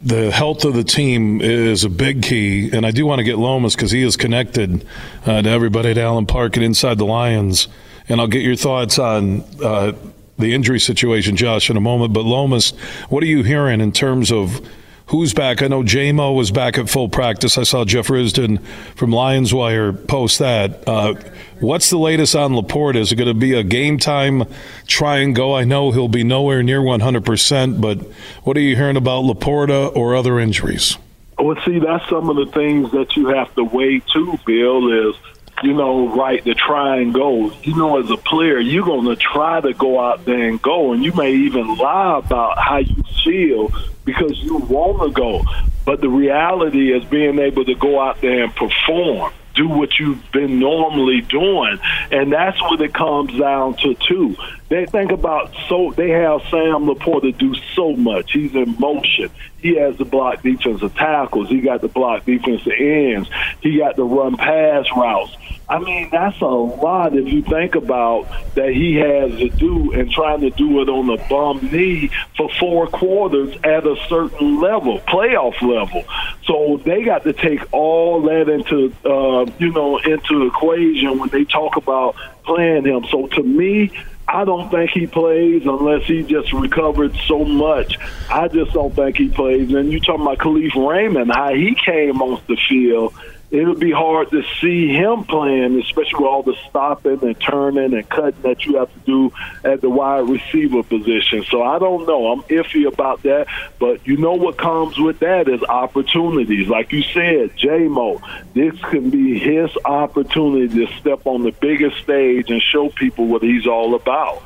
[0.00, 3.38] the health of the team is a big key, and I do want to get
[3.38, 4.86] Lomas because he is connected
[5.26, 7.68] uh, to everybody at Allen Park and inside the Lions.
[8.08, 9.92] And I'll get your thoughts on uh,
[10.38, 12.12] the injury situation, Josh, in a moment.
[12.12, 12.70] But Lomas,
[13.08, 14.60] what are you hearing in terms of
[15.06, 15.62] who's back?
[15.62, 17.58] I know Jamo was back at full practice.
[17.58, 18.62] I saw Jeff Risdon
[18.96, 20.86] from Lions Wire post that.
[20.86, 21.14] Uh,
[21.60, 22.96] what's the latest on LaPorta?
[22.96, 24.44] Is it going to be a game time
[24.86, 25.54] try and go?
[25.54, 27.98] I know he'll be nowhere near 100%, but
[28.44, 30.96] what are you hearing about LaPorta or other injuries?
[31.38, 35.16] Well, see, that's some of the things that you have to weigh too, Bill, is,
[35.62, 37.52] you know, right, to try and go.
[37.62, 40.92] You know, as a player, you're going to try to go out there and go,
[40.92, 43.72] and you may even lie about how you feel
[44.04, 45.42] because you want to go.
[45.84, 49.32] But the reality is being able to go out there and perform.
[49.54, 51.78] Do what you've been normally doing,
[52.10, 54.34] and that's what it comes down to too.
[54.70, 58.32] They think about so they have Sam LaPorta do so much.
[58.32, 59.28] He's in motion.
[59.58, 61.50] He has the block defensive tackles.
[61.50, 63.28] He got the block defensive ends.
[63.60, 65.36] He got the run pass routes.
[65.68, 70.10] I mean, that's a lot if you think about that he has to do and
[70.10, 74.98] trying to do it on a bum knee for four quarters at a certain level,
[75.00, 76.04] playoff level.
[76.44, 81.44] So they got to take all that into, uh, you know, into equation when they
[81.44, 83.06] talk about playing him.
[83.10, 83.92] So to me,
[84.28, 87.98] I don't think he plays unless he just recovered so much.
[88.30, 89.72] I just don't think he plays.
[89.72, 93.14] And you talking about Kalif Raymond, how he came off the field.
[93.52, 97.92] It would be hard to see him playing, especially with all the stopping and turning
[97.92, 101.44] and cutting that you have to do at the wide receiver position.
[101.50, 102.32] So I don't know.
[102.32, 103.48] I'm iffy about that.
[103.78, 106.66] But you know what comes with that is opportunities.
[106.66, 108.22] Like you said, Jamo,
[108.54, 113.42] this can be his opportunity to step on the biggest stage and show people what
[113.42, 114.42] he's all about.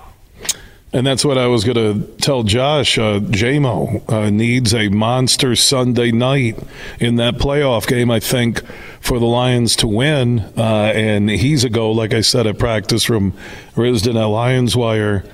[0.92, 2.96] And that's what I was going to tell Josh.
[2.96, 6.58] Uh, Jamo uh, needs a monster Sunday night
[6.98, 8.62] in that playoff game, I think,
[9.06, 10.40] for the Lions to win.
[10.56, 13.32] Uh, and he's a go, like I said, at practice from
[13.74, 15.24] Risdon at Lions Wire.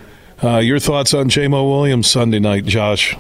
[0.43, 3.17] Uh, your thoughts on Jamo Williams Sunday night, Josh?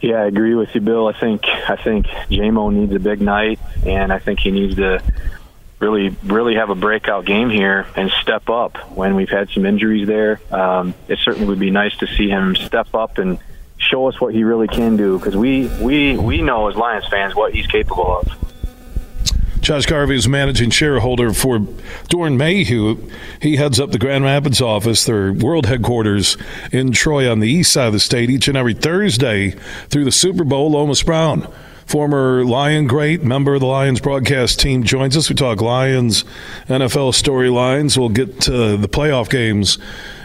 [0.00, 1.08] Yeah, I agree with you, Bill.
[1.08, 5.02] I think I think Jamo needs a big night, and I think he needs to
[5.80, 10.06] really really have a breakout game here and step up when we've had some injuries
[10.06, 10.40] there.
[10.50, 13.38] Um, it certainly would be nice to see him step up and
[13.76, 17.34] show us what he really can do because we we we know as Lions fans
[17.34, 18.47] what he's capable of.
[19.68, 21.58] Josh Garvey is managing shareholder for
[22.08, 23.06] Doeren Mayhew.
[23.42, 26.38] He heads up the Grand Rapids office, their world headquarters
[26.72, 29.50] in Troy on the east side of the state, each and every Thursday
[29.90, 30.70] through the Super Bowl.
[30.70, 31.52] Lomas Brown,
[31.84, 35.28] former Lion great, member of the Lions broadcast team, joins us.
[35.28, 36.24] We talk Lions,
[36.68, 37.98] NFL storylines.
[37.98, 39.76] We'll get to the playoff games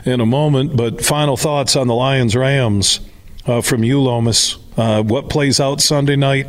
[0.05, 3.01] in a moment, but final thoughts on the Lions Rams
[3.45, 4.57] uh, from you, Lomas.
[4.77, 6.47] Uh, what plays out Sunday night?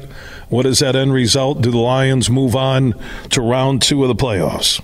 [0.48, 1.60] What is that end result?
[1.60, 2.94] Do the Lions move on
[3.30, 4.80] to round two of the playoffs?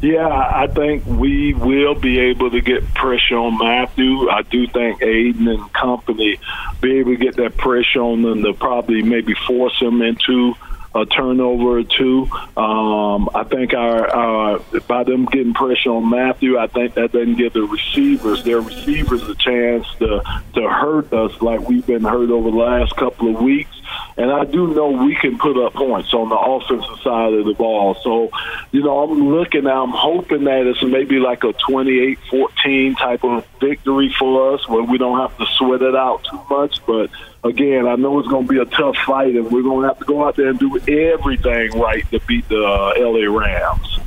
[0.00, 4.30] Yeah, I think we will be able to get pressure on Matthew.
[4.30, 6.38] I do think Aidan and company
[6.80, 10.54] be able to get that pressure on them to probably maybe force him into
[11.00, 12.28] a turnover or two.
[12.56, 17.36] Um, I think our, our by them getting pressure on Matthew, I think that doesn't
[17.36, 20.22] give the receivers their receivers a chance to
[20.54, 23.78] to hurt us like we've been hurt over the last couple of weeks.
[24.16, 27.54] and I do know we can put up points on the offensive side of the
[27.54, 27.94] ball.
[28.02, 28.30] So,
[28.72, 34.14] you know, I'm looking, I'm hoping that it's maybe like a 28-14 type of victory
[34.18, 36.84] for us, where we don't have to sweat it out too much.
[36.84, 37.10] But
[37.44, 39.98] again, I know it's going to be a tough fight, and we're going to have
[39.98, 43.98] to go out there and do everything right to beat the uh, LA Rams.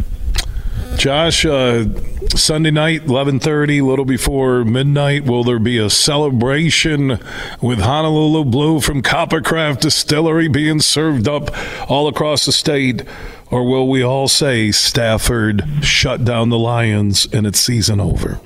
[0.98, 1.86] Josh, uh,
[2.36, 5.26] Sunday night, eleven thirty, a little before midnight.
[5.26, 7.18] Will there be a celebration
[7.62, 11.49] with Honolulu Blue from Coppercraft Distillery being served up
[11.90, 13.03] all across the state,
[13.49, 18.40] or will we all say Stafford shut down the Lions and it's season over?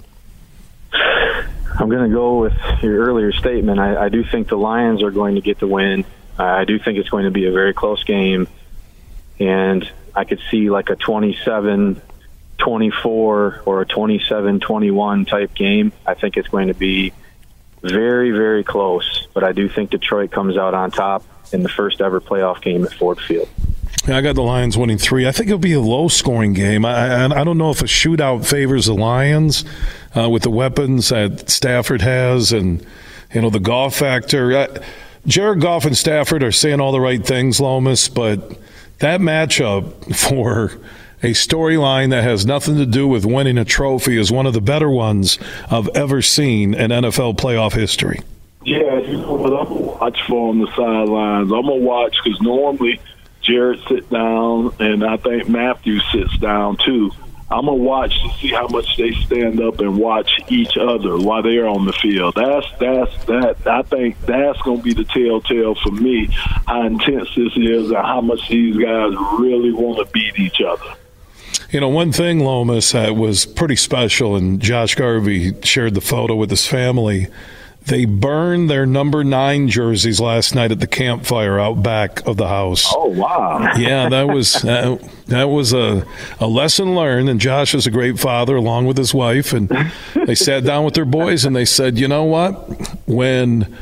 [1.77, 3.80] I'm going to go with your earlier statement.
[3.80, 6.06] I, I do think the Lions are going to get the win.
[6.38, 8.47] I do think it's going to be a very close game,
[9.39, 12.02] and I could see like a 27
[12.57, 15.91] 24 or a 27 21 type game.
[16.06, 17.14] I think it's going to be
[17.81, 22.02] very, very close, but I do think Detroit comes out on top in the first
[22.02, 23.49] ever playoff game at Ford Field.
[24.07, 25.27] Yeah, I got the Lions winning three.
[25.27, 26.86] I think it'll be a low scoring game.
[26.86, 29.65] I, I, I don't know if a shootout favors the Lions
[30.15, 32.86] uh, with the weapons that Stafford has and,
[33.34, 34.56] you know, the Goff factor.
[34.56, 34.68] I,
[35.26, 38.60] Jared Goff and Stafford are saying all the right things, Lomas, but
[38.99, 40.73] that matchup for
[41.23, 44.61] a storyline that has nothing to do with winning a trophy is one of the
[44.61, 45.40] better ones
[45.72, 48.22] I've ever seen in NFL playoff history.
[48.64, 51.52] Yeah, what I'm gonna watch for on the sidelines.
[51.52, 52.99] I'm gonna watch because normally
[53.45, 57.11] Jared sits down, and I think Matthew sits down too.
[57.51, 61.43] I'm gonna watch to see how much they stand up and watch each other while
[61.43, 62.34] they're on the field.
[62.35, 63.57] That's that's that.
[63.67, 66.27] I think that's gonna be the telltale for me
[66.67, 70.95] how intense this is and how much these guys really want to beat each other.
[71.69, 76.35] You know, one thing, Lomas, that was pretty special, and Josh Garvey shared the photo
[76.35, 77.27] with his family.
[77.88, 82.48] They burned their number nine jerseys last night at the campfire out back of the
[82.48, 82.91] house.
[82.95, 83.60] Oh wow!
[83.78, 84.98] Yeah, that was uh,
[85.28, 86.03] that was a
[86.40, 87.30] a lesson learned.
[87.30, 89.70] And Josh is a great father, along with his wife, and
[90.26, 92.53] they sat down with their boys and they said, "You know what?
[93.07, 93.78] When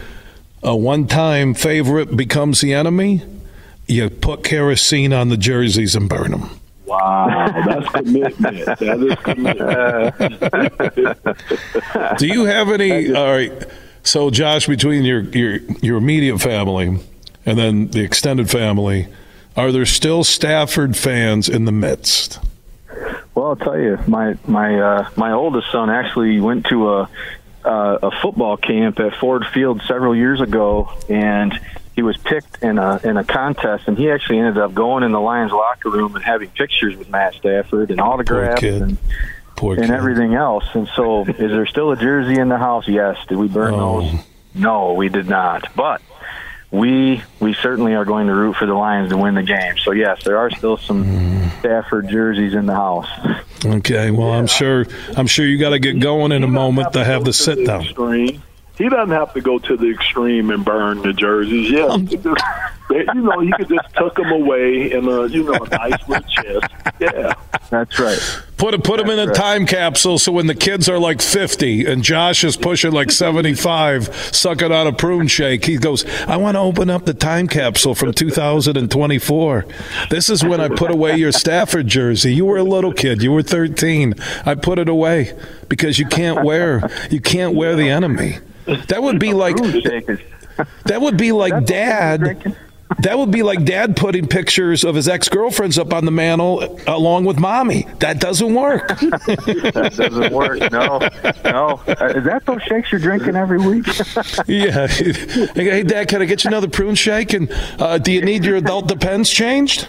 [0.61, 3.23] a one-time favorite becomes the enemy,
[3.87, 6.49] you put kerosene on the jerseys and burn them."
[6.85, 8.65] Wow, that's commitment.
[8.65, 9.15] That is
[11.23, 12.17] commitment.
[12.19, 13.15] Do you have any?
[13.15, 13.51] All right.
[14.03, 16.99] So, Josh, between your your your immediate family
[17.45, 19.07] and then the extended family,
[19.55, 22.39] are there still Stafford fans in the midst?
[23.33, 27.09] Well, I'll tell you, my my uh, my oldest son actually went to a
[27.63, 31.57] uh, a football camp at Ford Field several years ago, and
[31.95, 35.11] he was picked in a in a contest, and he actually ended up going in
[35.11, 38.97] the Lions locker room and having pictures with Matt Stafford and autographs and
[39.55, 39.91] Poor and kid.
[39.91, 40.65] everything else.
[40.73, 42.87] And so, is there still a jersey in the house?
[42.87, 43.17] Yes.
[43.27, 44.01] Did we burn Oh.
[44.01, 44.13] those?
[44.55, 45.67] No, we did not.
[45.75, 46.01] But
[46.71, 49.77] we we certainly are going to root for the Lions to win the game.
[49.83, 51.59] So yes, there are still some Mm.
[51.59, 53.07] Stafford jerseys in the house.
[53.65, 54.11] Okay.
[54.11, 54.85] Well, I'm sure
[55.15, 57.85] I'm sure you got to get going in a moment to have the sit down.
[58.73, 58.89] Extreme.
[58.89, 61.69] He doesn't have to go to the extreme and burn the jerseys.
[61.69, 62.43] Yeah, oh, he could just,
[62.89, 66.07] they, you know, you could just tuck them away in a you know a nice
[66.07, 66.73] little chest.
[66.99, 67.33] Yeah,
[67.69, 68.19] That's right.
[68.57, 72.03] Put put them in a time capsule so when the kids are like 50 and
[72.03, 76.59] Josh is pushing like 75, sucking on a prune shake, he goes, "I want to
[76.59, 79.65] open up the time capsule from 2024.
[80.09, 82.33] This is when I put away your Stafford jersey.
[82.33, 83.21] You were a little kid.
[83.21, 84.13] You were 13.
[84.45, 85.37] I put it away
[85.67, 88.37] because you can't wear you can't wear the enemy.
[88.65, 89.55] That would be like
[90.85, 92.55] that would be like dad.
[92.99, 96.79] That would be like dad putting pictures of his ex girlfriends up on the mantle
[96.85, 97.87] along with mommy.
[97.99, 98.87] That doesn't work.
[99.73, 100.59] That doesn't work.
[100.71, 100.99] No,
[101.43, 101.81] no.
[101.87, 103.87] Uh, is that those shakes you're drinking every week?
[104.47, 104.87] yeah.
[104.87, 107.33] Hey, Dad, can I get you another prune shake?
[107.33, 109.87] And uh, do you need your adult depends changed?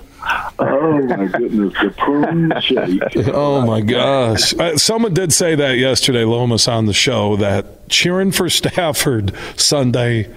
[0.58, 3.26] Oh my goodness, the prune shake.
[3.34, 4.54] Oh my gosh!
[4.54, 10.28] Uh, someone did say that yesterday, Lomas, on the show that cheering for Stafford Sunday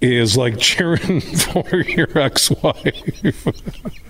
[0.00, 3.46] is like cheering for your ex-wife.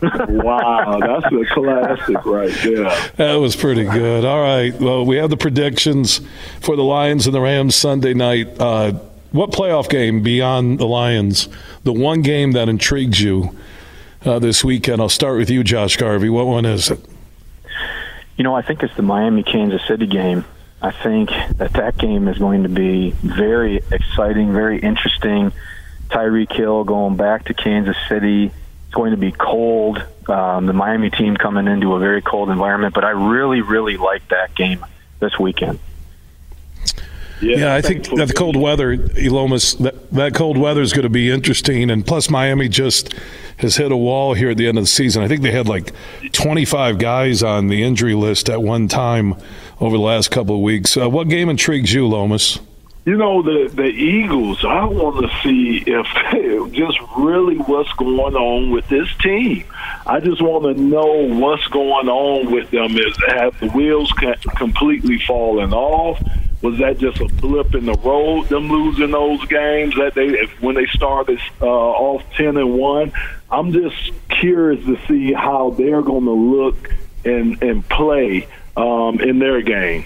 [0.03, 3.11] Wow, that's a classic right there.
[3.17, 4.25] That was pretty good.
[4.25, 4.75] All right.
[4.81, 6.21] Well, we have the predictions
[6.61, 8.59] for the Lions and the Rams Sunday night.
[8.59, 8.93] Uh,
[9.33, 11.49] what playoff game beyond the Lions?
[11.83, 13.55] The one game that intrigues you
[14.25, 15.03] uh, this weekend.
[15.03, 16.31] I'll start with you, Josh Garvey.
[16.31, 17.01] What one is it?
[18.37, 20.45] You know, I think it's the Miami Kansas City game.
[20.85, 25.51] I think that that game is going to be very exciting, very interesting.
[26.11, 28.48] Tyreek Hill going back to Kansas City.
[28.48, 30.05] It's going to be cold.
[30.28, 34.28] Um, the Miami team coming into a very cold environment, but I really, really like
[34.28, 34.85] that game
[35.20, 35.78] this weekend.
[37.40, 41.05] Yeah, Yeah, I think that the cold weather, Elomis, that, that cold weather is going
[41.05, 41.90] to be interesting.
[41.90, 43.15] And plus, Miami just
[43.56, 45.23] has hit a wall here at the end of the season.
[45.23, 45.93] I think they had like
[46.32, 49.36] 25 guys on the injury list at one time
[49.85, 50.97] over the last couple of weeks.
[50.97, 52.59] Uh, what game intrigues you, Lomas?
[53.05, 54.65] You know the the Eagles.
[54.65, 59.65] I want to see if just really what's going on with this team.
[60.06, 62.97] I just want to know what's going on with them.
[62.97, 64.11] Is have the wheels
[64.56, 66.23] completely fallen off?
[66.62, 68.48] Was that just a blip in the road?
[68.48, 73.12] Them losing those games that they when they started uh, off ten and one.
[73.51, 76.89] I'm just curious to see how they're going to look
[77.27, 80.05] and and play um, in their game.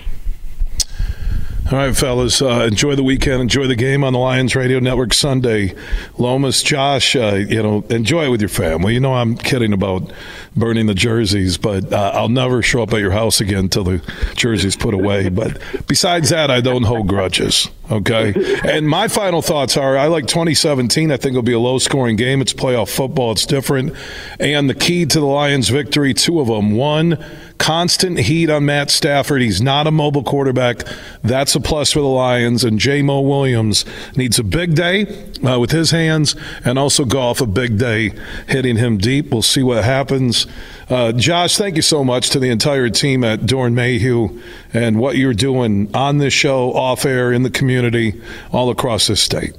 [1.71, 3.43] All right, fellas, uh, enjoy the weekend.
[3.43, 5.75] Enjoy the game on the Lions Radio Network Sunday.
[6.17, 8.95] Lomas, Josh, uh, you know, enjoy it with your family.
[8.95, 10.11] You know, I'm kidding about
[10.57, 13.99] burning the jerseys, but uh, I'll never show up at your house again until the
[14.35, 15.29] jerseys put away.
[15.29, 17.69] But besides that, I don't hold grudges.
[17.91, 18.33] Okay.
[18.65, 21.13] And my final thoughts are: I like 2017.
[21.13, 22.41] I think it'll be a low-scoring game.
[22.41, 23.33] It's playoff football.
[23.33, 23.95] It's different.
[24.41, 26.77] And the key to the Lions' victory: two of them.
[26.77, 27.23] One
[27.59, 29.43] constant heat on Matt Stafford.
[29.43, 30.85] He's not a mobile quarterback.
[31.23, 32.65] That's a plus for the Lions.
[32.65, 33.85] And Jamo Williams
[34.17, 35.07] needs a big day
[35.45, 38.13] uh, with his hands, and also Goff a big day
[38.49, 39.31] hitting him deep.
[39.31, 40.47] We'll see what happens.
[40.89, 44.41] Uh, Josh, thank you so much to the entire team at Doeren Mayhew
[44.73, 48.21] and what you're doing on this show, off air, in the community,
[48.53, 49.55] all across this state.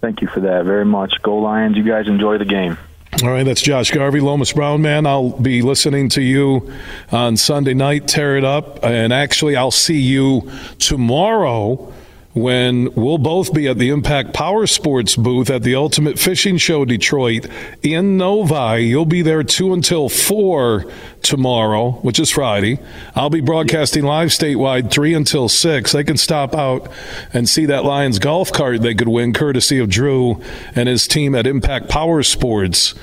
[0.00, 1.14] Thank you for that very much.
[1.22, 1.76] Go Lions.
[1.76, 2.78] You guys enjoy the game.
[3.22, 5.06] All right, that's Josh Garvey, Lomas Brown, man.
[5.06, 6.70] I'll be listening to you
[7.10, 8.06] on Sunday night.
[8.06, 8.84] Tear it up.
[8.84, 11.94] And actually, I'll see you tomorrow
[12.36, 16.84] when we'll both be at the Impact Power Sports booth at the Ultimate Fishing Show
[16.84, 17.46] Detroit
[17.82, 18.84] in Novi.
[18.84, 20.84] You'll be there 2 until 4
[21.22, 22.78] tomorrow, which is Friday.
[23.14, 25.92] I'll be broadcasting live statewide 3 until 6.
[25.92, 26.92] They can stop out
[27.32, 30.42] and see that Lions golf cart they could win, courtesy of Drew
[30.74, 32.94] and his team at Impact Power Sports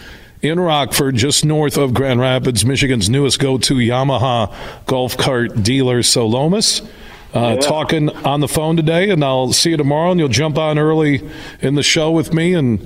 [0.43, 4.53] in Rockford, just north of Grand Rapids, Michigan's newest go to Yamaha
[4.85, 6.87] golf cart dealer, Solomus.
[7.33, 10.77] Uh, Talking on the phone today, and I'll see you tomorrow, and you'll jump on
[10.77, 11.27] early
[11.61, 12.79] in the show with me, and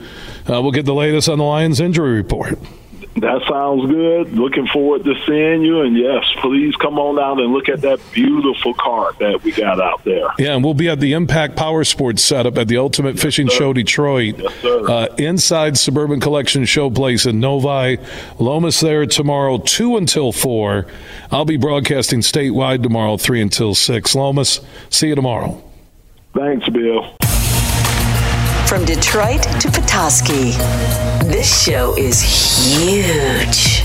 [0.49, 2.57] uh, we'll get the latest on the Lions injury report.
[3.19, 4.33] That sounds good.
[4.33, 5.81] Looking forward to seeing you.
[5.81, 9.81] And yes, please come on out and look at that beautiful cart that we got
[9.81, 10.27] out there.
[10.37, 13.73] Yeah, and we'll be at the Impact Power Sports setup at the Ultimate Fishing Show
[13.73, 17.97] Detroit, uh, inside Suburban Collection Showplace in Novi.
[18.39, 20.85] Lomas there tomorrow, 2 until 4.
[21.31, 24.15] I'll be broadcasting statewide tomorrow, 3 until 6.
[24.15, 25.63] Lomas, see you tomorrow.
[26.35, 27.15] Thanks, Bill.
[28.67, 30.51] From Detroit to Petoskey,
[31.23, 33.81] this show is huge.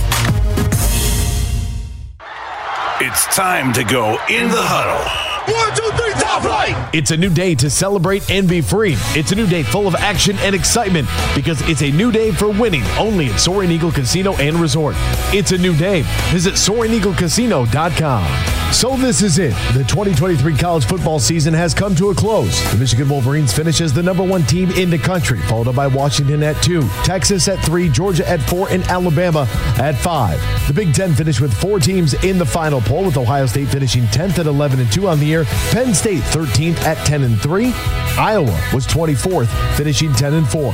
[3.01, 5.32] It's time to go in the huddle.
[5.48, 6.94] One, two, three, top flight!
[6.94, 8.94] It's a new day to celebrate and be free.
[9.16, 12.48] It's a new day full of action and excitement because it's a new day for
[12.48, 14.94] winning only at Soaring Eagle Casino and Resort.
[15.35, 16.02] It's a new day.
[16.31, 18.52] Visit SoaringEagleCasino.com.
[18.73, 19.51] So this is it.
[19.74, 22.59] The 2023 college football season has come to a close.
[22.73, 25.89] The Michigan Wolverines finish as the number one team in the country, followed up by
[25.89, 29.47] Washington at two, Texas at three, Georgia at four, and Alabama
[29.78, 30.40] at five.
[30.69, 34.05] The Big Ten finished with four teams in the final poll, with Ohio State finishing
[34.05, 37.73] 10th at 11 and 2 on the year, Penn State 13th at 10 and 3,
[38.19, 40.73] Iowa was 24th, finishing 10 and 4.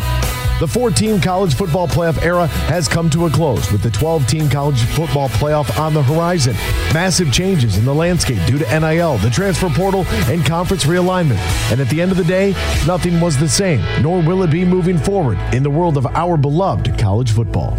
[0.59, 4.27] The four team college football playoff era has come to a close with the 12
[4.27, 6.55] team college football playoff on the horizon.
[6.93, 11.39] Massive changes in the landscape due to NIL, the transfer portal, and conference realignment.
[11.71, 12.55] And at the end of the day,
[12.89, 16.37] nothing was the same, nor will it be moving forward in the world of our
[16.37, 17.79] beloved college football.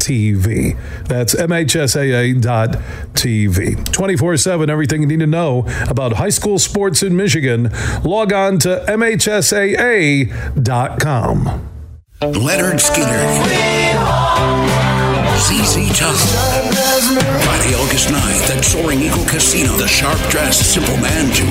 [0.00, 0.76] TV.
[1.06, 2.40] That's MHSAA.tv.
[3.92, 7.70] 24 7, everything you need to know about high school sports in Michigan.
[8.02, 10.30] Log on to MHSAA.com.
[12.20, 13.40] Lynyrd Skynyrd.
[15.40, 16.14] ZZ Top.
[17.44, 21.46] Friday, August 9th at Soaring Eagle Casino, the Sharp Dressed Simple Man Tour.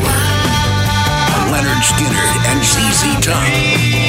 [1.49, 4.09] Lynyrd Skynyrd and ZZ Top.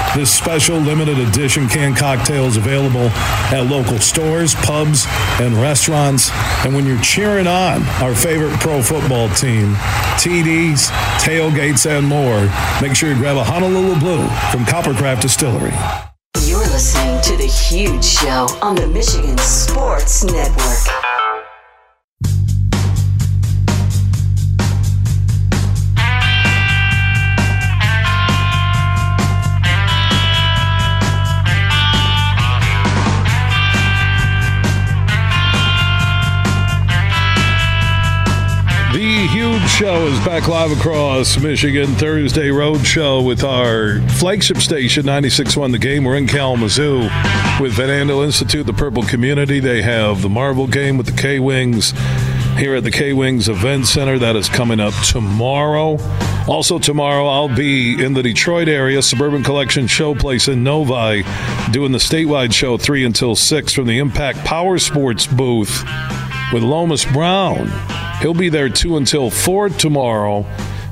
[0.13, 3.07] This special limited edition can cocktail is available
[3.55, 5.05] at local stores, pubs,
[5.39, 6.29] and restaurants.
[6.65, 9.73] And when you're cheering on our favorite pro football team,
[10.19, 10.89] TDs,
[11.19, 12.41] tailgates, and more,
[12.81, 15.71] make sure you grab a Honolulu Blue from Coppercraft Distillery.
[16.43, 21.10] You're listening to The Huge Show on the Michigan Sports Network.
[39.81, 41.87] Show is back live across Michigan.
[41.95, 46.03] Thursday road show with our flagship station, 96.1 The Game.
[46.03, 46.99] We're in Kalamazoo
[47.59, 49.59] with Van Andel Institute, the Purple Community.
[49.59, 51.93] They have the Marvel game with the K Wings
[52.59, 54.19] here at the K Wings Event Center.
[54.19, 55.97] That is coming up tomorrow.
[56.47, 61.23] Also, tomorrow, I'll be in the Detroit area, Suburban Collection Showplace in Novi,
[61.71, 65.83] doing the statewide show 3 until 6 from the Impact Power Sports booth
[66.51, 67.71] with Lomas Brown.
[68.19, 70.45] He'll be there 2 until 4 tomorrow.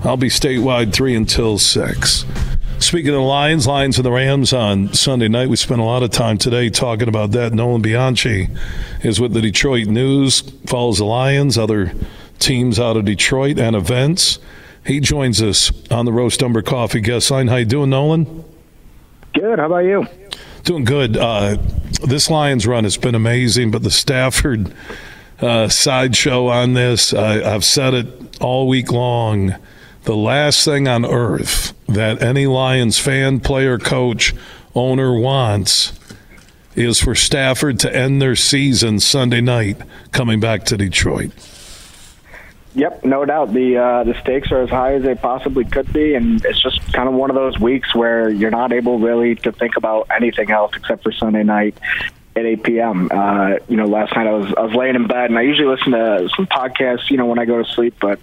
[0.04, 2.26] I'll be statewide 3 until 6.
[2.80, 6.02] Speaking of the Lions, Lions and the Rams on Sunday night, we spent a lot
[6.02, 7.54] of time today talking about that.
[7.54, 8.48] Nolan Bianchi
[9.04, 11.94] is with the Detroit News, follows the Lions, other
[12.40, 14.40] teams out of Detroit, and events.
[14.86, 17.48] He joins us on the Roast Umber Coffee guest line.
[17.48, 18.46] How you doing, Nolan?
[19.34, 19.60] Good.
[19.60, 20.08] How about you?
[20.64, 21.18] Doing good.
[21.18, 21.58] Uh,
[22.08, 24.74] this Lions run has been amazing, but the Stafford
[25.42, 29.56] uh, sideshow on this, I, I've said it all week long.
[30.04, 34.34] The last thing on earth that any Lions fan, player, coach,
[34.76, 35.94] owner wants
[36.76, 39.78] is for Stafford to end their season Sunday night
[40.12, 41.32] coming back to Detroit.
[42.76, 43.52] Yep, no doubt.
[43.52, 46.94] The uh, the stakes are as high as they possibly could be, and it's just
[46.94, 50.52] kind of one of those weeks where you're not able really to think about anything
[50.52, 51.78] else except for Sunday night
[52.40, 53.10] at 8 p.m.
[53.12, 55.68] Uh, you know, last night I was I was laying in bed, and I usually
[55.68, 58.20] listen to some podcasts, you know, when I go to sleep, but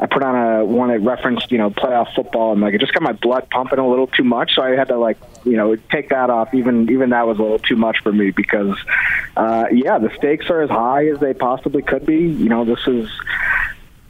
[0.00, 2.92] I put on a one that referenced, you know, playoff football, and like it just
[2.92, 5.74] got my blood pumping a little too much, so I had to like, you know,
[5.74, 6.54] take that off.
[6.54, 8.76] Even even that was a little too much for me because,
[9.36, 12.18] uh, yeah, the stakes are as high as they possibly could be.
[12.18, 13.10] You know, this is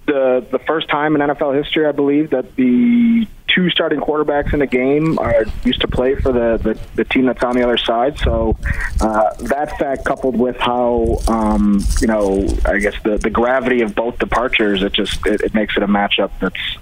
[0.07, 4.61] the the first time in NFL history, I believe, that the two starting quarterbacks in
[4.61, 7.79] the game are used to play for the, the, the team that's on the other
[7.79, 8.19] side.
[8.19, 8.57] So
[9.01, 13.95] uh, that fact, coupled with how um, you know, I guess the the gravity of
[13.95, 16.77] both departures, it just it, it makes it a matchup that's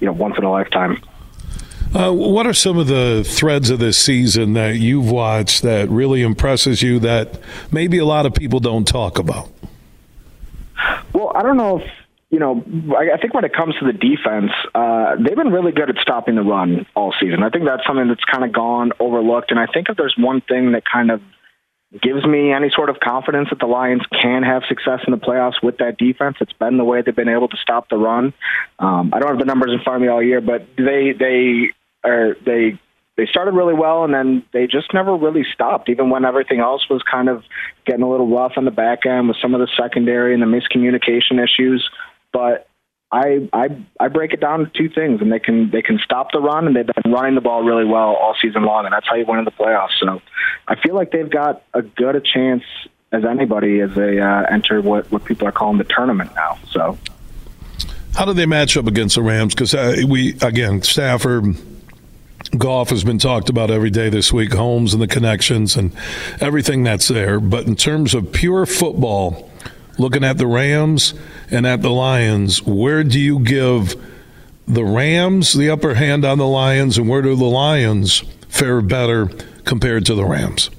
[0.00, 1.02] you know once in a lifetime.
[1.94, 6.20] Uh, what are some of the threads of this season that you've watched that really
[6.20, 7.40] impresses you that
[7.72, 9.48] maybe a lot of people don't talk about?
[11.14, 11.90] Well, I don't know if
[12.30, 12.62] you know,
[12.94, 16.34] I, think when it comes to the defense, uh, they've been really good at stopping
[16.34, 17.42] the run all season.
[17.42, 19.50] I think that's something that's kind of gone overlooked.
[19.50, 21.22] And I think if there's one thing that kind of
[22.02, 25.62] gives me any sort of confidence that the Lions can have success in the playoffs
[25.62, 28.34] with that defense, it's been the way they've been able to stop the run.
[28.78, 31.72] Um, I don't have the numbers in front of me all year, but they they
[32.04, 32.78] are they
[33.16, 36.88] they started really well and then they just never really stopped even when everything else
[36.88, 37.42] was kind of
[37.84, 40.46] getting a little rough on the back end with some of the secondary and the
[40.46, 41.90] miscommunication issues
[42.32, 42.68] but
[43.10, 43.68] I I
[43.98, 46.66] I break it down to two things, and they can they can stop the run,
[46.66, 49.24] and they've been running the ball really well all season long, and that's how you
[49.26, 49.98] win in the playoffs.
[49.98, 50.20] So
[50.66, 52.64] I feel like they've got a good a chance
[53.10, 56.58] as anybody as they uh, enter what what people are calling the tournament now.
[56.70, 56.98] So
[58.14, 59.54] how do they match up against the Rams?
[59.54, 61.56] Because uh, we again Stafford.
[62.56, 65.92] Goff has been talked about every day this week, Holmes and the connections and
[66.40, 67.40] everything that's there.
[67.40, 69.47] But in terms of pure football,
[69.98, 71.14] looking at the Rams
[71.50, 73.94] and at the Lions, where do you give
[74.66, 79.26] the Rams the upper hand on the Lions, and where do the Lions fare better
[79.64, 80.70] compared to the Rams?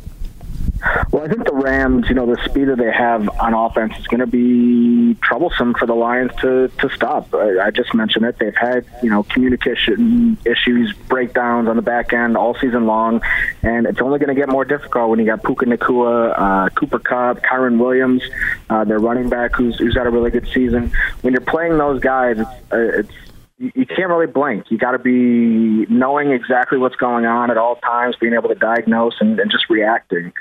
[1.11, 4.19] Well, I think Rams, you know, the speed that they have on offense is going
[4.19, 7.33] to be troublesome for the Lions to, to stop.
[7.33, 8.37] I, I just mentioned it.
[8.39, 13.21] They've had, you know, communication issues, breakdowns on the back end all season long,
[13.61, 16.99] and it's only going to get more difficult when you got Puka Nacua, uh, Cooper
[16.99, 18.23] Kupp, Kyren Williams,
[18.69, 20.91] uh, their running back who's, who's had a really good season.
[21.21, 23.28] When you're playing those guys, it's, uh, it's
[23.59, 24.65] you, can't really blink.
[24.69, 28.55] You got to be knowing exactly what's going on at all times, being able to
[28.55, 30.31] diagnose and, and just reacting.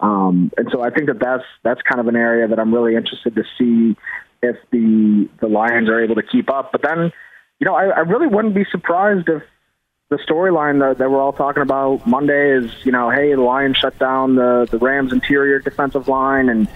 [0.00, 2.94] Um, and so I think that that's that's kind of an area that I'm really
[2.94, 3.96] interested to see
[4.42, 6.70] if the the Lions are able to keep up.
[6.70, 7.12] But then,
[7.58, 9.42] you know, I, I really wouldn't be surprised if
[10.10, 13.76] the storyline that, that we're all talking about Monday is, you know, hey, the Lions
[13.76, 16.68] shut down the the Rams' interior defensive line, and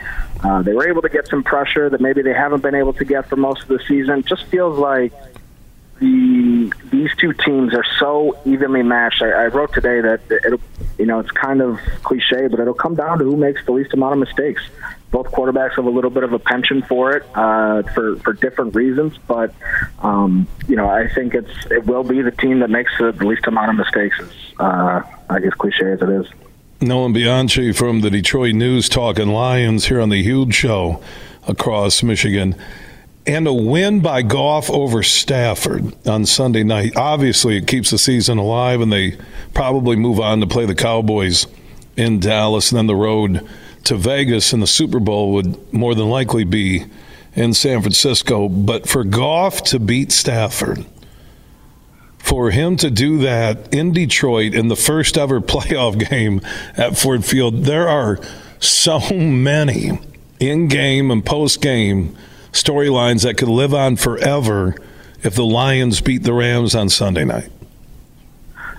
[0.42, 3.04] uh, they were able to get some pressure that maybe they haven't been able to
[3.04, 4.24] get for most of the season.
[4.24, 5.12] Just feels like
[6.02, 9.22] the these two teams are so evenly matched.
[9.22, 10.60] I, I wrote today that it'll,
[10.98, 13.94] you know, it's kind of cliche, but it'll come down to who makes the least
[13.94, 14.62] amount of mistakes.
[15.12, 18.74] Both quarterbacks have a little bit of a penchant for it uh, for for different
[18.74, 19.54] reasons, but
[20.00, 23.46] um, you know, I think it's it will be the team that makes the least
[23.46, 24.20] amount of mistakes.
[24.58, 26.26] Uh, I guess cliche as it is.
[26.80, 31.00] Nolan Bianchi from the Detroit News talking Lions here on the Huge Show
[31.46, 32.56] across Michigan
[33.26, 36.96] and a win by Goff over Stafford on Sunday night.
[36.96, 39.16] Obviously, it keeps the season alive, and they
[39.54, 41.46] probably move on to play the Cowboys
[41.96, 43.46] in Dallas, and then the road
[43.84, 46.84] to Vegas, and the Super Bowl would more than likely be
[47.34, 48.48] in San Francisco.
[48.48, 50.84] But for Goff to beat Stafford,
[52.18, 56.40] for him to do that in Detroit in the first ever playoff game
[56.76, 58.18] at Ford Field, there are
[58.58, 59.98] so many
[60.40, 62.16] in game and post game
[62.52, 64.76] storylines that could live on forever
[65.22, 67.50] if the Lions beat the Rams on Sunday night.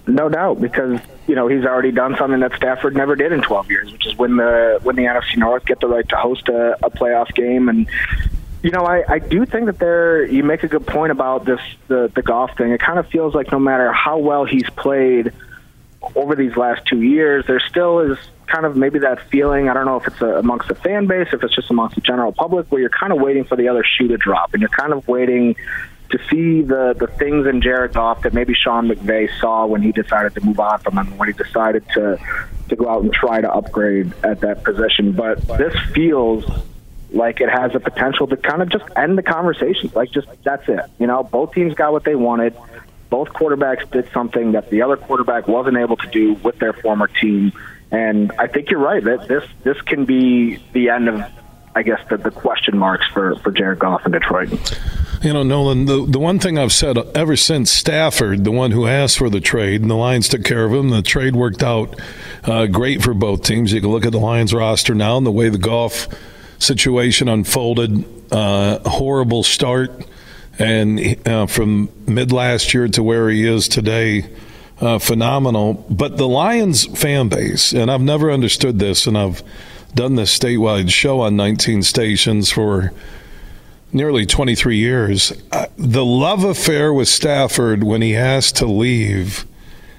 [0.06, 3.72] No doubt, because you know he's already done something that Stafford never did in 12
[3.72, 6.78] years, which is win the win the NFC North, get the right to host a,
[6.86, 7.88] a playoff game, and
[8.62, 11.62] you know I, I do think that there you make a good point about this
[11.88, 12.72] the the Goff thing.
[12.72, 15.32] It kind of feels like no matter how well he's played
[16.16, 18.18] over these last two years, there still is
[18.48, 19.70] kind of maybe that feeling.
[19.70, 22.02] I don't know if it's a, amongst the fan base, if it's just amongst the
[22.02, 24.70] general public, where you're kind of waiting for the other shoe to drop, and you're
[24.70, 25.56] kind of waiting
[26.12, 29.92] to see the the things in Jared Goff that maybe Sean McVay saw when he
[29.92, 32.20] decided to move on from him, when he decided to
[32.70, 35.14] to go out and try to upgrade at that position.
[35.14, 36.46] But this feels
[37.12, 39.92] like it has the potential to kind of just end the conversation.
[39.96, 40.82] Like just that's it.
[41.00, 42.56] You know, both teams got what they wanted.
[43.14, 47.06] Both quarterbacks did something that the other quarterback wasn't able to do with their former
[47.06, 47.52] team
[47.94, 51.24] and I think you're right that this this can be the end of,
[51.76, 54.50] I guess, the, the question marks for, for Jared Goff in Detroit.
[55.22, 58.88] You know, Nolan, the, the one thing I've said ever since Stafford, the one who
[58.88, 61.98] asked for the trade, and the Lions took care of him, the trade worked out
[62.46, 63.72] uh, great for both teams.
[63.72, 66.08] You can look at the Lions roster now and the way the Goff
[66.58, 68.06] situation unfolded.
[68.34, 69.92] Uh, horrible start,
[70.60, 74.30] and uh, from mid last year to where he is today
[74.80, 75.74] uh, phenomenal.
[75.90, 79.44] But the Lions fan base, and I've never understood this, and I've
[79.96, 82.92] done this statewide show on 19 stations for
[83.92, 85.32] nearly 23 years.
[85.52, 89.46] Uh, the love affair with Stafford when he has to leave,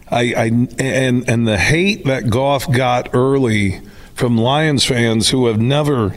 [0.09, 0.45] I, I
[0.79, 3.81] and and the hate that Goff got early
[4.15, 6.15] from Lions fans who have never.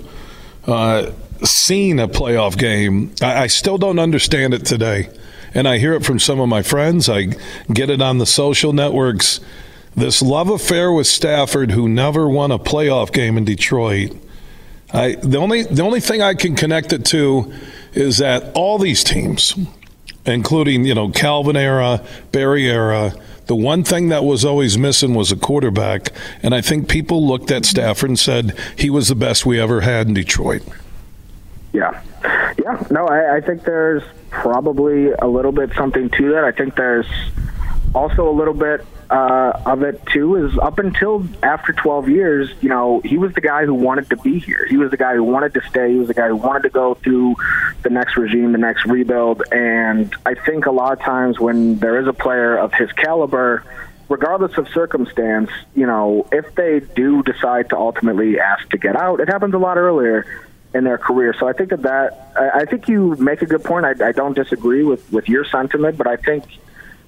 [0.66, 1.12] Uh,
[1.44, 3.14] seen a playoff game.
[3.22, 5.10] I, I still don't understand it today
[5.54, 7.10] and I hear it from some of my friends.
[7.10, 7.30] I
[7.72, 9.40] get it on the social networks.
[9.96, 14.12] This love affair with Stafford, who never won a playoff game in Detroit.
[14.94, 17.52] I the only the only thing I can connect it to
[17.94, 19.56] is that all these teams,
[20.26, 23.14] including you know Calvin era, Barry era,
[23.48, 26.10] the one thing that was always missing was a quarterback,
[26.44, 29.82] and I think people looked at Stafford and said he was the best we ever
[29.82, 30.62] had in Detroit.
[31.74, 32.84] Yeah, yeah.
[32.90, 36.44] No, I, I think there's probably a little bit something to that.
[36.44, 37.08] I think there's
[37.94, 42.70] also a little bit uh, of it too is up until after 12 years, you
[42.70, 44.66] know, he was the guy who wanted to be here.
[44.66, 45.94] He was the guy who wanted to stay.
[45.94, 47.36] He was the guy who wanted to go through
[47.84, 49.44] the next regime, the next rebuild.
[49.52, 53.64] And I think a lot of times when there is a player of his caliber,
[54.10, 59.20] regardless of circumstance, you know, if they do decide to ultimately ask to get out,
[59.20, 60.26] it happens a lot earlier
[60.78, 61.34] in their career.
[61.40, 63.86] So I think that that I think you make a good point.
[63.86, 66.46] I, I don't disagree with with your sentiment, but I think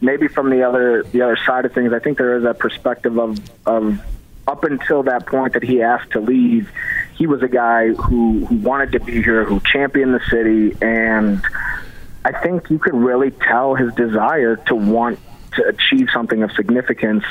[0.01, 3.17] maybe from the other the other side of things, I think there is a perspective
[3.17, 3.99] of of
[4.47, 6.71] up until that point that he asked to leave,
[7.13, 11.39] he was a guy who, who wanted to be here, who championed the city, and
[12.25, 15.19] I think you could really tell his desire to want
[15.55, 17.23] to achieve something of significance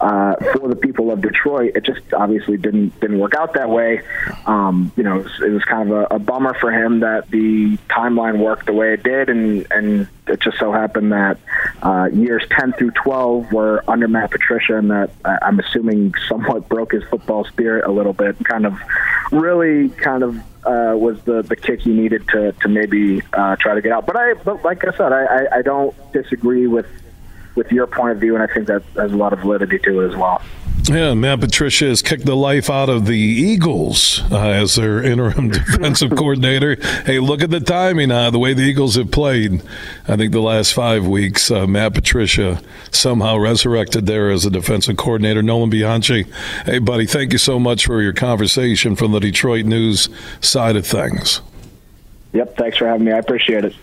[0.00, 1.72] uh, for the people of Detroit.
[1.74, 4.02] It just obviously didn't didn't work out that way.
[4.46, 7.30] Um, you know, it was, it was kind of a, a bummer for him that
[7.30, 11.38] the timeline worked the way it did, and and it just so happened that
[11.82, 16.68] uh, years 10 through 12 were under Matt Patricia, and that uh, I'm assuming somewhat
[16.68, 18.36] broke his football spirit a little bit.
[18.44, 18.78] Kind of,
[19.32, 23.74] really, kind of uh, was the the kick he needed to to maybe uh, try
[23.74, 24.06] to get out.
[24.06, 26.86] But I, but like I said, I, I, I don't disagree with
[27.54, 30.00] with your point of view, and I think that has a lot of validity to
[30.00, 30.42] it as well.
[30.84, 35.48] Yeah, Matt Patricia has kicked the life out of the Eagles uh, as their interim
[35.50, 36.76] defensive coordinator.
[37.04, 39.62] Hey, look at the timing, uh, the way the Eagles have played.
[40.08, 42.60] I think the last five weeks, uh, Matt Patricia
[42.90, 45.42] somehow resurrected there as a defensive coordinator.
[45.42, 46.24] Nolan Bianchi,
[46.64, 50.08] hey, buddy, thank you so much for your conversation from the Detroit News
[50.40, 51.40] side of things.
[52.32, 53.12] Yep, thanks for having me.
[53.12, 53.74] I appreciate it.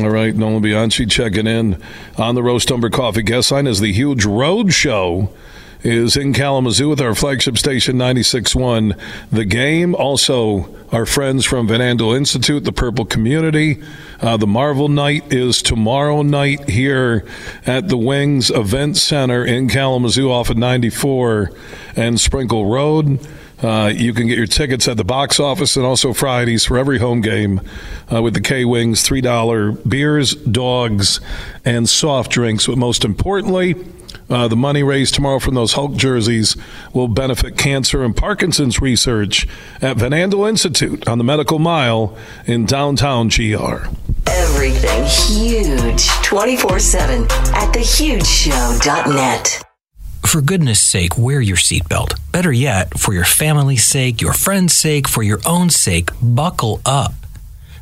[0.00, 1.80] All right, Nolan Bianchi checking in
[2.18, 5.30] on the Roast Umber Coffee guest line as the huge road show
[5.84, 8.98] is in Kalamazoo with our flagship station 96.1
[9.30, 9.94] The Game.
[9.94, 13.80] Also, our friends from Van Andel Institute, the Purple Community.
[14.20, 17.24] Uh, the Marvel Night is tomorrow night here
[17.64, 21.52] at the Wings Event Center in Kalamazoo off of 94
[21.94, 23.20] and Sprinkle Road.
[23.62, 26.98] Uh, you can get your tickets at the box office and also Fridays for every
[26.98, 27.60] home game
[28.12, 31.20] uh, with the K Wings $3 beers, dogs,
[31.64, 32.66] and soft drinks.
[32.66, 33.76] But most importantly,
[34.28, 36.56] uh, the money raised tomorrow from those Hulk jerseys
[36.92, 39.46] will benefit cancer and Parkinson's research
[39.80, 42.16] at Van Andel Institute on the Medical Mile
[42.46, 43.86] in downtown GR.
[44.26, 49.73] Everything huge 24 7 at thehugeshow.net.
[50.26, 52.18] For goodness sake, wear your seatbelt.
[52.32, 57.14] Better yet, for your family's sake, your friend's sake, for your own sake, buckle up.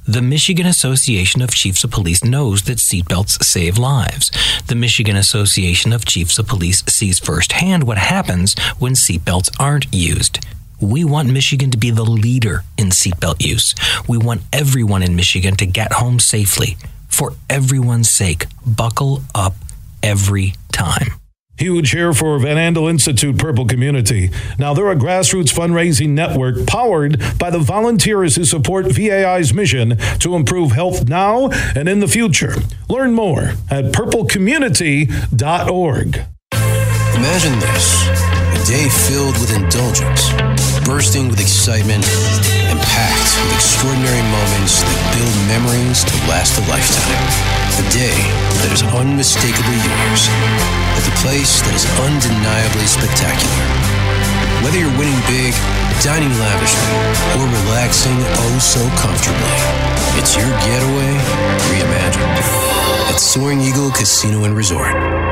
[0.06, 4.30] The Michigan Association of Chiefs of Police knows that seatbelts save lives.
[4.66, 10.44] The Michigan Association of Chiefs of Police sees firsthand what happens when seatbelts aren't used.
[10.80, 13.74] We want Michigan to be the leader in seatbelt use.
[14.08, 16.76] We want everyone in Michigan to get home safely.
[17.08, 19.54] For everyone's sake, buckle up
[20.02, 21.21] every time.
[21.58, 24.30] Huge here for Van Andel Institute Purple Community.
[24.58, 30.34] Now, they're a grassroots fundraising network powered by the volunteers who support VAI's mission to
[30.34, 32.54] improve health now and in the future.
[32.88, 36.24] Learn more at purplecommunity.org.
[37.14, 40.32] Imagine this a day filled with indulgence,
[40.88, 42.02] bursting with excitement,
[42.72, 47.28] and packed with extraordinary moments that build memories to last a lifetime.
[47.78, 48.16] A day
[48.64, 50.26] that is unmistakably yours,
[50.96, 53.66] at the place that is undeniably spectacular.
[54.62, 55.52] Whether you're winning big,
[56.04, 56.92] dining lavishly,
[57.38, 59.56] or relaxing oh so comfortably,
[60.20, 61.12] it's your getaway
[61.72, 62.38] reimagined
[63.10, 65.31] at Soaring Eagle Casino and Resort.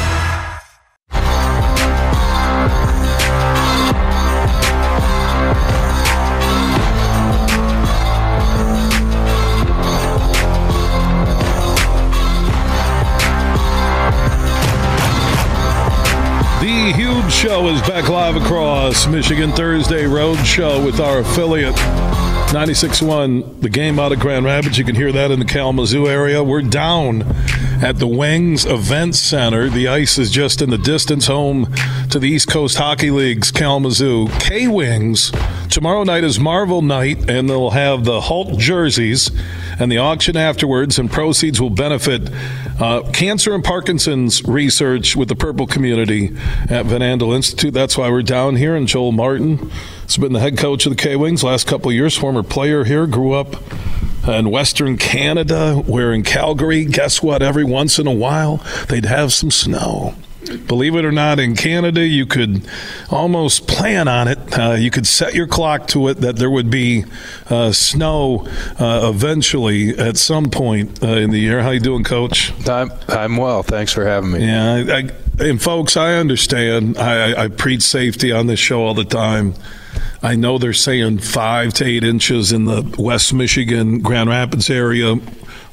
[17.41, 23.97] Show is back live across Michigan Thursday Road Show with our affiliate 96.1, the game
[23.97, 24.77] out of Grand Rapids.
[24.77, 26.43] You can hear that in the Kalamazoo area.
[26.43, 27.23] We're down
[27.81, 29.69] at the Wings Event Center.
[29.69, 31.73] The ice is just in the distance home
[32.11, 35.31] to the East Coast Hockey League's Kalamazoo K Wings.
[35.71, 39.31] Tomorrow night is Marvel night, and they'll have the Hulk jerseys
[39.79, 42.21] and the auction afterwards, and proceeds will benefit
[42.81, 46.35] uh, cancer and Parkinson's research with the Purple community
[46.67, 47.73] at Van Andel Institute.
[47.73, 48.75] That's why we're down here.
[48.75, 49.69] And Joel Martin
[50.03, 53.05] has been the head coach of the K Wings last couple years, former player here,
[53.05, 53.55] grew up
[54.27, 57.41] in Western Canada, We're in Calgary, guess what?
[57.41, 60.15] Every once in a while, they'd have some snow.
[60.57, 62.67] Believe it or not, in Canada, you could
[63.09, 64.39] almost plan on it.
[64.57, 67.05] Uh, you could set your clock to it that there would be
[67.49, 68.47] uh, snow
[68.79, 71.61] uh, eventually at some point uh, in the year.
[71.61, 72.53] How you doing, Coach?
[72.67, 73.63] I'm I'm well.
[73.63, 74.45] Thanks for having me.
[74.45, 75.09] Yeah, I, I,
[75.43, 76.97] and folks, I understand.
[76.97, 79.53] I, I preach safety on this show all the time.
[80.23, 85.15] I know they're saying five to eight inches in the West Michigan, Grand Rapids area,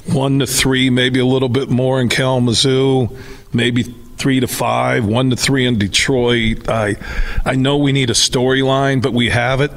[0.07, 3.09] one to three, maybe a little bit more in Kalamazoo,
[3.53, 3.83] maybe
[4.19, 6.69] three to five, one to three in Detroit.
[6.69, 6.97] I
[7.45, 9.71] I know we need a storyline, but we have it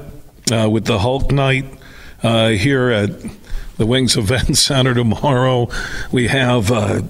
[0.52, 1.64] uh, with the Hulk night
[2.22, 3.10] uh, here at
[3.78, 5.68] the Wings Event Center tomorrow.
[6.10, 6.70] We have.
[6.70, 7.02] Uh,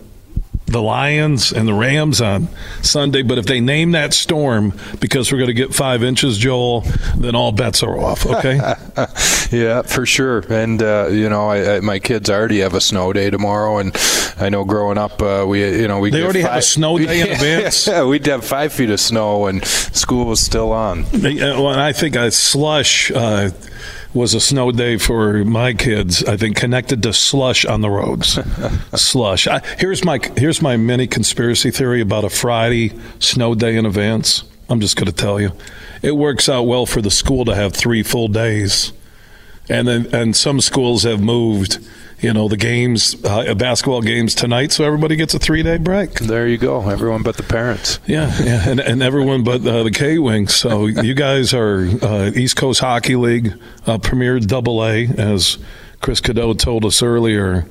[0.72, 2.48] the Lions and the Rams on
[2.82, 3.22] Sunday.
[3.22, 6.82] But if they name that storm because we're going to get five inches, Joel,
[7.16, 8.26] then all bets are off.
[8.26, 8.56] Okay.
[9.56, 10.40] yeah, for sure.
[10.52, 13.96] And uh, you know, I, I, my kids already have a snow day tomorrow, and
[14.38, 16.98] I know growing up, uh, we you know we they already five, have a snow
[16.98, 17.86] day in advance.
[17.86, 21.04] Yeah, we'd have five feet of snow, and school was still on.
[21.12, 23.10] Well, I think a slush.
[23.10, 23.50] Uh,
[24.14, 26.22] was a snow day for my kids.
[26.24, 28.38] I think connected to slush on the roads.
[28.94, 29.46] slush.
[29.46, 34.44] I, here's my here's my mini conspiracy theory about a Friday snow day in advance.
[34.68, 35.52] I'm just going to tell you,
[36.02, 38.92] it works out well for the school to have three full days,
[39.68, 41.78] and then and some schools have moved
[42.22, 46.14] you know the games, uh, basketball games tonight, so everybody gets a three day break.
[46.20, 47.98] There you go, everyone but the parents.
[48.06, 50.54] Yeah, yeah, and, and everyone but uh, the K Wings.
[50.54, 53.52] So you guys are uh, East Coast Hockey League
[53.86, 55.58] uh, Premier Double A, as
[56.00, 57.66] Chris Cadeau told us earlier.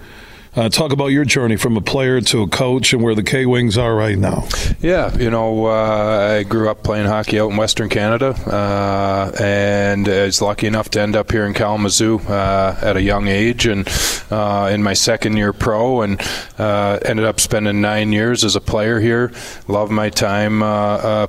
[0.53, 3.45] Uh, talk about your journey from a player to a coach and where the K
[3.45, 4.45] Wings are right now.
[4.81, 10.09] Yeah, you know, uh, I grew up playing hockey out in Western Canada uh, and
[10.09, 13.65] I was lucky enough to end up here in Kalamazoo uh, at a young age
[13.65, 13.87] and
[14.29, 16.21] uh, in my second year pro and
[16.57, 19.31] uh, ended up spending nine years as a player here.
[19.69, 20.59] Loved my time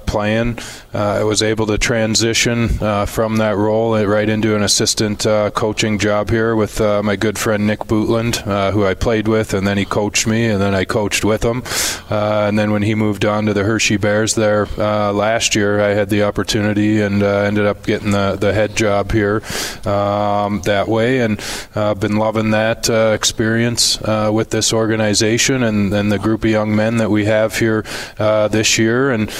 [0.01, 0.59] playing.
[0.93, 2.69] I was able to transition
[3.07, 5.21] from that role right into an assistant
[5.55, 8.37] coaching job here with my good friend Nick Bootland,
[8.73, 11.45] who I played played with, and then he coached me, and then I coached with
[11.45, 11.63] him.
[12.11, 15.83] Uh, and then when he moved on to the Hershey Bears there uh, last year,
[15.83, 19.43] I had the opportunity and uh, ended up getting the, the head job here
[19.85, 21.39] um, that way, and
[21.75, 26.51] I've been loving that uh, experience uh, with this organization and, and the group of
[26.51, 27.85] young men that we have here
[28.19, 29.31] uh, this year, and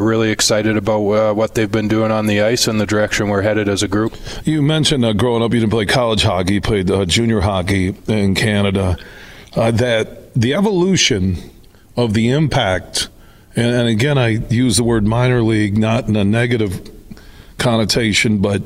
[0.00, 3.68] really excited about what they've been doing on the ice and the direction we're headed
[3.68, 4.16] as a group.
[4.44, 8.93] You mentioned growing up, you didn't play college hockey, you played junior hockey in Canada
[9.56, 11.36] uh, that the evolution
[11.96, 13.08] of the impact,
[13.56, 16.90] and, and, again, I use the word minor league not in a negative
[17.58, 18.62] connotation, but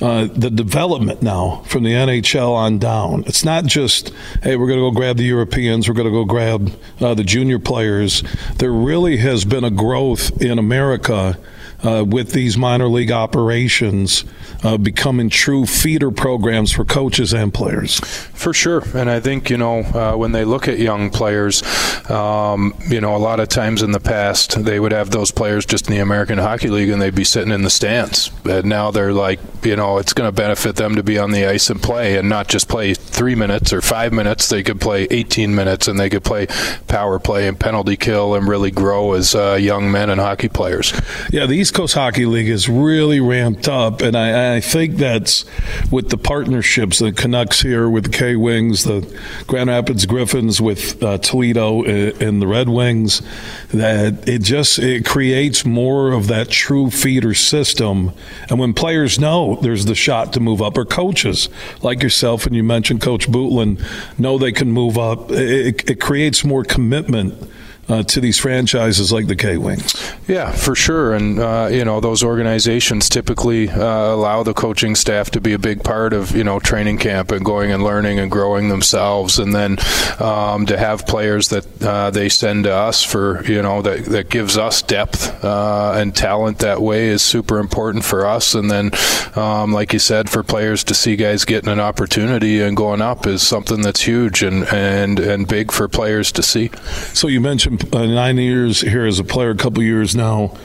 [0.00, 3.22] uh, the development now from the NHL on down.
[3.26, 4.12] It's not just,
[4.42, 7.22] hey, we're going to go grab the Europeans, we're going to go grab uh, the
[7.22, 8.22] junior players.
[8.56, 11.38] There really has been a growth in America
[11.82, 14.24] uh, with these minor league operations
[14.62, 17.98] uh, becoming true feeder programs for coaches and players.
[18.00, 21.62] For sure, and I think you know uh, when they look at young players,
[22.10, 25.66] um, you know a lot of times in the past they would have those players
[25.66, 28.28] just in the American Hockey League and they'd be sitting in the stands.
[28.42, 31.46] But now they're like, you know, it's going to benefit them to be on the
[31.46, 34.48] ice and play, and not just play three minutes or five minutes.
[34.48, 36.46] They could play 18 minutes, and they could play
[36.88, 40.92] power play and penalty kill, and really grow as uh, young men and hockey players.
[41.30, 45.44] Yeah, these East Coast Hockey League is really ramped up, and I, I think that's
[45.88, 49.06] with the partnerships, the Canucks here with the K Wings, the
[49.46, 53.22] Grand Rapids Griffins with uh, Toledo and the Red Wings,
[53.68, 58.14] that it just it creates more of that true feeder system.
[58.48, 61.48] And when players know there's the shot to move up, or coaches
[61.82, 63.80] like yourself, and you mentioned Coach Bootland,
[64.18, 67.48] know they can move up, it, it creates more commitment
[67.90, 69.94] uh, to these franchises like the K Wings.
[70.28, 71.12] Yeah, for sure.
[71.12, 75.58] And, uh, you know, those organizations typically uh, allow the coaching staff to be a
[75.58, 79.38] big part of, you know, training camp and going and learning and growing themselves.
[79.38, 79.78] And then
[80.20, 84.30] um, to have players that uh, they send to us for, you know, that, that
[84.30, 88.54] gives us depth uh, and talent that way is super important for us.
[88.54, 88.90] And then,
[89.34, 93.26] um, like you said, for players to see guys getting an opportunity and going up
[93.26, 96.70] is something that's huge and, and, and big for players to see.
[97.12, 100.56] So you mentioned uh, nine years here as a player, a couple years now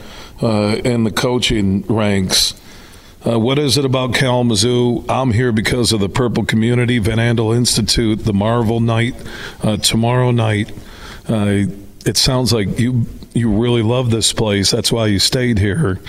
[0.42, 2.54] uh, in the coaching ranks.
[3.26, 5.04] Uh, what is it about Kalamazoo?
[5.08, 9.14] I'm here because of the Purple Community, Van Andel Institute, the Marvel Night
[9.62, 10.70] uh, tomorrow night.
[11.28, 11.64] Uh,
[12.04, 14.70] it sounds like you you really love this place.
[14.70, 16.00] That's why you stayed here.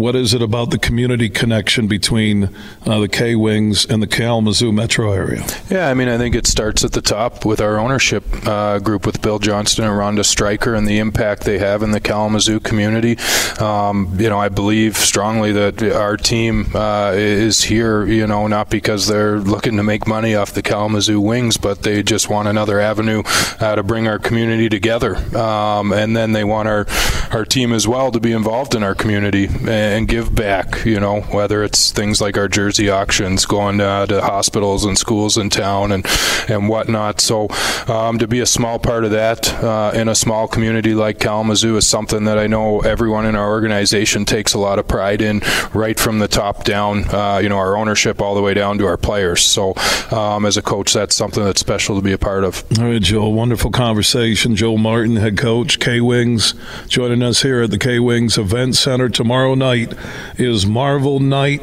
[0.00, 2.44] What is it about the community connection between
[2.86, 5.44] uh, the K Wings and the Kalamazoo metro area?
[5.68, 9.04] Yeah, I mean, I think it starts at the top with our ownership uh, group
[9.04, 13.18] with Bill Johnston and Ronda Stryker and the impact they have in the Kalamazoo community.
[13.60, 18.70] Um, you know, I believe strongly that our team uh, is here, you know, not
[18.70, 22.80] because they're looking to make money off the Kalamazoo Wings, but they just want another
[22.80, 23.22] avenue
[23.60, 25.16] uh, to bring our community together.
[25.36, 26.86] Um, and then they want our,
[27.32, 29.46] our team as well to be involved in our community
[29.90, 34.84] and give back, you know, whether it's things like our jersey auctions, going to hospitals
[34.84, 36.06] and schools in town and,
[36.48, 37.20] and whatnot.
[37.20, 37.48] So
[37.88, 41.76] um, to be a small part of that uh, in a small community like Kalamazoo
[41.76, 45.42] is something that I know everyone in our organization takes a lot of pride in,
[45.74, 48.86] right from the top down, uh, you know, our ownership all the way down to
[48.86, 49.42] our players.
[49.42, 49.74] So
[50.12, 52.64] um, as a coach, that's something that's special to be a part of.
[52.78, 54.54] All right, Joel, wonderful conversation.
[54.54, 56.54] Joel Martin, head coach, K Wings,
[56.86, 59.94] joining us here at the K Wings Event Center tomorrow night night
[60.36, 61.62] is Marvel Night.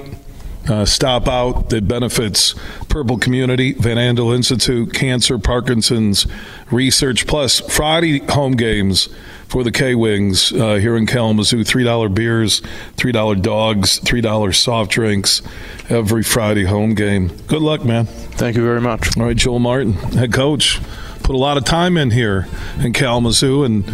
[0.70, 2.56] Uh, stop out that benefits
[2.88, 6.26] Purple Community, Van Andel Institute, Cancer, Parkinson's
[6.72, 9.10] Research, plus Friday home games
[9.50, 11.66] for the K Wings uh, here in Kalamazoo.
[11.66, 12.62] $3 beers,
[12.96, 15.42] $3 dogs, $3 soft drinks
[15.90, 17.28] every Friday home game.
[17.48, 18.06] Good luck, man.
[18.06, 19.18] Thank you very much.
[19.18, 20.80] All right, Joel Martin, head coach,
[21.24, 22.48] put a lot of time in here
[22.80, 23.86] in Kalamazoo and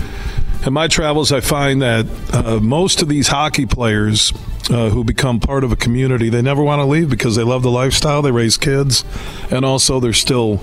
[0.65, 4.31] in my travels, I find that uh, most of these hockey players
[4.69, 7.63] uh, who become part of a community, they never want to leave because they love
[7.63, 9.03] the lifestyle, they raise kids,
[9.51, 10.61] and also they're still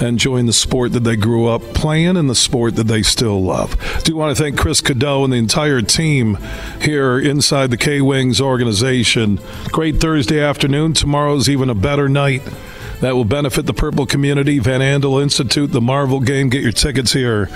[0.00, 3.76] enjoying the sport that they grew up playing and the sport that they still love.
[3.96, 6.38] I do want to thank Chris Cadeau and the entire team
[6.80, 9.38] here inside the K Wings organization.
[9.64, 10.94] Great Thursday afternoon.
[10.94, 12.42] Tomorrow's even a better night
[13.00, 14.58] that will benefit the Purple community.
[14.58, 16.48] Van Andel Institute, the Marvel game.
[16.48, 17.50] Get your tickets here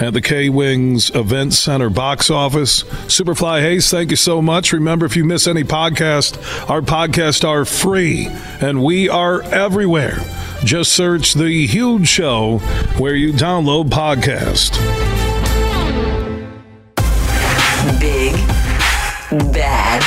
[0.00, 2.82] at the K Wings Event Center box office.
[2.82, 4.72] Superfly Hayes, thank you so much.
[4.72, 6.36] Remember, if you miss any podcast,
[6.70, 8.28] our podcasts are free
[8.60, 10.18] and we are everywhere.
[10.64, 12.58] Just search The Huge Show
[12.98, 14.76] where you download podcast.
[18.00, 18.34] Big,
[19.52, 20.02] bad,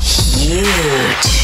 [0.00, 1.37] huge.